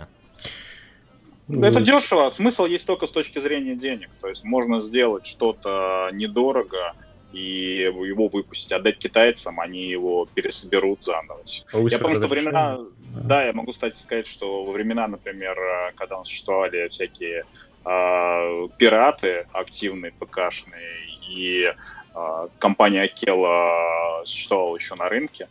Ну, 1.49 1.65
это 1.65 1.81
дешево. 1.81 2.31
Смысл 2.31 2.65
есть 2.67 2.85
только 2.85 3.07
с 3.07 3.11
точки 3.11 3.39
зрения 3.39 3.75
денег. 3.75 4.11
То 4.21 4.29
есть 4.29 4.45
можно 4.45 4.81
сделать 4.81 5.27
что-то 5.27 6.11
недорого, 6.13 6.95
и 7.33 7.83
его 7.83 8.29
выпустить, 8.29 8.73
отдать 8.73 8.99
китайцам, 8.99 9.61
они 9.61 9.87
его 9.89 10.29
пересоберут 10.35 11.05
заново. 11.05 11.41
А 11.73 11.79
я 11.79 11.99
помню, 11.99 12.17
что 12.17 12.29
времена, 12.29 12.79
да. 13.25 13.45
я 13.45 13.53
могу 13.53 13.73
кстати 13.73 13.97
сказать, 14.05 14.27
что 14.27 14.65
во 14.65 14.73
времена, 14.73 15.09
например, 15.09 15.57
когда 15.97 16.17
у 16.17 16.19
нас 16.21 16.29
существовали 16.29 16.89
всякие 16.89 17.45
э, 17.85 18.69
пираты 18.77 19.47
активные, 19.53 20.13
ПКшные, 20.13 21.07
и 21.29 21.73
э, 22.15 22.49
компания 22.59 23.03
Акела 23.03 24.23
существовала 24.25 24.77
еще 24.77 24.95
на 24.95 25.09
рынке, 25.09 25.49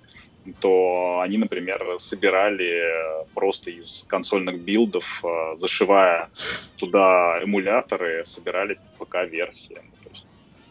то 0.59 1.19
они, 1.23 1.38
например, 1.38 1.97
собирали 1.99 3.25
просто 3.34 3.69
из 3.69 4.03
консольных 4.07 4.59
билдов, 4.59 5.23
зашивая 5.57 6.29
туда 6.77 7.39
эмуляторы, 7.43 8.25
собирали 8.25 8.79
ПК-версии 8.97 9.77
ну, 10.03 10.11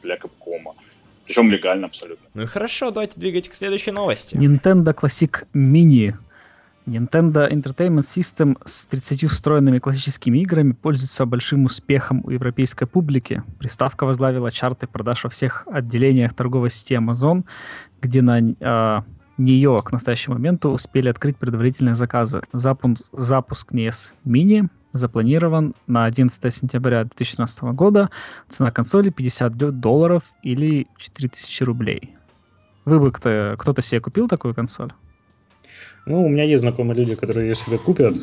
для 0.02 0.16
Капкома. 0.16 0.74
Причем 1.30 1.48
легально 1.48 1.86
абсолютно. 1.86 2.26
Ну 2.34 2.42
и 2.42 2.46
хорошо, 2.46 2.90
давайте 2.90 3.12
двигать 3.20 3.48
к 3.48 3.54
следующей 3.54 3.92
новости. 3.92 4.34
Nintendo 4.34 4.92
Classic 4.92 5.46
Mini. 5.54 6.14
Nintendo 6.86 7.48
Entertainment 7.48 8.02
System 8.02 8.56
с 8.64 8.86
30 8.86 9.30
встроенными 9.30 9.78
классическими 9.78 10.38
играми 10.38 10.72
пользуется 10.72 11.26
большим 11.26 11.66
успехом 11.66 12.22
у 12.24 12.30
европейской 12.30 12.86
публики. 12.86 13.44
Приставка 13.60 14.06
возглавила 14.06 14.50
чарты 14.50 14.88
продаж 14.88 15.22
во 15.22 15.30
всех 15.30 15.68
отделениях 15.70 16.34
торговой 16.34 16.70
сети 16.70 16.94
Amazon, 16.94 17.44
где 18.02 18.22
на 18.22 18.40
э, 18.40 19.02
нее 19.38 19.82
к 19.84 19.92
настоящему 19.92 20.34
моменту 20.34 20.70
успели 20.70 21.08
открыть 21.08 21.36
предварительные 21.36 21.94
заказы. 21.94 22.42
Запуск, 22.52 23.04
запуск 23.12 23.70
NES 23.70 24.14
Mini 24.26 24.68
запланирован 24.92 25.74
на 25.86 26.04
11 26.04 26.54
сентября 26.54 27.04
2016 27.04 27.62
года. 27.74 28.10
Цена 28.48 28.70
консоли 28.70 29.10
50 29.10 29.80
долларов 29.80 30.32
или 30.42 30.86
4000 30.98 31.62
рублей. 31.62 32.16
Вы 32.84 32.98
бы 33.00 33.12
кто- 33.12 33.54
кто-то 33.58 33.82
себе 33.82 34.00
купил 34.00 34.28
такую 34.28 34.54
консоль? 34.54 34.92
Ну, 36.06 36.24
у 36.24 36.28
меня 36.28 36.44
есть 36.44 36.62
знакомые 36.62 36.96
люди, 36.96 37.14
которые 37.14 37.48
ее 37.48 37.54
себе 37.54 37.78
купят. 37.78 38.14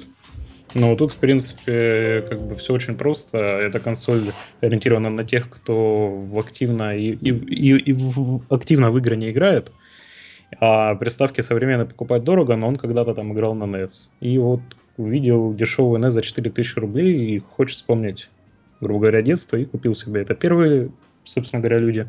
Но 0.73 0.95
тут, 0.95 1.13
в 1.13 1.15
принципе, 1.17 2.25
как 2.29 2.41
бы 2.41 2.55
все 2.55 2.73
очень 2.73 2.95
просто. 2.95 3.37
Эта 3.37 3.79
консоль 3.79 4.31
ориентирована 4.61 5.09
на 5.09 5.23
тех, 5.23 5.49
кто 5.49 6.09
в 6.09 6.37
активно 6.37 6.97
и, 6.97 7.11
и, 7.11 7.29
и, 7.29 7.77
и 7.77 7.93
в, 7.93 8.41
активно 8.49 8.91
в 8.91 8.97
игры 8.97 9.15
не 9.15 9.31
играет. 9.31 9.71
А 10.59 10.95
приставки 10.95 11.41
современные 11.41 11.85
покупать 11.85 12.23
дорого, 12.23 12.55
но 12.55 12.67
он 12.67 12.75
когда-то 12.75 13.13
там 13.13 13.33
играл 13.33 13.53
на 13.55 13.63
NES. 13.63 14.09
И 14.19 14.37
вот 14.37 14.61
увидел 14.97 15.53
дешевый 15.53 16.01
NES 16.01 16.11
за 16.11 16.21
4000 16.21 16.79
рублей 16.79 17.35
и 17.35 17.39
хочет 17.39 17.77
вспомнить, 17.77 18.29
грубо 18.81 18.99
говоря, 19.01 19.21
детство 19.21 19.57
и 19.57 19.65
купил 19.65 19.95
себе. 19.95 20.21
Это 20.21 20.35
первые, 20.35 20.91
собственно 21.23 21.61
говоря, 21.61 21.79
люди. 21.79 22.07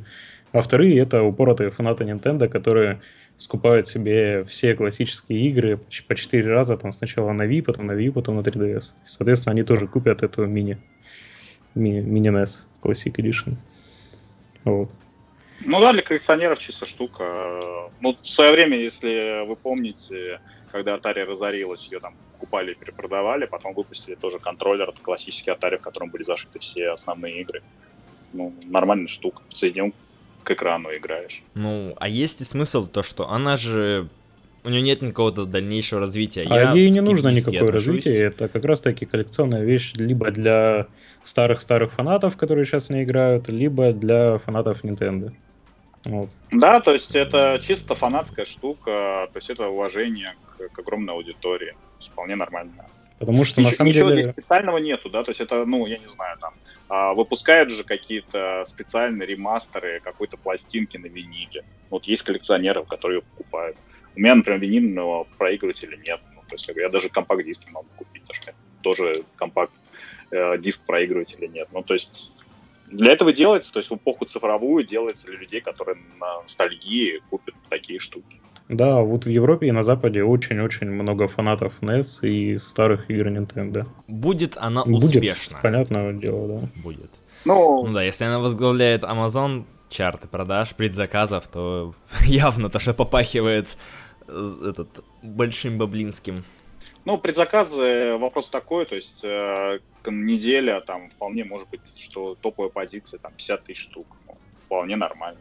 А 0.53 0.61
вторые— 0.61 0.99
это 1.01 1.22
упоротые 1.22 1.70
фанаты 1.70 2.05
Nintendo, 2.05 2.49
которые 2.49 3.01
скупают 3.36 3.86
себе 3.86 4.43
все 4.45 4.74
классические 4.74 5.41
игры 5.43 5.78
по 6.09 6.14
4 6.14 6.49
раза, 6.51 6.76
там 6.76 6.93
сначала 6.93 7.32
на 7.32 7.47
Wii, 7.47 7.62
потом 7.62 7.86
на 7.86 7.93
Wii, 7.93 8.12
потом 8.12 8.36
на 8.36 8.41
3DS. 8.41 8.93
И, 9.05 9.09
соответственно, 9.09 9.53
они 9.53 9.62
тоже 9.62 9.86
купят 9.86 10.22
эту 10.22 10.47
мини, 10.47 10.78
мини, 11.74 12.01
мини 12.01 12.30
NES 12.30 12.64
Classic 12.82 13.14
Edition. 13.14 13.57
Вот. 14.64 14.91
Ну 15.64 15.80
да, 15.80 15.93
для 15.93 16.03
коллекционеров 16.03 16.59
чисто 16.61 16.86
штука. 16.86 17.24
Ну, 18.01 18.14
в 18.14 18.26
свое 18.26 18.53
время, 18.53 18.78
если 18.78 19.47
вы 19.47 19.57
помните, 19.57 20.41
когда 20.68 20.96
Atari 20.96 21.24
разорилась, 21.24 21.86
ее 21.90 22.00
там 22.00 22.14
покупали 22.32 22.72
и 22.72 22.74
перепродавали, 22.74 23.46
потом 23.46 23.74
выпустили 23.74 24.14
тоже 24.14 24.38
контроллер, 24.38 24.92
классический 25.02 25.50
Atari, 25.50 25.78
в 25.78 25.82
котором 25.82 26.10
были 26.10 26.22
зашиты 26.22 26.58
все 26.58 26.90
основные 26.90 27.40
игры. 27.40 27.62
Ну, 28.32 28.54
нормальная 28.64 29.08
штука. 29.08 29.42
Соединил 29.52 29.92
к 30.44 30.50
экрану 30.50 30.90
играешь. 30.96 31.42
Ну, 31.54 31.94
а 31.98 32.08
есть 32.08 32.40
и 32.40 32.44
смысл 32.44 32.86
то, 32.86 33.02
что 33.02 33.28
она 33.28 33.56
же 33.56 34.08
у 34.64 34.70
нее 34.70 34.82
нет 34.82 35.02
никакого 35.02 35.46
дальнейшего 35.46 36.00
развития. 36.00 36.46
А 36.48 36.54
Я 36.54 36.72
ей 36.72 36.90
не 36.90 37.00
нужно 37.00 37.28
никакое 37.28 37.68
отношусь. 37.68 37.86
развитие. 37.86 38.22
Это 38.24 38.48
как 38.48 38.64
раз 38.64 38.80
таки 38.80 39.06
коллекционная 39.06 39.64
вещь 39.64 39.92
либо 39.94 40.30
для 40.30 40.88
старых-старых 41.24 41.92
фанатов, 41.92 42.36
которые 42.36 42.64
сейчас 42.66 42.90
не 42.90 43.04
играют, 43.04 43.48
либо 43.48 43.92
для 43.92 44.38
фанатов 44.38 44.84
Nintendo. 44.84 45.32
Вот. 46.05 46.30
Да, 46.51 46.80
то 46.80 46.92
есть 46.92 47.14
это 47.14 47.61
чисто 47.62 47.94
фанатская 47.94 48.44
штука, 48.44 49.28
то 49.32 49.36
есть 49.36 49.51
это 49.51 49.68
уважение 49.68 50.34
к, 50.57 50.68
к 50.68 50.78
огромной 50.78 51.14
аудитории. 51.14 51.74
Вполне 52.01 52.36
нормально. 52.36 52.86
Потому 53.18 53.44
что 53.44 53.61
на 53.61 53.72
самом 53.72 53.90
ничего 53.90 54.11
деле... 54.11 54.32
специального 54.32 54.78
нету, 54.78 55.11
да, 55.11 55.24
то 55.24 55.30
есть 55.30 55.40
это, 55.40 55.64
ну, 55.64 55.86
я 55.86 55.99
не 55.99 56.07
знаю, 56.07 56.38
там, 56.38 56.55
а, 56.88 57.14
выпускают 57.14 57.70
же 57.70 57.82
какие-то 57.82 58.64
специальные 58.68 59.26
ремастеры 59.26 60.01
какой-то 60.01 60.36
пластинки 60.36 60.96
на 60.96 61.07
виниле. 61.07 61.64
Вот 61.90 62.05
есть 62.05 62.22
коллекционеры, 62.22 62.84
которые 62.84 63.18
ее 63.18 63.22
покупают. 63.22 63.76
У 64.14 64.20
меня, 64.20 64.36
например, 64.36 64.61
винильного 64.61 65.24
проигрывателя 65.36 65.96
нет. 65.96 66.20
Ну, 66.34 66.42
то 66.49 66.55
есть 66.55 66.68
я 66.68 66.88
даже 66.88 67.09
компакт-диски 67.09 67.68
могу 67.70 67.88
купить, 67.96 68.22
потому 68.22 68.42
что 68.42 68.53
тоже 68.82 69.24
компакт-диск 69.36 70.80
э, 70.80 70.86
проигрывателя 70.86 71.49
нет. 71.49 71.68
Ну, 71.72 71.82
то 71.82 71.94
есть 71.94 72.30
для 72.91 73.12
этого 73.12 73.32
делается, 73.32 73.72
то 73.72 73.78
есть 73.78 73.91
в 73.91 73.95
эпоху 73.95 74.24
цифровую 74.24 74.84
делается 74.84 75.26
для 75.26 75.36
людей, 75.36 75.61
которые 75.61 75.99
на 76.18 76.43
ностальгии 76.43 77.20
купят 77.30 77.55
такие 77.68 77.99
штуки. 77.99 78.41
Да, 78.68 79.01
вот 79.01 79.24
в 79.24 79.28
Европе 79.28 79.68
и 79.68 79.72
на 79.72 79.82
Западе 79.82 80.22
очень-очень 80.22 80.91
много 80.91 81.26
фанатов 81.26 81.80
NES 81.80 82.28
и 82.28 82.57
старых 82.59 83.11
игр 83.11 83.28
Nintendo. 83.28 83.86
Будет 84.07 84.57
она 84.59 84.84
Будет, 84.84 85.16
успешна. 85.16 85.59
понятное 85.62 86.12
дело, 86.12 86.49
да. 86.61 86.68
Будет. 86.82 87.11
Ну, 87.45 87.86
ну 87.86 87.95
да, 87.95 88.03
если 88.03 88.24
она 88.24 88.39
возглавляет 88.41 89.05
Amazon 89.05 89.64
чарты 89.89 90.28
продаж, 90.28 90.74
предзаказов, 90.74 91.49
то 91.49 91.95
явно 92.24 92.68
то, 92.68 92.78
что 92.78 92.93
попахивает 92.93 93.68
этот 94.28 95.03
большим 95.22 95.78
баблинским. 95.78 96.45
Ну, 97.09 97.16
предзаказы, 97.16 98.18
вопрос 98.18 98.48
такой, 98.48 98.84
то 98.84 98.94
есть 98.94 99.24
э, 99.24 99.78
неделя, 100.04 100.82
там, 100.82 101.09
вполне 101.09 101.42
может 101.42 101.66
быть, 101.70 101.80
что 101.96 102.34
топовая 102.34 102.70
позиция, 102.70 103.18
там, 103.18 103.32
50 103.32 103.64
тысяч 103.64 103.84
штук, 103.84 104.06
ну, 104.26 104.36
вполне 104.66 104.94
нормально. 104.96 105.40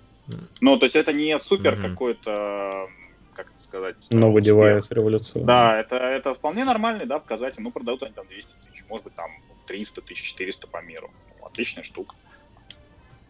Ну, 0.62 0.78
то 0.78 0.86
есть 0.86 0.96
это 0.96 1.12
не 1.12 1.38
супер 1.42 1.74
mm-hmm. 1.74 1.90
какой-то 1.90 2.88
как 3.34 3.48
это 3.48 3.64
сказать... 3.64 3.96
Новый 4.12 4.42
девайс 4.42 4.90
революционный. 4.92 5.46
Да, 5.46 5.78
это, 5.78 5.98
это 5.98 6.36
вполне 6.36 6.64
нормальный, 6.64 7.06
да, 7.06 7.20
показатель. 7.20 7.62
Ну, 7.62 7.72
продают 7.72 8.02
они 8.02 8.14
там 8.14 8.26
200 8.28 8.50
тысяч, 8.72 8.86
может 8.88 9.04
быть, 9.04 9.16
там 9.16 9.30
300 9.68 10.02
тысяч, 10.04 10.24
400 10.24 10.68
по 10.68 10.82
миру. 10.82 11.12
Ну, 11.38 11.48
отличная 11.48 11.84
штука. 11.84 12.16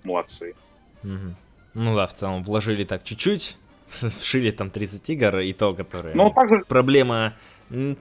Молодцы. 0.04 0.54
Угу. 1.04 1.36
Ну 1.74 1.96
да, 1.96 2.06
в 2.06 2.14
целом 2.14 2.44
вложили 2.44 2.84
так 2.84 3.04
чуть-чуть, 3.04 3.58
вшили 4.20 4.52
там 4.52 4.70
30 4.70 5.10
игр, 5.10 5.40
и 5.40 5.54
то, 5.54 5.74
которые... 5.74 6.14
Ну, 6.14 6.30
также... 6.30 6.64
Проблема... 6.68 7.34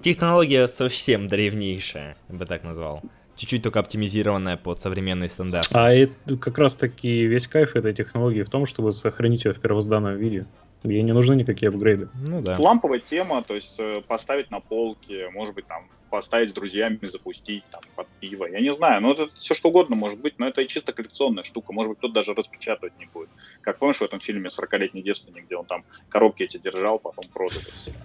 Технология 0.00 0.66
совсем 0.68 1.28
древнейшая, 1.28 2.16
я 2.28 2.34
бы 2.34 2.46
так 2.46 2.62
назвал 2.62 3.02
чуть-чуть 3.36 3.62
только 3.62 3.80
оптимизированная 3.80 4.56
под 4.56 4.80
современные 4.80 5.28
стандарты. 5.28 5.68
А 5.72 5.92
это 5.92 6.36
как 6.36 6.58
раз 6.58 6.74
таки 6.74 7.26
весь 7.26 7.46
кайф 7.46 7.76
этой 7.76 7.92
технологии 7.92 8.42
в 8.42 8.50
том, 8.50 8.66
чтобы 8.66 8.92
сохранить 8.92 9.44
ее 9.44 9.52
в 9.52 9.60
первозданном 9.60 10.16
виде. 10.16 10.46
Ей 10.82 11.02
не 11.02 11.12
нужны 11.12 11.34
никакие 11.34 11.68
апгрейды. 11.68 12.08
Ну 12.14 12.40
да. 12.42 12.56
Ламповая 12.58 13.00
тема, 13.00 13.42
то 13.42 13.54
есть 13.54 13.74
э, 13.78 14.02
поставить 14.06 14.50
на 14.50 14.60
полке, 14.60 15.30
может 15.30 15.54
быть, 15.54 15.66
там 15.66 15.88
поставить 16.10 16.50
с 16.50 16.52
друзьями, 16.52 16.98
запустить 17.02 17.64
там 17.70 17.80
под 17.94 18.06
пиво. 18.20 18.46
Я 18.46 18.60
не 18.60 18.74
знаю, 18.74 19.02
ну 19.02 19.12
это 19.12 19.28
все 19.36 19.54
что 19.54 19.68
угодно 19.68 19.96
может 19.96 20.18
быть, 20.18 20.38
но 20.38 20.48
это 20.48 20.60
и 20.62 20.68
чисто 20.68 20.92
коллекционная 20.92 21.44
штука. 21.44 21.72
Может 21.72 21.90
быть, 21.90 21.98
кто-то 21.98 22.14
даже 22.14 22.34
распечатывать 22.34 22.98
не 22.98 23.06
будет. 23.06 23.28
Как 23.60 23.78
помнишь 23.78 23.98
в 23.98 24.02
этом 24.02 24.20
фильме 24.20 24.50
«40-летний 24.50 25.02
девственник», 25.02 25.46
где 25.46 25.56
он 25.56 25.66
там 25.66 25.84
коробки 26.08 26.44
эти 26.44 26.58
держал, 26.58 26.98
потом 26.98 27.24
продал. 27.32 27.60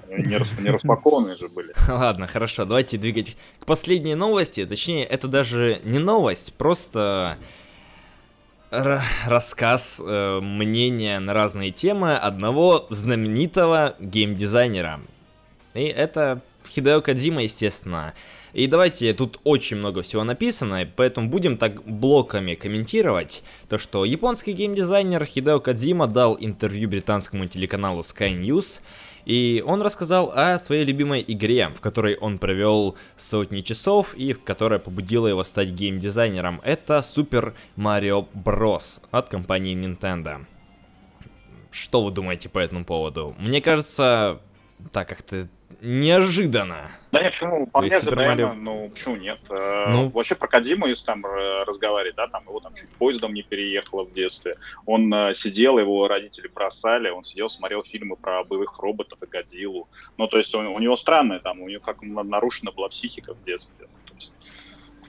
Рас, 0.09 0.47
не 0.59 0.69
распакованные 0.69 1.35
же 1.35 1.47
были. 1.49 1.73
Ладно, 1.87 2.27
хорошо, 2.27 2.65
давайте 2.65 2.97
двигать 2.97 3.37
к 3.59 3.65
последней 3.65 4.15
новости. 4.15 4.65
Точнее, 4.65 5.05
это 5.05 5.27
даже 5.27 5.79
не 5.83 5.99
новость, 5.99 6.53
просто 6.55 7.37
рассказ, 8.71 10.01
э, 10.03 10.39
мнение 10.39 11.19
на 11.19 11.33
разные 11.33 11.71
темы 11.71 12.15
одного 12.15 12.87
знаменитого 12.89 13.95
геймдизайнера. 13.99 15.01
И 15.73 15.83
это 15.83 16.41
Хидео 16.67 17.01
Кадзима, 17.01 17.43
естественно. 17.43 18.13
И 18.53 18.67
давайте, 18.67 19.13
тут 19.13 19.39
очень 19.43 19.77
много 19.77 20.01
всего 20.01 20.23
написано, 20.23 20.87
поэтому 20.95 21.29
будем 21.29 21.57
так 21.57 21.83
блоками 21.83 22.55
комментировать. 22.55 23.43
То, 23.69 23.77
что 23.77 24.03
японский 24.03 24.53
геймдизайнер 24.53 25.23
Хидео 25.25 25.59
Кадзима 25.59 26.07
дал 26.07 26.37
интервью 26.39 26.89
британскому 26.89 27.47
телеканалу 27.47 28.01
Sky 28.01 28.37
News, 28.37 28.81
и 29.25 29.63
он 29.65 29.81
рассказал 29.81 30.31
о 30.35 30.57
своей 30.57 30.83
любимой 30.83 31.23
игре, 31.25 31.69
в 31.69 31.79
которой 31.79 32.15
он 32.15 32.39
провел 32.39 32.97
сотни 33.17 33.61
часов 33.61 34.15
и 34.15 34.33
которая 34.33 34.79
побудила 34.79 35.27
его 35.27 35.43
стать 35.43 35.69
геймдизайнером. 35.69 36.59
Это 36.63 36.97
Super 36.97 37.53
Mario 37.77 38.27
Bros. 38.33 39.01
от 39.11 39.29
компании 39.29 39.75
Nintendo. 39.75 40.45
Что 41.71 42.03
вы 42.03 42.11
думаете 42.11 42.49
по 42.49 42.59
этому 42.59 42.83
поводу? 42.83 43.35
Мне 43.39 43.61
кажется, 43.61 44.41
так 44.91 45.07
как-то 45.07 45.47
неожиданно. 45.81 46.91
Да 47.11 47.21
нет, 47.21 47.33
почему? 47.33 47.65
По 47.67 47.81
мне 47.81 47.97
ожидаемо, 47.97 48.53
ну 48.53 48.89
почему 48.89 49.15
нет? 49.17 49.39
Э, 49.49 49.85
ну... 49.89 50.09
Вообще 50.09 50.35
про 50.35 50.47
Кадиму, 50.47 50.85
если 50.85 51.05
там 51.05 51.25
э, 51.25 51.63
разговаривать, 51.63 52.15
да, 52.15 52.27
там 52.27 52.43
его 52.43 52.59
там 52.59 52.73
чуть 52.75 52.89
поездом 52.89 53.33
не 53.33 53.41
переехало 53.41 54.05
в 54.05 54.13
детстве. 54.13 54.57
Он 54.85 55.13
э, 55.13 55.33
сидел, 55.33 55.79
его 55.79 56.07
родители 56.07 56.47
бросали, 56.47 57.09
он 57.09 57.23
сидел, 57.23 57.49
смотрел 57.49 57.83
фильмы 57.83 58.15
про 58.15 58.43
боевых 58.43 58.77
роботов 58.79 59.19
и 59.21 59.25
Годзиллу. 59.25 59.89
Ну, 60.17 60.27
то 60.27 60.37
есть 60.37 60.53
он, 60.53 60.67
у 60.67 60.79
него 60.79 60.95
странное 60.95 61.39
там, 61.39 61.59
у 61.61 61.67
него 61.67 61.81
как 61.83 62.01
нарушена 62.01 62.71
была 62.71 62.89
психика 62.89 63.33
в 63.33 63.43
детстве. 63.43 63.87
То 64.05 64.13
есть, 64.15 64.31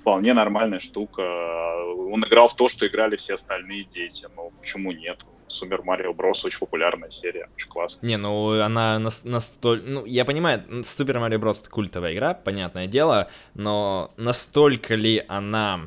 вполне 0.01 0.33
нормальная 0.33 0.81
штука. 0.81 1.21
Он 1.21 2.25
играл 2.25 2.49
в 2.49 2.57
то, 2.57 2.69
что 2.69 2.87
играли 2.87 3.17
все 3.17 3.35
остальные 3.35 3.85
дети. 3.85 4.27
Ну, 4.35 4.53
почему 4.61 4.91
нет? 4.91 5.25
Супер 5.53 5.83
Марио 5.83 6.13
Брос 6.13 6.45
очень 6.45 6.59
популярная 6.59 7.11
серия, 7.11 7.49
очень 7.55 7.69
классная. 7.69 8.09
Не, 8.09 8.17
ну 8.17 8.61
она 8.61 8.99
настолько... 8.99 9.85
Ну, 9.87 10.05
я 10.07 10.25
понимаю, 10.25 10.63
Супер 10.85 11.19
Марио 11.19 11.39
Брос 11.39 11.63
культовая 11.69 12.15
игра, 12.15 12.35
понятное 12.35 12.87
дело, 12.87 13.29
но 13.55 14.11
настолько 14.17 14.95
ли 14.95 15.23
она 15.29 15.87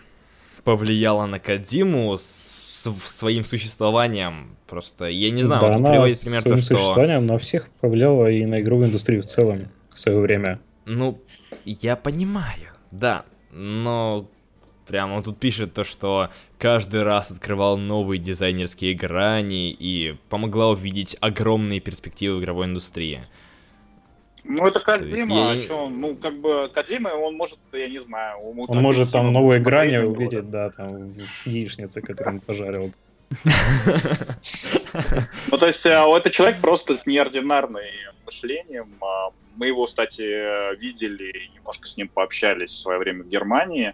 повлияла 0.63 1.25
на 1.25 1.39
Кадиму 1.39 2.17
с 2.17 2.55
своим 3.05 3.43
существованием. 3.45 4.55
Просто 4.67 5.05
я 5.05 5.31
не 5.31 5.43
знаю, 5.43 5.61
да, 5.61 5.67
он 5.67 5.73
она 5.75 5.89
приводит 5.91 6.21
пример 6.21 6.41
своим 6.41 6.57
то, 6.57 6.63
что... 6.63 6.75
существованием 6.75 7.25
на 7.25 7.37
всех 7.37 7.69
повлияла 7.81 8.29
и 8.29 8.45
на 8.45 8.61
игровую 8.61 8.87
индустрию 8.87 9.23
в 9.23 9.25
целом 9.25 9.67
в 9.89 9.99
свое 9.99 10.19
время. 10.19 10.59
Ну, 10.85 11.19
я 11.65 11.95
понимаю, 11.95 12.73
да, 12.91 13.25
но 13.51 14.29
Прям 14.87 15.13
он 15.13 15.23
тут 15.23 15.39
пишет 15.39 15.73
то, 15.73 15.83
что 15.83 16.29
каждый 16.59 17.03
раз 17.03 17.31
открывал 17.31 17.77
новые 17.77 18.19
дизайнерские 18.19 18.93
грани 18.93 19.71
и 19.71 20.15
помогла 20.29 20.69
увидеть 20.69 21.17
огромные 21.21 21.79
перспективы 21.79 22.39
игровой 22.39 22.67
индустрии. 22.67 23.21
Ну, 24.47 24.67
это 24.67 24.79
Кадима, 24.79 25.51
а 25.51 25.63
что, 25.63 25.89
ну, 25.89 26.15
как 26.15 26.39
бы, 26.39 26.69
Кадима, 26.71 27.09
он 27.09 27.35
может, 27.35 27.57
я 27.73 27.89
не 27.89 27.99
знаю... 27.99 28.37
Он 28.41 28.79
может 28.79 29.11
там 29.11 29.33
новые 29.33 29.59
грани 29.59 29.97
увидеть, 29.97 30.51
да, 30.51 30.69
там, 30.69 31.13
в 31.15 31.47
яичнице, 31.47 32.01
которую 32.01 32.35
он 32.35 32.39
пожарил. 32.41 32.93
Ну, 35.51 35.57
то 35.57 35.67
есть, 35.67 35.85
а, 35.85 36.07
это 36.15 36.29
человек 36.29 36.61
просто 36.61 36.95
с 36.95 37.05
неординарным 37.05 37.81
мышлением. 38.25 38.87
А, 39.01 39.31
мы 39.55 39.67
его, 39.67 39.87
кстати, 39.87 40.75
видели, 40.77 41.49
немножко 41.53 41.87
с 41.87 41.97
ним 41.97 42.07
пообщались 42.07 42.71
в 42.71 42.79
свое 42.79 42.99
время 42.99 43.23
в 43.23 43.27
Германии 43.27 43.93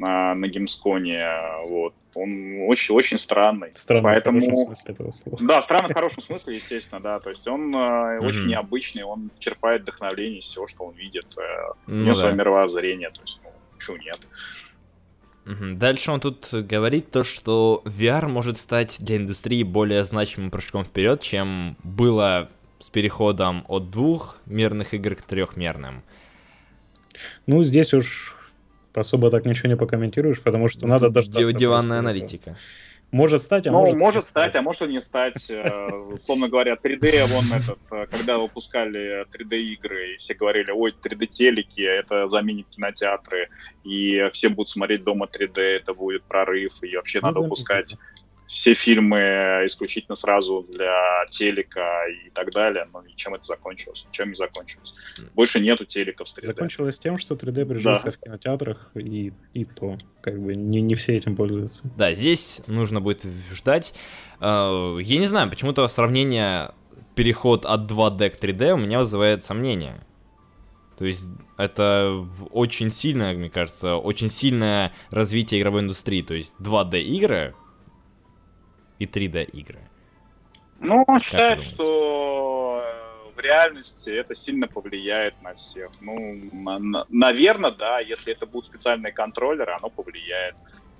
на, 0.00 0.34
на 0.34 0.48
геймсконе, 0.48 1.28
вот, 1.66 1.94
он 2.14 2.62
очень, 2.68 2.94
очень 2.94 3.18
странный. 3.18 3.70
Странный 3.74 4.02
Поэтому... 4.02 4.40
в 4.40 4.44
хорошем 4.44 4.66
смысле 4.66 4.94
этого 4.94 5.12
слова. 5.12 5.38
Да, 5.40 5.62
странный 5.62 5.90
в 5.90 5.94
хорошем 5.94 6.22
смысле, 6.22 6.56
естественно, 6.56 7.00
да. 7.00 7.20
То 7.20 7.30
есть 7.30 7.46
он 7.46 7.74
э, 7.74 8.18
очень 8.18 8.46
необычный, 8.46 9.04
он 9.04 9.30
черпает 9.38 9.82
вдохновение 9.82 10.38
из 10.38 10.44
всего, 10.44 10.66
что 10.66 10.84
он 10.84 10.94
видит. 10.94 11.26
Э, 11.36 11.72
ну, 11.86 12.04
нет 12.04 12.16
да. 12.16 12.32
мировоззрения, 12.32 13.10
то 13.10 13.20
есть, 13.20 13.40
ну, 13.44 13.50
чего 13.78 13.96
нет. 13.98 14.18
Дальше 15.78 16.12
он 16.12 16.20
тут 16.20 16.48
говорит 16.52 17.10
то, 17.10 17.24
что 17.24 17.82
VR 17.84 18.28
может 18.28 18.56
стать 18.56 18.98
для 19.00 19.16
индустрии 19.16 19.62
более 19.64 20.04
значимым 20.04 20.50
прыжком 20.50 20.84
вперед, 20.84 21.22
чем 21.22 21.76
было 21.82 22.48
с 22.78 22.88
переходом 22.88 23.64
от 23.68 23.90
двух 23.90 24.38
мирных 24.46 24.94
игр 24.94 25.16
к 25.16 25.22
трехмерным. 25.22 26.02
Ну, 27.46 27.64
здесь 27.64 27.92
уж 27.94 28.36
особо 28.94 29.30
так 29.30 29.44
ничего 29.44 29.68
не 29.68 29.76
покомментируешь, 29.76 30.40
потому 30.40 30.68
что 30.68 30.86
надо 30.86 31.10
дождаться. 31.10 31.52
Диванная 31.52 31.98
аналитика. 31.98 32.56
Может 33.12 33.42
стать, 33.42 33.66
а 33.66 33.72
ну, 33.72 33.78
может, 33.80 33.96
может 33.96 34.24
стать, 34.24 34.54
а 34.54 34.62
может 34.62 34.82
и 34.82 34.86
не 34.86 35.00
стать. 35.00 35.50
Э, 35.50 35.88
условно 35.90 36.48
говоря, 36.48 36.74
3D, 36.74 37.26
вон 37.26 37.44
этот, 37.52 37.78
э, 37.90 38.06
когда 38.08 38.38
выпускали 38.38 39.26
3D-игры, 39.32 40.14
и 40.14 40.16
все 40.18 40.34
говорили, 40.34 40.70
ой, 40.70 40.94
3D-телеки, 41.02 41.80
это 41.80 42.28
заменит 42.28 42.68
кинотеатры, 42.68 43.48
и 43.82 44.28
все 44.32 44.48
будут 44.48 44.68
смотреть 44.68 45.02
дома 45.02 45.26
3D, 45.26 45.60
это 45.60 45.92
будет 45.92 46.22
прорыв, 46.22 46.72
и 46.82 46.94
вообще 46.94 47.18
не 47.18 47.22
надо 47.22 47.40
выпускать 47.40 47.96
все 48.50 48.74
фильмы 48.74 49.62
исключительно 49.66 50.16
сразу 50.16 50.66
для 50.68 51.24
телека 51.30 52.08
и 52.08 52.30
так 52.30 52.50
далее. 52.50 52.88
Но 52.92 53.00
и 53.02 53.14
чем 53.14 53.34
это 53.34 53.44
закончилось? 53.44 54.06
Чем 54.10 54.30
не 54.30 54.34
закончилось? 54.34 54.92
Больше 55.34 55.60
нету 55.60 55.84
телеков 55.84 56.28
с 56.28 56.36
3D. 56.36 56.46
Закончилось 56.46 56.98
тем, 56.98 57.16
что 57.16 57.36
3D 57.36 57.64
прижился 57.64 58.06
да. 58.06 58.10
в 58.10 58.18
кинотеатрах, 58.18 58.90
и, 58.96 59.32
и 59.54 59.64
то. 59.64 59.96
Как 60.20 60.36
бы 60.40 60.56
не, 60.56 60.80
не 60.80 60.96
все 60.96 61.14
этим 61.14 61.36
пользуются. 61.36 61.88
Да, 61.96 62.12
здесь 62.12 62.60
нужно 62.66 63.00
будет 63.00 63.24
ждать. 63.52 63.94
Э, 64.40 64.98
я 65.00 65.18
не 65.18 65.26
знаю, 65.26 65.48
почему-то 65.48 65.86
сравнение 65.86 66.72
переход 67.14 67.64
от 67.64 67.88
2D 67.88 68.30
к 68.30 68.42
3D 68.42 68.72
у 68.72 68.78
меня 68.78 68.98
вызывает 68.98 69.44
сомнения. 69.44 70.04
То 70.98 71.04
есть 71.04 71.28
это 71.56 72.26
очень 72.50 72.90
сильное, 72.90 73.32
мне 73.32 73.48
кажется, 73.48 73.94
очень 73.94 74.28
сильное 74.28 74.92
развитие 75.10 75.60
игровой 75.60 75.82
индустрии. 75.82 76.22
То 76.22 76.34
есть 76.34 76.56
2D 76.58 77.00
игры 77.00 77.54
и 79.00 79.06
3D 79.06 79.44
игры? 79.50 79.80
Ну, 80.78 81.04
он 81.06 81.20
считает, 81.20 81.64
что 81.64 82.82
э, 82.84 83.36
в 83.36 83.40
реальности 83.40 84.10
это 84.10 84.34
сильно 84.36 84.68
повлияет 84.68 85.34
на 85.42 85.54
всех. 85.54 85.90
Ну, 86.00 86.38
на, 86.52 87.04
наверное, 87.08 87.72
да, 87.72 87.98
если 88.00 88.32
это 88.32 88.46
будут 88.46 88.66
специальные 88.66 89.12
контроллеры, 89.12 89.72
оно 89.72 89.90
повлияет. 89.90 90.54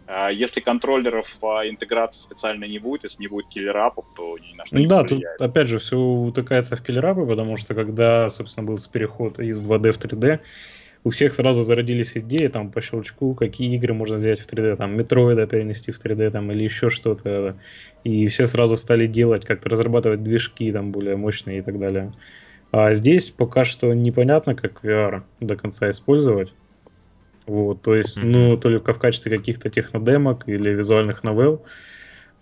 А 0.07 0.31
если 0.31 0.61
контроллеров 0.61 1.29
а, 1.41 1.69
интеграции 1.69 2.21
специально 2.21 2.65
не 2.65 2.81
будет, 2.81 3.05
если 3.05 3.23
не 3.23 3.29
будет 3.29 3.47
киллерапов, 3.49 4.05
то 4.17 4.37
ни 4.39 4.57
на 4.57 4.67
что 4.67 4.75
ну, 4.75 4.81
не 4.81 4.87
да, 4.87 5.03
повлияет. 5.03 5.39
тут 5.39 5.49
опять 5.49 5.69
же 5.69 5.79
все 5.79 5.97
утыкается 5.97 6.75
в 6.75 6.83
киллерапы, 6.83 7.25
потому 7.27 7.57
что 7.57 7.75
когда, 7.75 8.29
собственно, 8.29 8.67
был 8.67 8.77
переход 8.93 9.39
из 9.39 9.63
2D 9.63 9.93
в 9.93 9.99
3D, 9.99 10.41
у 11.03 11.11
всех 11.11 11.35
сразу 11.35 11.63
зародились 11.63 12.17
идеи 12.17 12.49
там 12.49 12.71
по 12.71 12.81
щелчку, 12.81 13.35
какие 13.35 13.75
игры 13.75 13.95
можно 13.95 14.17
взять 14.17 14.41
в 14.41 14.47
3D, 14.47 14.77
там 14.77 14.97
Метроида 14.97 15.47
перенести 15.47 15.93
в 15.93 15.99
3D 15.99 16.31
там 16.31 16.53
или 16.53 16.65
еще 16.65 16.91
что-то. 16.91 17.57
И 18.05 18.29
все 18.29 18.47
сразу 18.47 18.77
стали 18.77 19.07
делать, 19.07 19.47
как-то 19.47 19.71
разрабатывать 19.71 20.23
движки 20.23 20.71
там 20.73 20.93
более 20.93 21.17
мощные 21.17 21.59
и 21.59 21.63
так 21.63 21.79
далее. 21.79 22.13
А 22.73 22.93
здесь 22.93 23.31
пока 23.31 23.65
что 23.65 23.93
непонятно, 23.95 24.55
как 24.55 24.85
VR 24.85 25.23
до 25.41 25.57
конца 25.57 25.89
использовать. 25.91 26.53
Вот, 27.47 27.83
то 27.83 27.97
есть, 27.97 28.19
mm-hmm. 28.19 28.25
ну, 28.25 28.57
только 28.57 28.93
в 28.93 28.99
качестве 28.99 29.37
каких-то 29.37 29.71
технодемок 29.71 30.49
или 30.49 30.71
визуальных 30.71 31.25
новелл. 31.25 31.65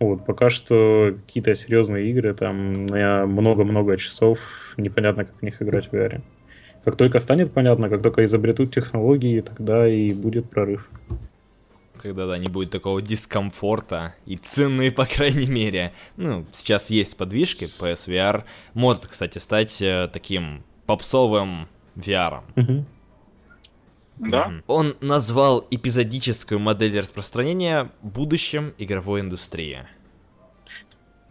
Вот, 0.00 0.26
пока 0.26 0.50
что 0.50 1.16
какие-то 1.26 1.54
серьезные 1.54 2.11
игры, 2.11 2.34
там, 2.34 2.86
на 2.86 3.24
много-много 3.26 3.96
часов, 3.96 4.74
непонятно, 4.76 5.24
как 5.24 5.34
в 5.38 5.42
них 5.42 5.62
играть 5.62 5.88
в 5.88 5.92
VR. 5.94 6.20
Как 6.89 6.97
только 6.97 7.20
станет 7.20 7.53
понятно, 7.53 7.91
как 7.91 8.01
только 8.01 8.24
изобретут 8.24 8.72
технологии, 8.72 9.43
тогда 9.43 9.86
и 9.86 10.14
будет 10.14 10.49
прорыв. 10.49 10.89
Когда 12.01 12.26
да, 12.26 12.39
не 12.39 12.49
будет 12.49 12.70
такого 12.70 13.03
дискомфорта 13.03 14.14
и 14.24 14.39
цены, 14.39 14.91
по 14.91 15.05
крайней 15.05 15.49
мере. 15.49 15.93
Ну, 16.16 16.47
сейчас 16.51 16.89
есть 16.89 17.14
подвижки, 17.18 17.68
PSVR 17.78 18.45
может, 18.72 19.07
кстати, 19.07 19.36
стать 19.36 19.82
э, 19.82 20.09
таким 20.11 20.64
попсовым 20.86 21.68
VR. 21.95 22.41
Угу. 22.57 22.84
Да? 24.30 24.53
Он 24.66 24.97
назвал 25.03 25.66
эпизодическую 25.70 26.59
модель 26.59 26.99
распространения 26.99 27.91
будущим 28.01 28.72
игровой 28.78 29.20
индустрии. 29.20 29.86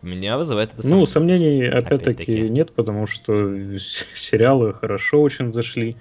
Меня 0.01 0.37
вызывает 0.37 0.69
это 0.77 0.87
Ну, 0.87 1.05
сомнений 1.05 1.65
опять-таки 1.65 2.31
опять 2.39 2.51
нет, 2.51 2.71
потому 2.73 3.07
что 3.07 3.31
сериалы 4.13 4.73
хорошо 4.73 5.21
очень 5.21 5.49
зашли. 5.49 5.95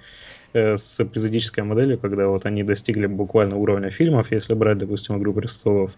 э, 0.53 0.75
с 0.75 0.99
эпизодической 0.99 1.63
моделью, 1.63 1.97
когда 1.97 2.27
вот 2.29 2.45
они 2.45 2.63
достигли 2.63 3.05
буквально 3.05 3.57
уровня 3.57 3.89
фильмов, 3.89 4.31
если 4.31 4.53
брать, 4.53 4.77
допустим, 4.77 5.17
«Игру 5.19 5.33
престолов», 5.33 5.91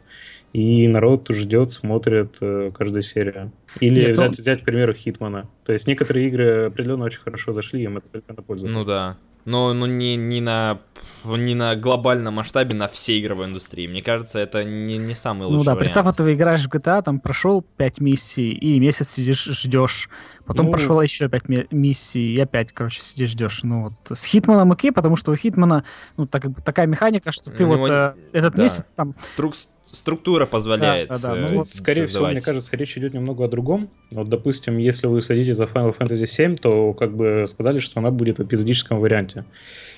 и 0.54 0.88
народ 0.88 1.28
ждет, 1.30 1.72
смотрит 1.72 2.38
э, 2.42 2.72
каждую 2.74 3.04
серию. 3.04 3.52
Или 3.80 4.02
Нет, 4.02 4.12
взять, 4.14 4.28
ну- 4.30 4.34
взять, 4.34 4.62
к 4.62 4.66
примеру, 4.66 4.94
Хитмана. 4.94 5.48
То 5.66 5.74
есть 5.74 5.88
некоторые 5.88 6.28
игры 6.28 6.66
определенно 6.66 7.06
очень 7.06 7.22
хорошо 7.22 7.54
зашли, 7.54 7.84
им 7.84 7.98
это 7.98 8.08
только 8.12 8.34
на 8.34 8.42
пользу. 8.42 8.68
Ну 8.68 8.84
да. 8.84 9.18
Но 9.50 9.74
ну, 9.74 9.88
не, 9.88 10.16
не, 10.16 10.42
на, 10.42 10.80
не 11.26 11.56
на 11.56 11.76
глобальном 11.76 12.36
масштабе, 12.36 12.76
на 12.76 12.88
всей 12.88 13.20
игровой 13.20 13.48
индустрии. 13.48 13.88
Мне 13.88 14.04
кажется, 14.04 14.38
это 14.38 14.64
не, 14.64 15.00
не 15.00 15.16
самый 15.16 15.48
лучший 15.48 15.58
Ну 15.58 15.64
да, 15.64 15.72
вариант. 15.74 15.92
представь, 15.92 16.16
ты 16.16 16.34
играешь 16.34 16.64
в 16.66 16.70
GTA, 16.70 17.02
там 17.02 17.20
прошел 17.20 17.64
5 17.78 18.00
миссий, 18.00 18.52
и 18.52 18.80
месяц 18.80 19.10
сидишь, 19.10 19.46
ждешь. 19.46 20.08
Потом 20.46 20.68
Ну- 20.68 20.72
прошел 20.72 21.02
еще 21.02 21.30
5 21.30 21.72
миссий, 21.72 22.36
и 22.36 22.40
опять, 22.40 22.72
короче, 22.74 23.02
сидишь, 23.02 23.32
ждешь. 23.32 23.64
Ну 23.64 23.86
вот 23.86 24.18
с 24.18 24.24
Хитманом 24.24 24.72
окей, 24.72 24.92
потому 24.92 25.16
что 25.16 25.32
у 25.32 25.36
Хитмана 25.36 25.84
ну, 26.16 26.28
так, 26.28 26.44
такая 26.64 26.86
механика, 26.86 27.32
что 27.32 27.50
ты 27.50 27.66
У 27.66 27.70
вот 27.70 27.76
него 27.78 27.88
э, 27.88 28.14
этот 28.34 28.54
да. 28.54 28.62
месяц 28.62 28.94
там... 28.94 29.16
Струк- 29.36 29.56
структура 29.92 30.46
позволяет. 30.46 31.10
Да, 31.10 31.18
да, 31.18 31.36
да. 31.36 31.38
э, 31.38 31.50
Ну 31.52 31.58
вот 31.60 31.70
скорее 31.70 32.02
всего, 32.02 32.08
создавать. 32.08 32.34
мне 32.34 32.42
кажется, 32.42 32.76
речь 32.78 32.98
идет 32.98 33.14
немного 33.14 33.46
о 33.46 33.48
другом. 33.48 33.90
Вот, 34.12 34.30
допустим, 34.30 34.78
если 34.78 35.08
вы 35.08 35.22
садитесь 35.22 35.58
за 35.58 35.66
Final 35.66 35.96
Fantasy 35.98 36.24
VII, 36.24 36.58
то 36.58 36.94
как 36.94 37.16
бы 37.16 37.46
сказали, 37.48 37.80
что 37.80 38.00
она 38.00 38.12
будет 38.12 38.40
в 38.40 38.44
эпизодическом 38.44 39.00
варианте. 39.00 39.46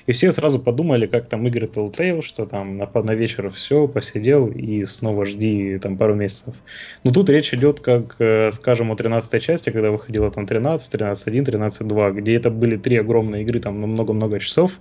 И 0.08 0.14
все 0.14 0.32
сразу 0.32 0.60
подумали, 0.60 1.06
как 1.06 1.28
там 1.28 1.46
игры 1.48 1.68
Telltale, 1.68 2.22
что 2.24 2.46
там 2.46 2.78
на, 2.78 2.90
на 2.94 3.12
вечер 3.14 3.50
все, 3.50 3.88
посидел 3.88 4.48
и 4.48 4.86
снова 4.86 5.26
жди 5.26 5.78
там 5.80 5.98
пару 5.98 6.16
месяцев. 6.16 6.56
Но 7.04 7.12
тут 7.12 7.30
речь 7.30 7.54
идет, 7.54 7.80
как, 7.80 8.16
э, 8.20 8.52
скажем, 8.52 8.92
о 8.92 8.96
13 8.96 9.42
части, 9.42 9.70
когда 9.70 9.92
выходила 9.92 10.32
там 10.32 10.48
13, 10.48 10.96
13.1, 10.96 11.44
13.2, 11.46 12.14
где 12.14 12.36
это 12.36 12.50
были 12.50 12.78
три 12.78 12.98
огромные 12.98 13.44
игры 13.44 13.60
там 13.60 13.80
на 13.80 13.88
много-много 13.88 14.40
часов. 14.40 14.72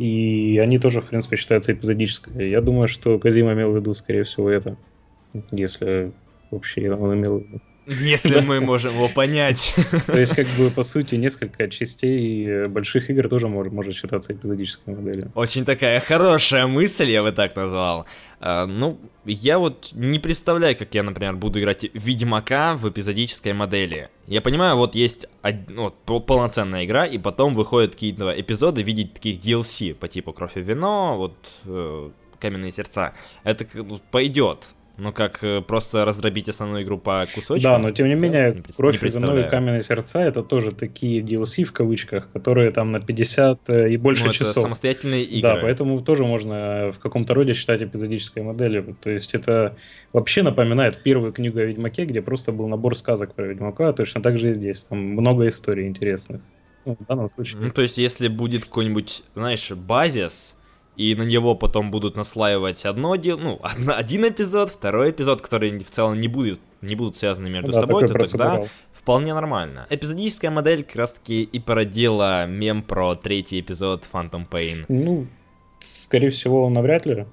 И 0.00 0.58
они 0.62 0.78
тоже, 0.78 1.02
в 1.02 1.04
принципе, 1.04 1.36
считаются 1.36 1.72
эпизодической. 1.72 2.48
Я 2.48 2.62
думаю, 2.62 2.88
что 2.88 3.18
Казима 3.18 3.52
имел 3.52 3.72
в 3.72 3.76
виду, 3.76 3.92
скорее 3.92 4.22
всего, 4.22 4.48
это. 4.48 4.76
Если 5.50 6.12
вообще 6.50 6.90
он 6.90 7.14
имел 7.14 7.38
в 7.38 7.42
виду. 7.42 7.60
Если 7.86 8.40
мы 8.40 8.60
можем 8.60 8.94
его 8.94 9.08
понять. 9.08 9.74
То 10.06 10.18
есть, 10.18 10.34
как 10.34 10.46
бы, 10.58 10.70
по 10.70 10.82
сути, 10.82 11.16
несколько 11.16 11.68
частей 11.68 12.46
э, 12.46 12.68
больших 12.68 13.10
игр 13.10 13.28
тоже 13.28 13.48
мож- 13.48 13.70
может 13.70 13.94
считаться 13.94 14.32
эпизодической 14.32 14.94
моделью. 14.94 15.32
Очень 15.34 15.66
такая 15.66 16.00
хорошая 16.00 16.66
мысль, 16.66 17.10
я 17.10 17.22
бы 17.22 17.32
так 17.32 17.54
назвал. 17.54 18.06
А, 18.42 18.66
ну, 18.66 18.98
я 19.26 19.58
вот 19.58 19.90
не 19.92 20.18
представляю, 20.18 20.74
как 20.76 20.94
я, 20.94 21.02
например, 21.02 21.36
буду 21.36 21.60
играть 21.60 21.84
Ведьмака 21.92 22.74
в 22.76 22.88
эпизодической 22.88 23.52
модели. 23.52 24.08
Я 24.26 24.40
понимаю, 24.40 24.76
вот 24.76 24.94
есть 24.94 25.26
од- 25.42 25.68
ну, 25.68 25.82
вот 25.84 25.94
пол- 26.06 26.22
полноценная 26.22 26.84
игра, 26.86 27.04
и 27.06 27.18
потом 27.18 27.54
выходят 27.54 27.92
какие-то 27.92 28.32
эпизоды 28.40 28.82
в 28.82 28.86
виде 28.86 29.04
таких 29.06 29.40
DLC 29.40 29.94
по 29.94 30.08
типу 30.08 30.32
Кровь 30.32 30.56
и 30.56 30.60
Вино, 30.60 31.16
вот 31.18 31.34
э, 31.66 32.10
Каменные 32.40 32.72
Сердца. 32.72 33.12
Это 33.44 33.66
бы 33.82 34.00
пойдет. 34.10 34.74
Ну, 35.02 35.12
как 35.14 35.42
э, 35.42 35.62
просто 35.62 36.04
раздробить 36.04 36.48
основную 36.50 36.84
игру 36.84 36.98
по 36.98 37.26
кусочкам. 37.34 37.72
Да, 37.72 37.78
но 37.78 37.90
тем 37.90 38.06
не 38.08 38.14
менее, 38.14 38.52
не 38.54 38.60
пред- 38.60 38.76
Кровь 38.76 39.00
не 39.00 39.08
и 39.08 39.10
вино 39.10 39.18
и 39.18 39.20
представляю. 39.20 39.50
каменные 39.50 39.80
сердца 39.80 40.20
это 40.20 40.42
тоже 40.42 40.72
такие 40.72 41.22
DLC 41.22 41.64
в 41.64 41.72
кавычках, 41.72 42.30
которые 42.32 42.70
там 42.70 42.92
на 42.92 43.00
50 43.00 43.70
и 43.70 43.96
больше 43.96 44.24
Ну, 44.24 44.28
это 44.30 44.38
часов. 44.38 44.62
самостоятельные 44.62 45.24
игры. 45.24 45.54
Да, 45.54 45.56
поэтому 45.62 46.00
тоже 46.02 46.24
можно 46.26 46.92
в 46.92 46.98
каком-то 46.98 47.32
роде 47.32 47.54
считать 47.54 47.80
эпизодической 47.82 48.42
моделью. 48.42 48.94
То 49.00 49.08
есть 49.08 49.34
это 49.34 49.74
вообще 50.12 50.42
напоминает 50.42 51.02
первую 51.02 51.32
книгу 51.32 51.58
о 51.58 51.64
Ведьмаке, 51.64 52.04
где 52.04 52.20
просто 52.20 52.52
был 52.52 52.68
набор 52.68 52.94
сказок 52.94 53.34
про 53.34 53.46
Ведьмака, 53.46 53.92
точно 53.94 54.20
так 54.22 54.36
же 54.38 54.50
и 54.50 54.52
здесь. 54.52 54.84
Там 54.84 54.98
много 54.98 55.48
историй 55.48 55.86
интересных. 55.88 56.42
Ну, 56.84 56.96
в 57.00 57.06
данном 57.06 57.28
случае. 57.28 57.60
Ну, 57.60 57.70
то 57.70 57.82
есть, 57.82 57.98
если 57.98 58.28
будет 58.28 58.64
какой-нибудь, 58.64 59.22
знаешь, 59.34 59.70
базис, 59.70 60.56
и 61.00 61.14
на 61.14 61.22
него 61.22 61.54
потом 61.54 61.90
будут 61.90 62.14
наслаивать 62.16 62.84
одно 62.84 63.16
дело, 63.16 63.38
ну, 63.38 63.60
одно- 63.62 63.94
один 63.96 64.28
эпизод, 64.28 64.68
второй 64.68 65.12
эпизод, 65.12 65.40
которые 65.40 65.78
в 65.78 65.90
целом 65.90 66.18
не 66.18 66.28
будут, 66.28 66.60
не 66.82 66.94
будут 66.94 67.16
связаны 67.16 67.48
между 67.48 67.72
да, 67.72 67.80
собой, 67.80 68.02
то 68.02 68.08
тогда 68.08 68.18
процедурал. 68.18 68.68
вполне 68.92 69.32
нормально. 69.32 69.86
Эпизодическая 69.88 70.50
модель 70.50 70.84
как 70.84 70.96
раз-таки 70.96 71.42
и 71.42 71.58
породила 71.58 72.46
мем 72.46 72.82
про 72.82 73.14
третий 73.14 73.60
эпизод 73.60 74.06
Phantom 74.12 74.46
Pain. 74.46 74.84
Ну, 74.88 75.26
скорее 75.78 76.28
всего, 76.28 76.68
навряд 76.68 77.06
ли. 77.06 77.24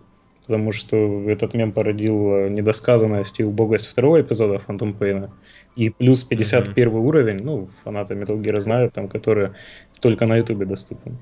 Потому 0.46 0.72
что 0.72 1.30
этот 1.30 1.54
мем 1.54 1.74
породил 1.74 2.36
э, 2.36 2.50
недосказанность 2.50 3.42
и 3.42 3.44
убогость 3.44 3.88
второго 3.88 4.22
эпизода 4.22 4.60
Фантом 4.60 4.94
Пейна. 4.94 5.30
И 5.76 5.90
плюс 5.90 6.24
51 6.24 6.96
уровень, 6.96 7.44
ну, 7.44 7.68
фанаты 7.84 8.14
Metal 8.14 8.42
Gear 8.42 8.62
знают, 8.62 8.94
там, 8.94 9.10
который 9.10 9.50
только 10.00 10.26
на 10.26 10.38
Ютубе 10.38 10.66
доступен. 10.66 11.18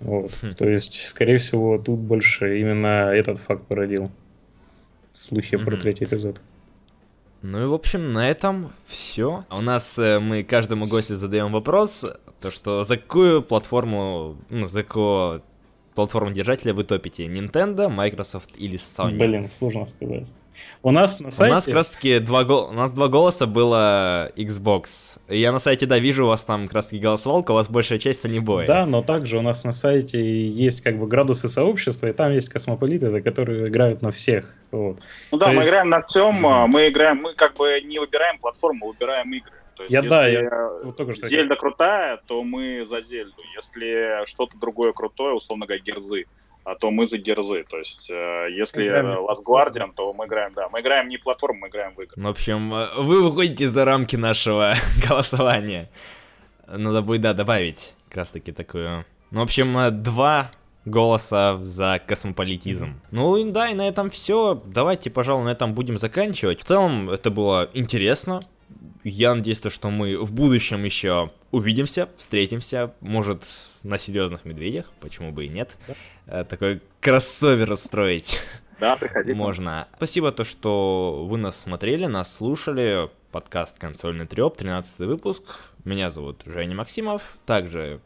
Вот. 0.00 0.32
Хм. 0.42 0.54
То 0.54 0.68
есть, 0.68 0.94
скорее 1.06 1.38
всего, 1.38 1.78
тут 1.78 1.98
больше 1.98 2.60
именно 2.60 3.10
этот 3.12 3.38
факт 3.38 3.66
породил 3.66 4.10
слухи 5.10 5.56
про 5.56 5.72
Мгм. 5.72 5.80
третий 5.80 6.04
эпизод. 6.04 6.40
Ну 7.42 7.62
и, 7.62 7.66
в 7.66 7.74
общем, 7.74 8.12
на 8.12 8.28
этом 8.30 8.72
все. 8.86 9.44
У 9.50 9.60
нас 9.60 9.98
э, 9.98 10.18
мы 10.18 10.42
каждому 10.42 10.86
гостю 10.86 11.16
задаем 11.16 11.52
вопрос, 11.52 12.04
то 12.40 12.50
что 12.50 12.84
за 12.84 12.96
какую 12.96 13.42
платформу, 13.42 14.36
ну, 14.50 14.66
за 14.68 14.82
какого 14.82 15.42
платформу 15.94 16.32
держателя 16.32 16.74
вы 16.74 16.84
топите? 16.84 17.26
Nintendo, 17.26 17.88
Microsoft 17.88 18.50
или 18.56 18.76
Sony? 18.78 19.18
Блин, 19.18 19.48
сложно 19.48 19.86
сказать. 19.86 20.26
У 20.82 20.90
нас 20.90 21.20
на 21.20 21.28
У 21.28 21.32
сайте... 21.32 21.54
нас 21.54 21.64
как 21.64 21.74
раз 21.74 21.88
таки 21.88 22.18
два, 22.20 22.44
гол... 22.44 22.68
у 22.68 22.72
нас 22.72 22.92
два 22.92 23.08
голоса 23.08 23.46
было 23.46 24.30
Xbox. 24.36 25.18
Я 25.28 25.52
на 25.52 25.58
сайте, 25.58 25.86
да, 25.86 25.98
вижу 25.98 26.24
у 26.24 26.28
вас 26.28 26.44
там 26.44 26.66
как 26.66 26.74
раз 26.74 26.86
таки 26.86 26.98
голосовалка, 26.98 27.50
у 27.52 27.54
вас 27.54 27.68
большая 27.68 27.98
часть 27.98 28.24
Boy. 28.24 28.66
Да, 28.66 28.86
но 28.86 29.02
также 29.02 29.38
у 29.38 29.42
нас 29.42 29.64
на 29.64 29.72
сайте 29.72 30.20
есть 30.48 30.82
как 30.82 30.98
бы 30.98 31.06
градусы 31.06 31.48
сообщества, 31.48 32.06
и 32.06 32.12
там 32.12 32.32
есть 32.32 32.48
космополиты, 32.48 33.20
которые 33.20 33.68
играют 33.68 34.02
на 34.02 34.10
всех. 34.10 34.44
Вот. 34.70 34.98
Ну 35.32 35.38
да, 35.38 35.46
То 35.46 35.52
мы 35.52 35.56
есть- 35.58 35.68
играем 35.68 35.88
на 35.88 36.02
всем, 36.02 36.34
Мгм. 36.36 36.70
мы 36.70 36.88
играем, 36.88 37.16
мы 37.18 37.34
как 37.34 37.54
бы 37.56 37.80
не 37.84 37.98
выбираем 37.98 38.38
платформу, 38.38 38.88
выбираем 38.88 39.32
игры. 39.32 39.52
То 39.76 39.82
есть, 39.84 39.92
Я- 39.92 40.02
да, 40.02 40.26
если, 40.26 40.44
я 40.44 40.50
э, 40.50 40.84
вот 40.84 40.96
только 40.96 41.14
что 41.14 41.28
Зельда 41.28 41.54
крутая, 41.56 42.20
то 42.26 42.42
мы 42.42 42.84
за 42.88 43.00
Зельду. 43.02 43.40
Если 43.56 44.26
что-то 44.26 44.56
другое 44.58 44.92
крутое, 44.92 45.34
условно 45.34 45.66
говоря, 45.66 45.80
Герзы, 45.82 46.24
а 46.24 46.47
то 46.74 46.90
мы 46.90 47.06
за 47.06 47.18
Герзы. 47.18 47.64
То 47.68 47.78
есть, 47.78 48.10
э, 48.10 48.48
если 48.50 48.88
Last. 48.88 49.38
Guardian, 49.48 49.92
то 49.94 50.12
мы 50.12 50.26
играем, 50.26 50.52
да, 50.54 50.68
мы 50.68 50.80
играем 50.80 51.08
не 51.08 51.16
платформу, 51.16 51.60
мы 51.60 51.68
играем 51.68 51.94
в 51.94 52.00
игры. 52.00 52.22
В 52.22 52.26
общем, 52.26 52.74
э, 52.74 52.88
вы 52.96 53.22
выходите 53.22 53.68
за 53.68 53.84
рамки 53.84 54.16
нашего 54.16 54.74
голосования. 55.08 55.90
Надо 56.66 57.02
будет, 57.02 57.22
да, 57.22 57.32
добавить 57.32 57.94
как 58.08 58.18
раз 58.18 58.30
таки 58.30 58.52
такую. 58.52 59.04
Ну, 59.30 59.40
в 59.40 59.42
общем, 59.42 59.76
э, 59.78 59.90
два 59.90 60.50
голоса 60.84 61.58
за 61.62 62.00
космополитизм. 62.06 63.00
Ну 63.10 63.36
и 63.36 63.50
да, 63.50 63.68
и 63.68 63.74
на 63.74 63.86
этом 63.88 64.10
все. 64.10 64.60
Давайте, 64.64 65.10
пожалуй, 65.10 65.44
на 65.44 65.50
этом 65.50 65.74
будем 65.74 65.98
заканчивать. 65.98 66.60
В 66.60 66.64
целом, 66.64 67.10
это 67.10 67.30
было 67.30 67.68
интересно. 67.74 68.40
Я 69.08 69.34
надеюсь, 69.34 69.58
то, 69.60 69.70
что 69.70 69.90
мы 69.90 70.16
в 70.18 70.32
будущем 70.32 70.84
еще 70.84 71.30
увидимся, 71.50 72.08
встретимся, 72.18 72.92
может, 73.00 73.44
на 73.82 73.98
серьезных 73.98 74.44
медведях, 74.44 74.86
почему 75.00 75.32
бы 75.32 75.46
и 75.46 75.48
нет. 75.48 75.76
Э, 76.26 76.44
Такой 76.44 76.82
кроссовер 77.00 77.72
устроить. 77.72 78.40
Да, 78.80 78.96
приходите. 78.96 79.34
Можно. 79.34 79.88
Спасибо 79.96 80.30
то, 80.30 80.44
что 80.44 81.24
вы 81.26 81.38
нас 81.38 81.58
смотрели, 81.58 82.06
нас 82.06 82.32
слушали. 82.34 83.10
Подкаст 83.32 83.78
«Консольный 83.78 84.26
треп», 84.26 84.56
13 84.56 85.00
выпуск. 85.00 85.42
Меня 85.84 86.10
зовут 86.10 86.42
Женя 86.46 86.74
Максимов. 86.76 87.36
Также 87.44 88.00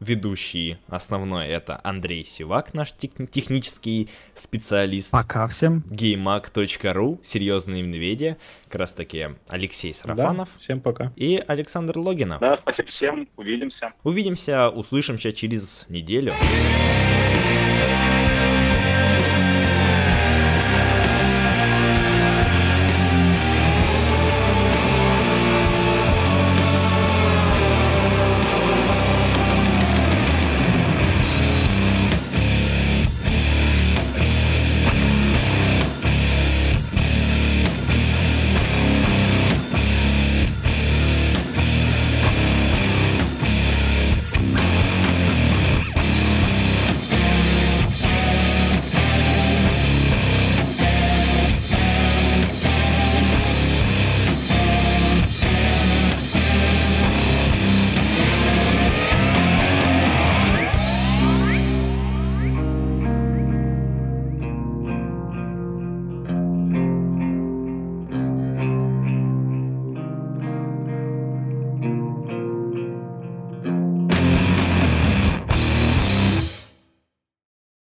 ведущий 0.00 0.78
основной 0.88 1.46
это 1.46 1.80
Андрей 1.82 2.24
Сивак, 2.24 2.74
наш 2.74 2.92
тек- 2.92 3.30
технический 3.30 4.08
специалист. 4.34 5.10
Пока 5.10 5.46
всем. 5.48 5.82
gamemag.ru, 5.90 7.18
серьезные 7.24 7.82
медведи. 7.82 8.36
Как 8.68 8.80
раз 8.80 8.92
таки 8.92 9.28
Алексей 9.48 9.92
Сарафанов 9.94 10.48
Да, 10.52 10.58
всем 10.58 10.80
пока. 10.80 11.12
и 11.16 11.42
Александр 11.46 11.98
Логинов. 11.98 12.40
Да, 12.40 12.58
спасибо 12.58 12.88
всем, 12.88 13.28
увидимся. 13.36 13.92
Увидимся, 14.04 14.68
услышимся 14.68 15.32
через 15.32 15.86
неделю. 15.88 16.34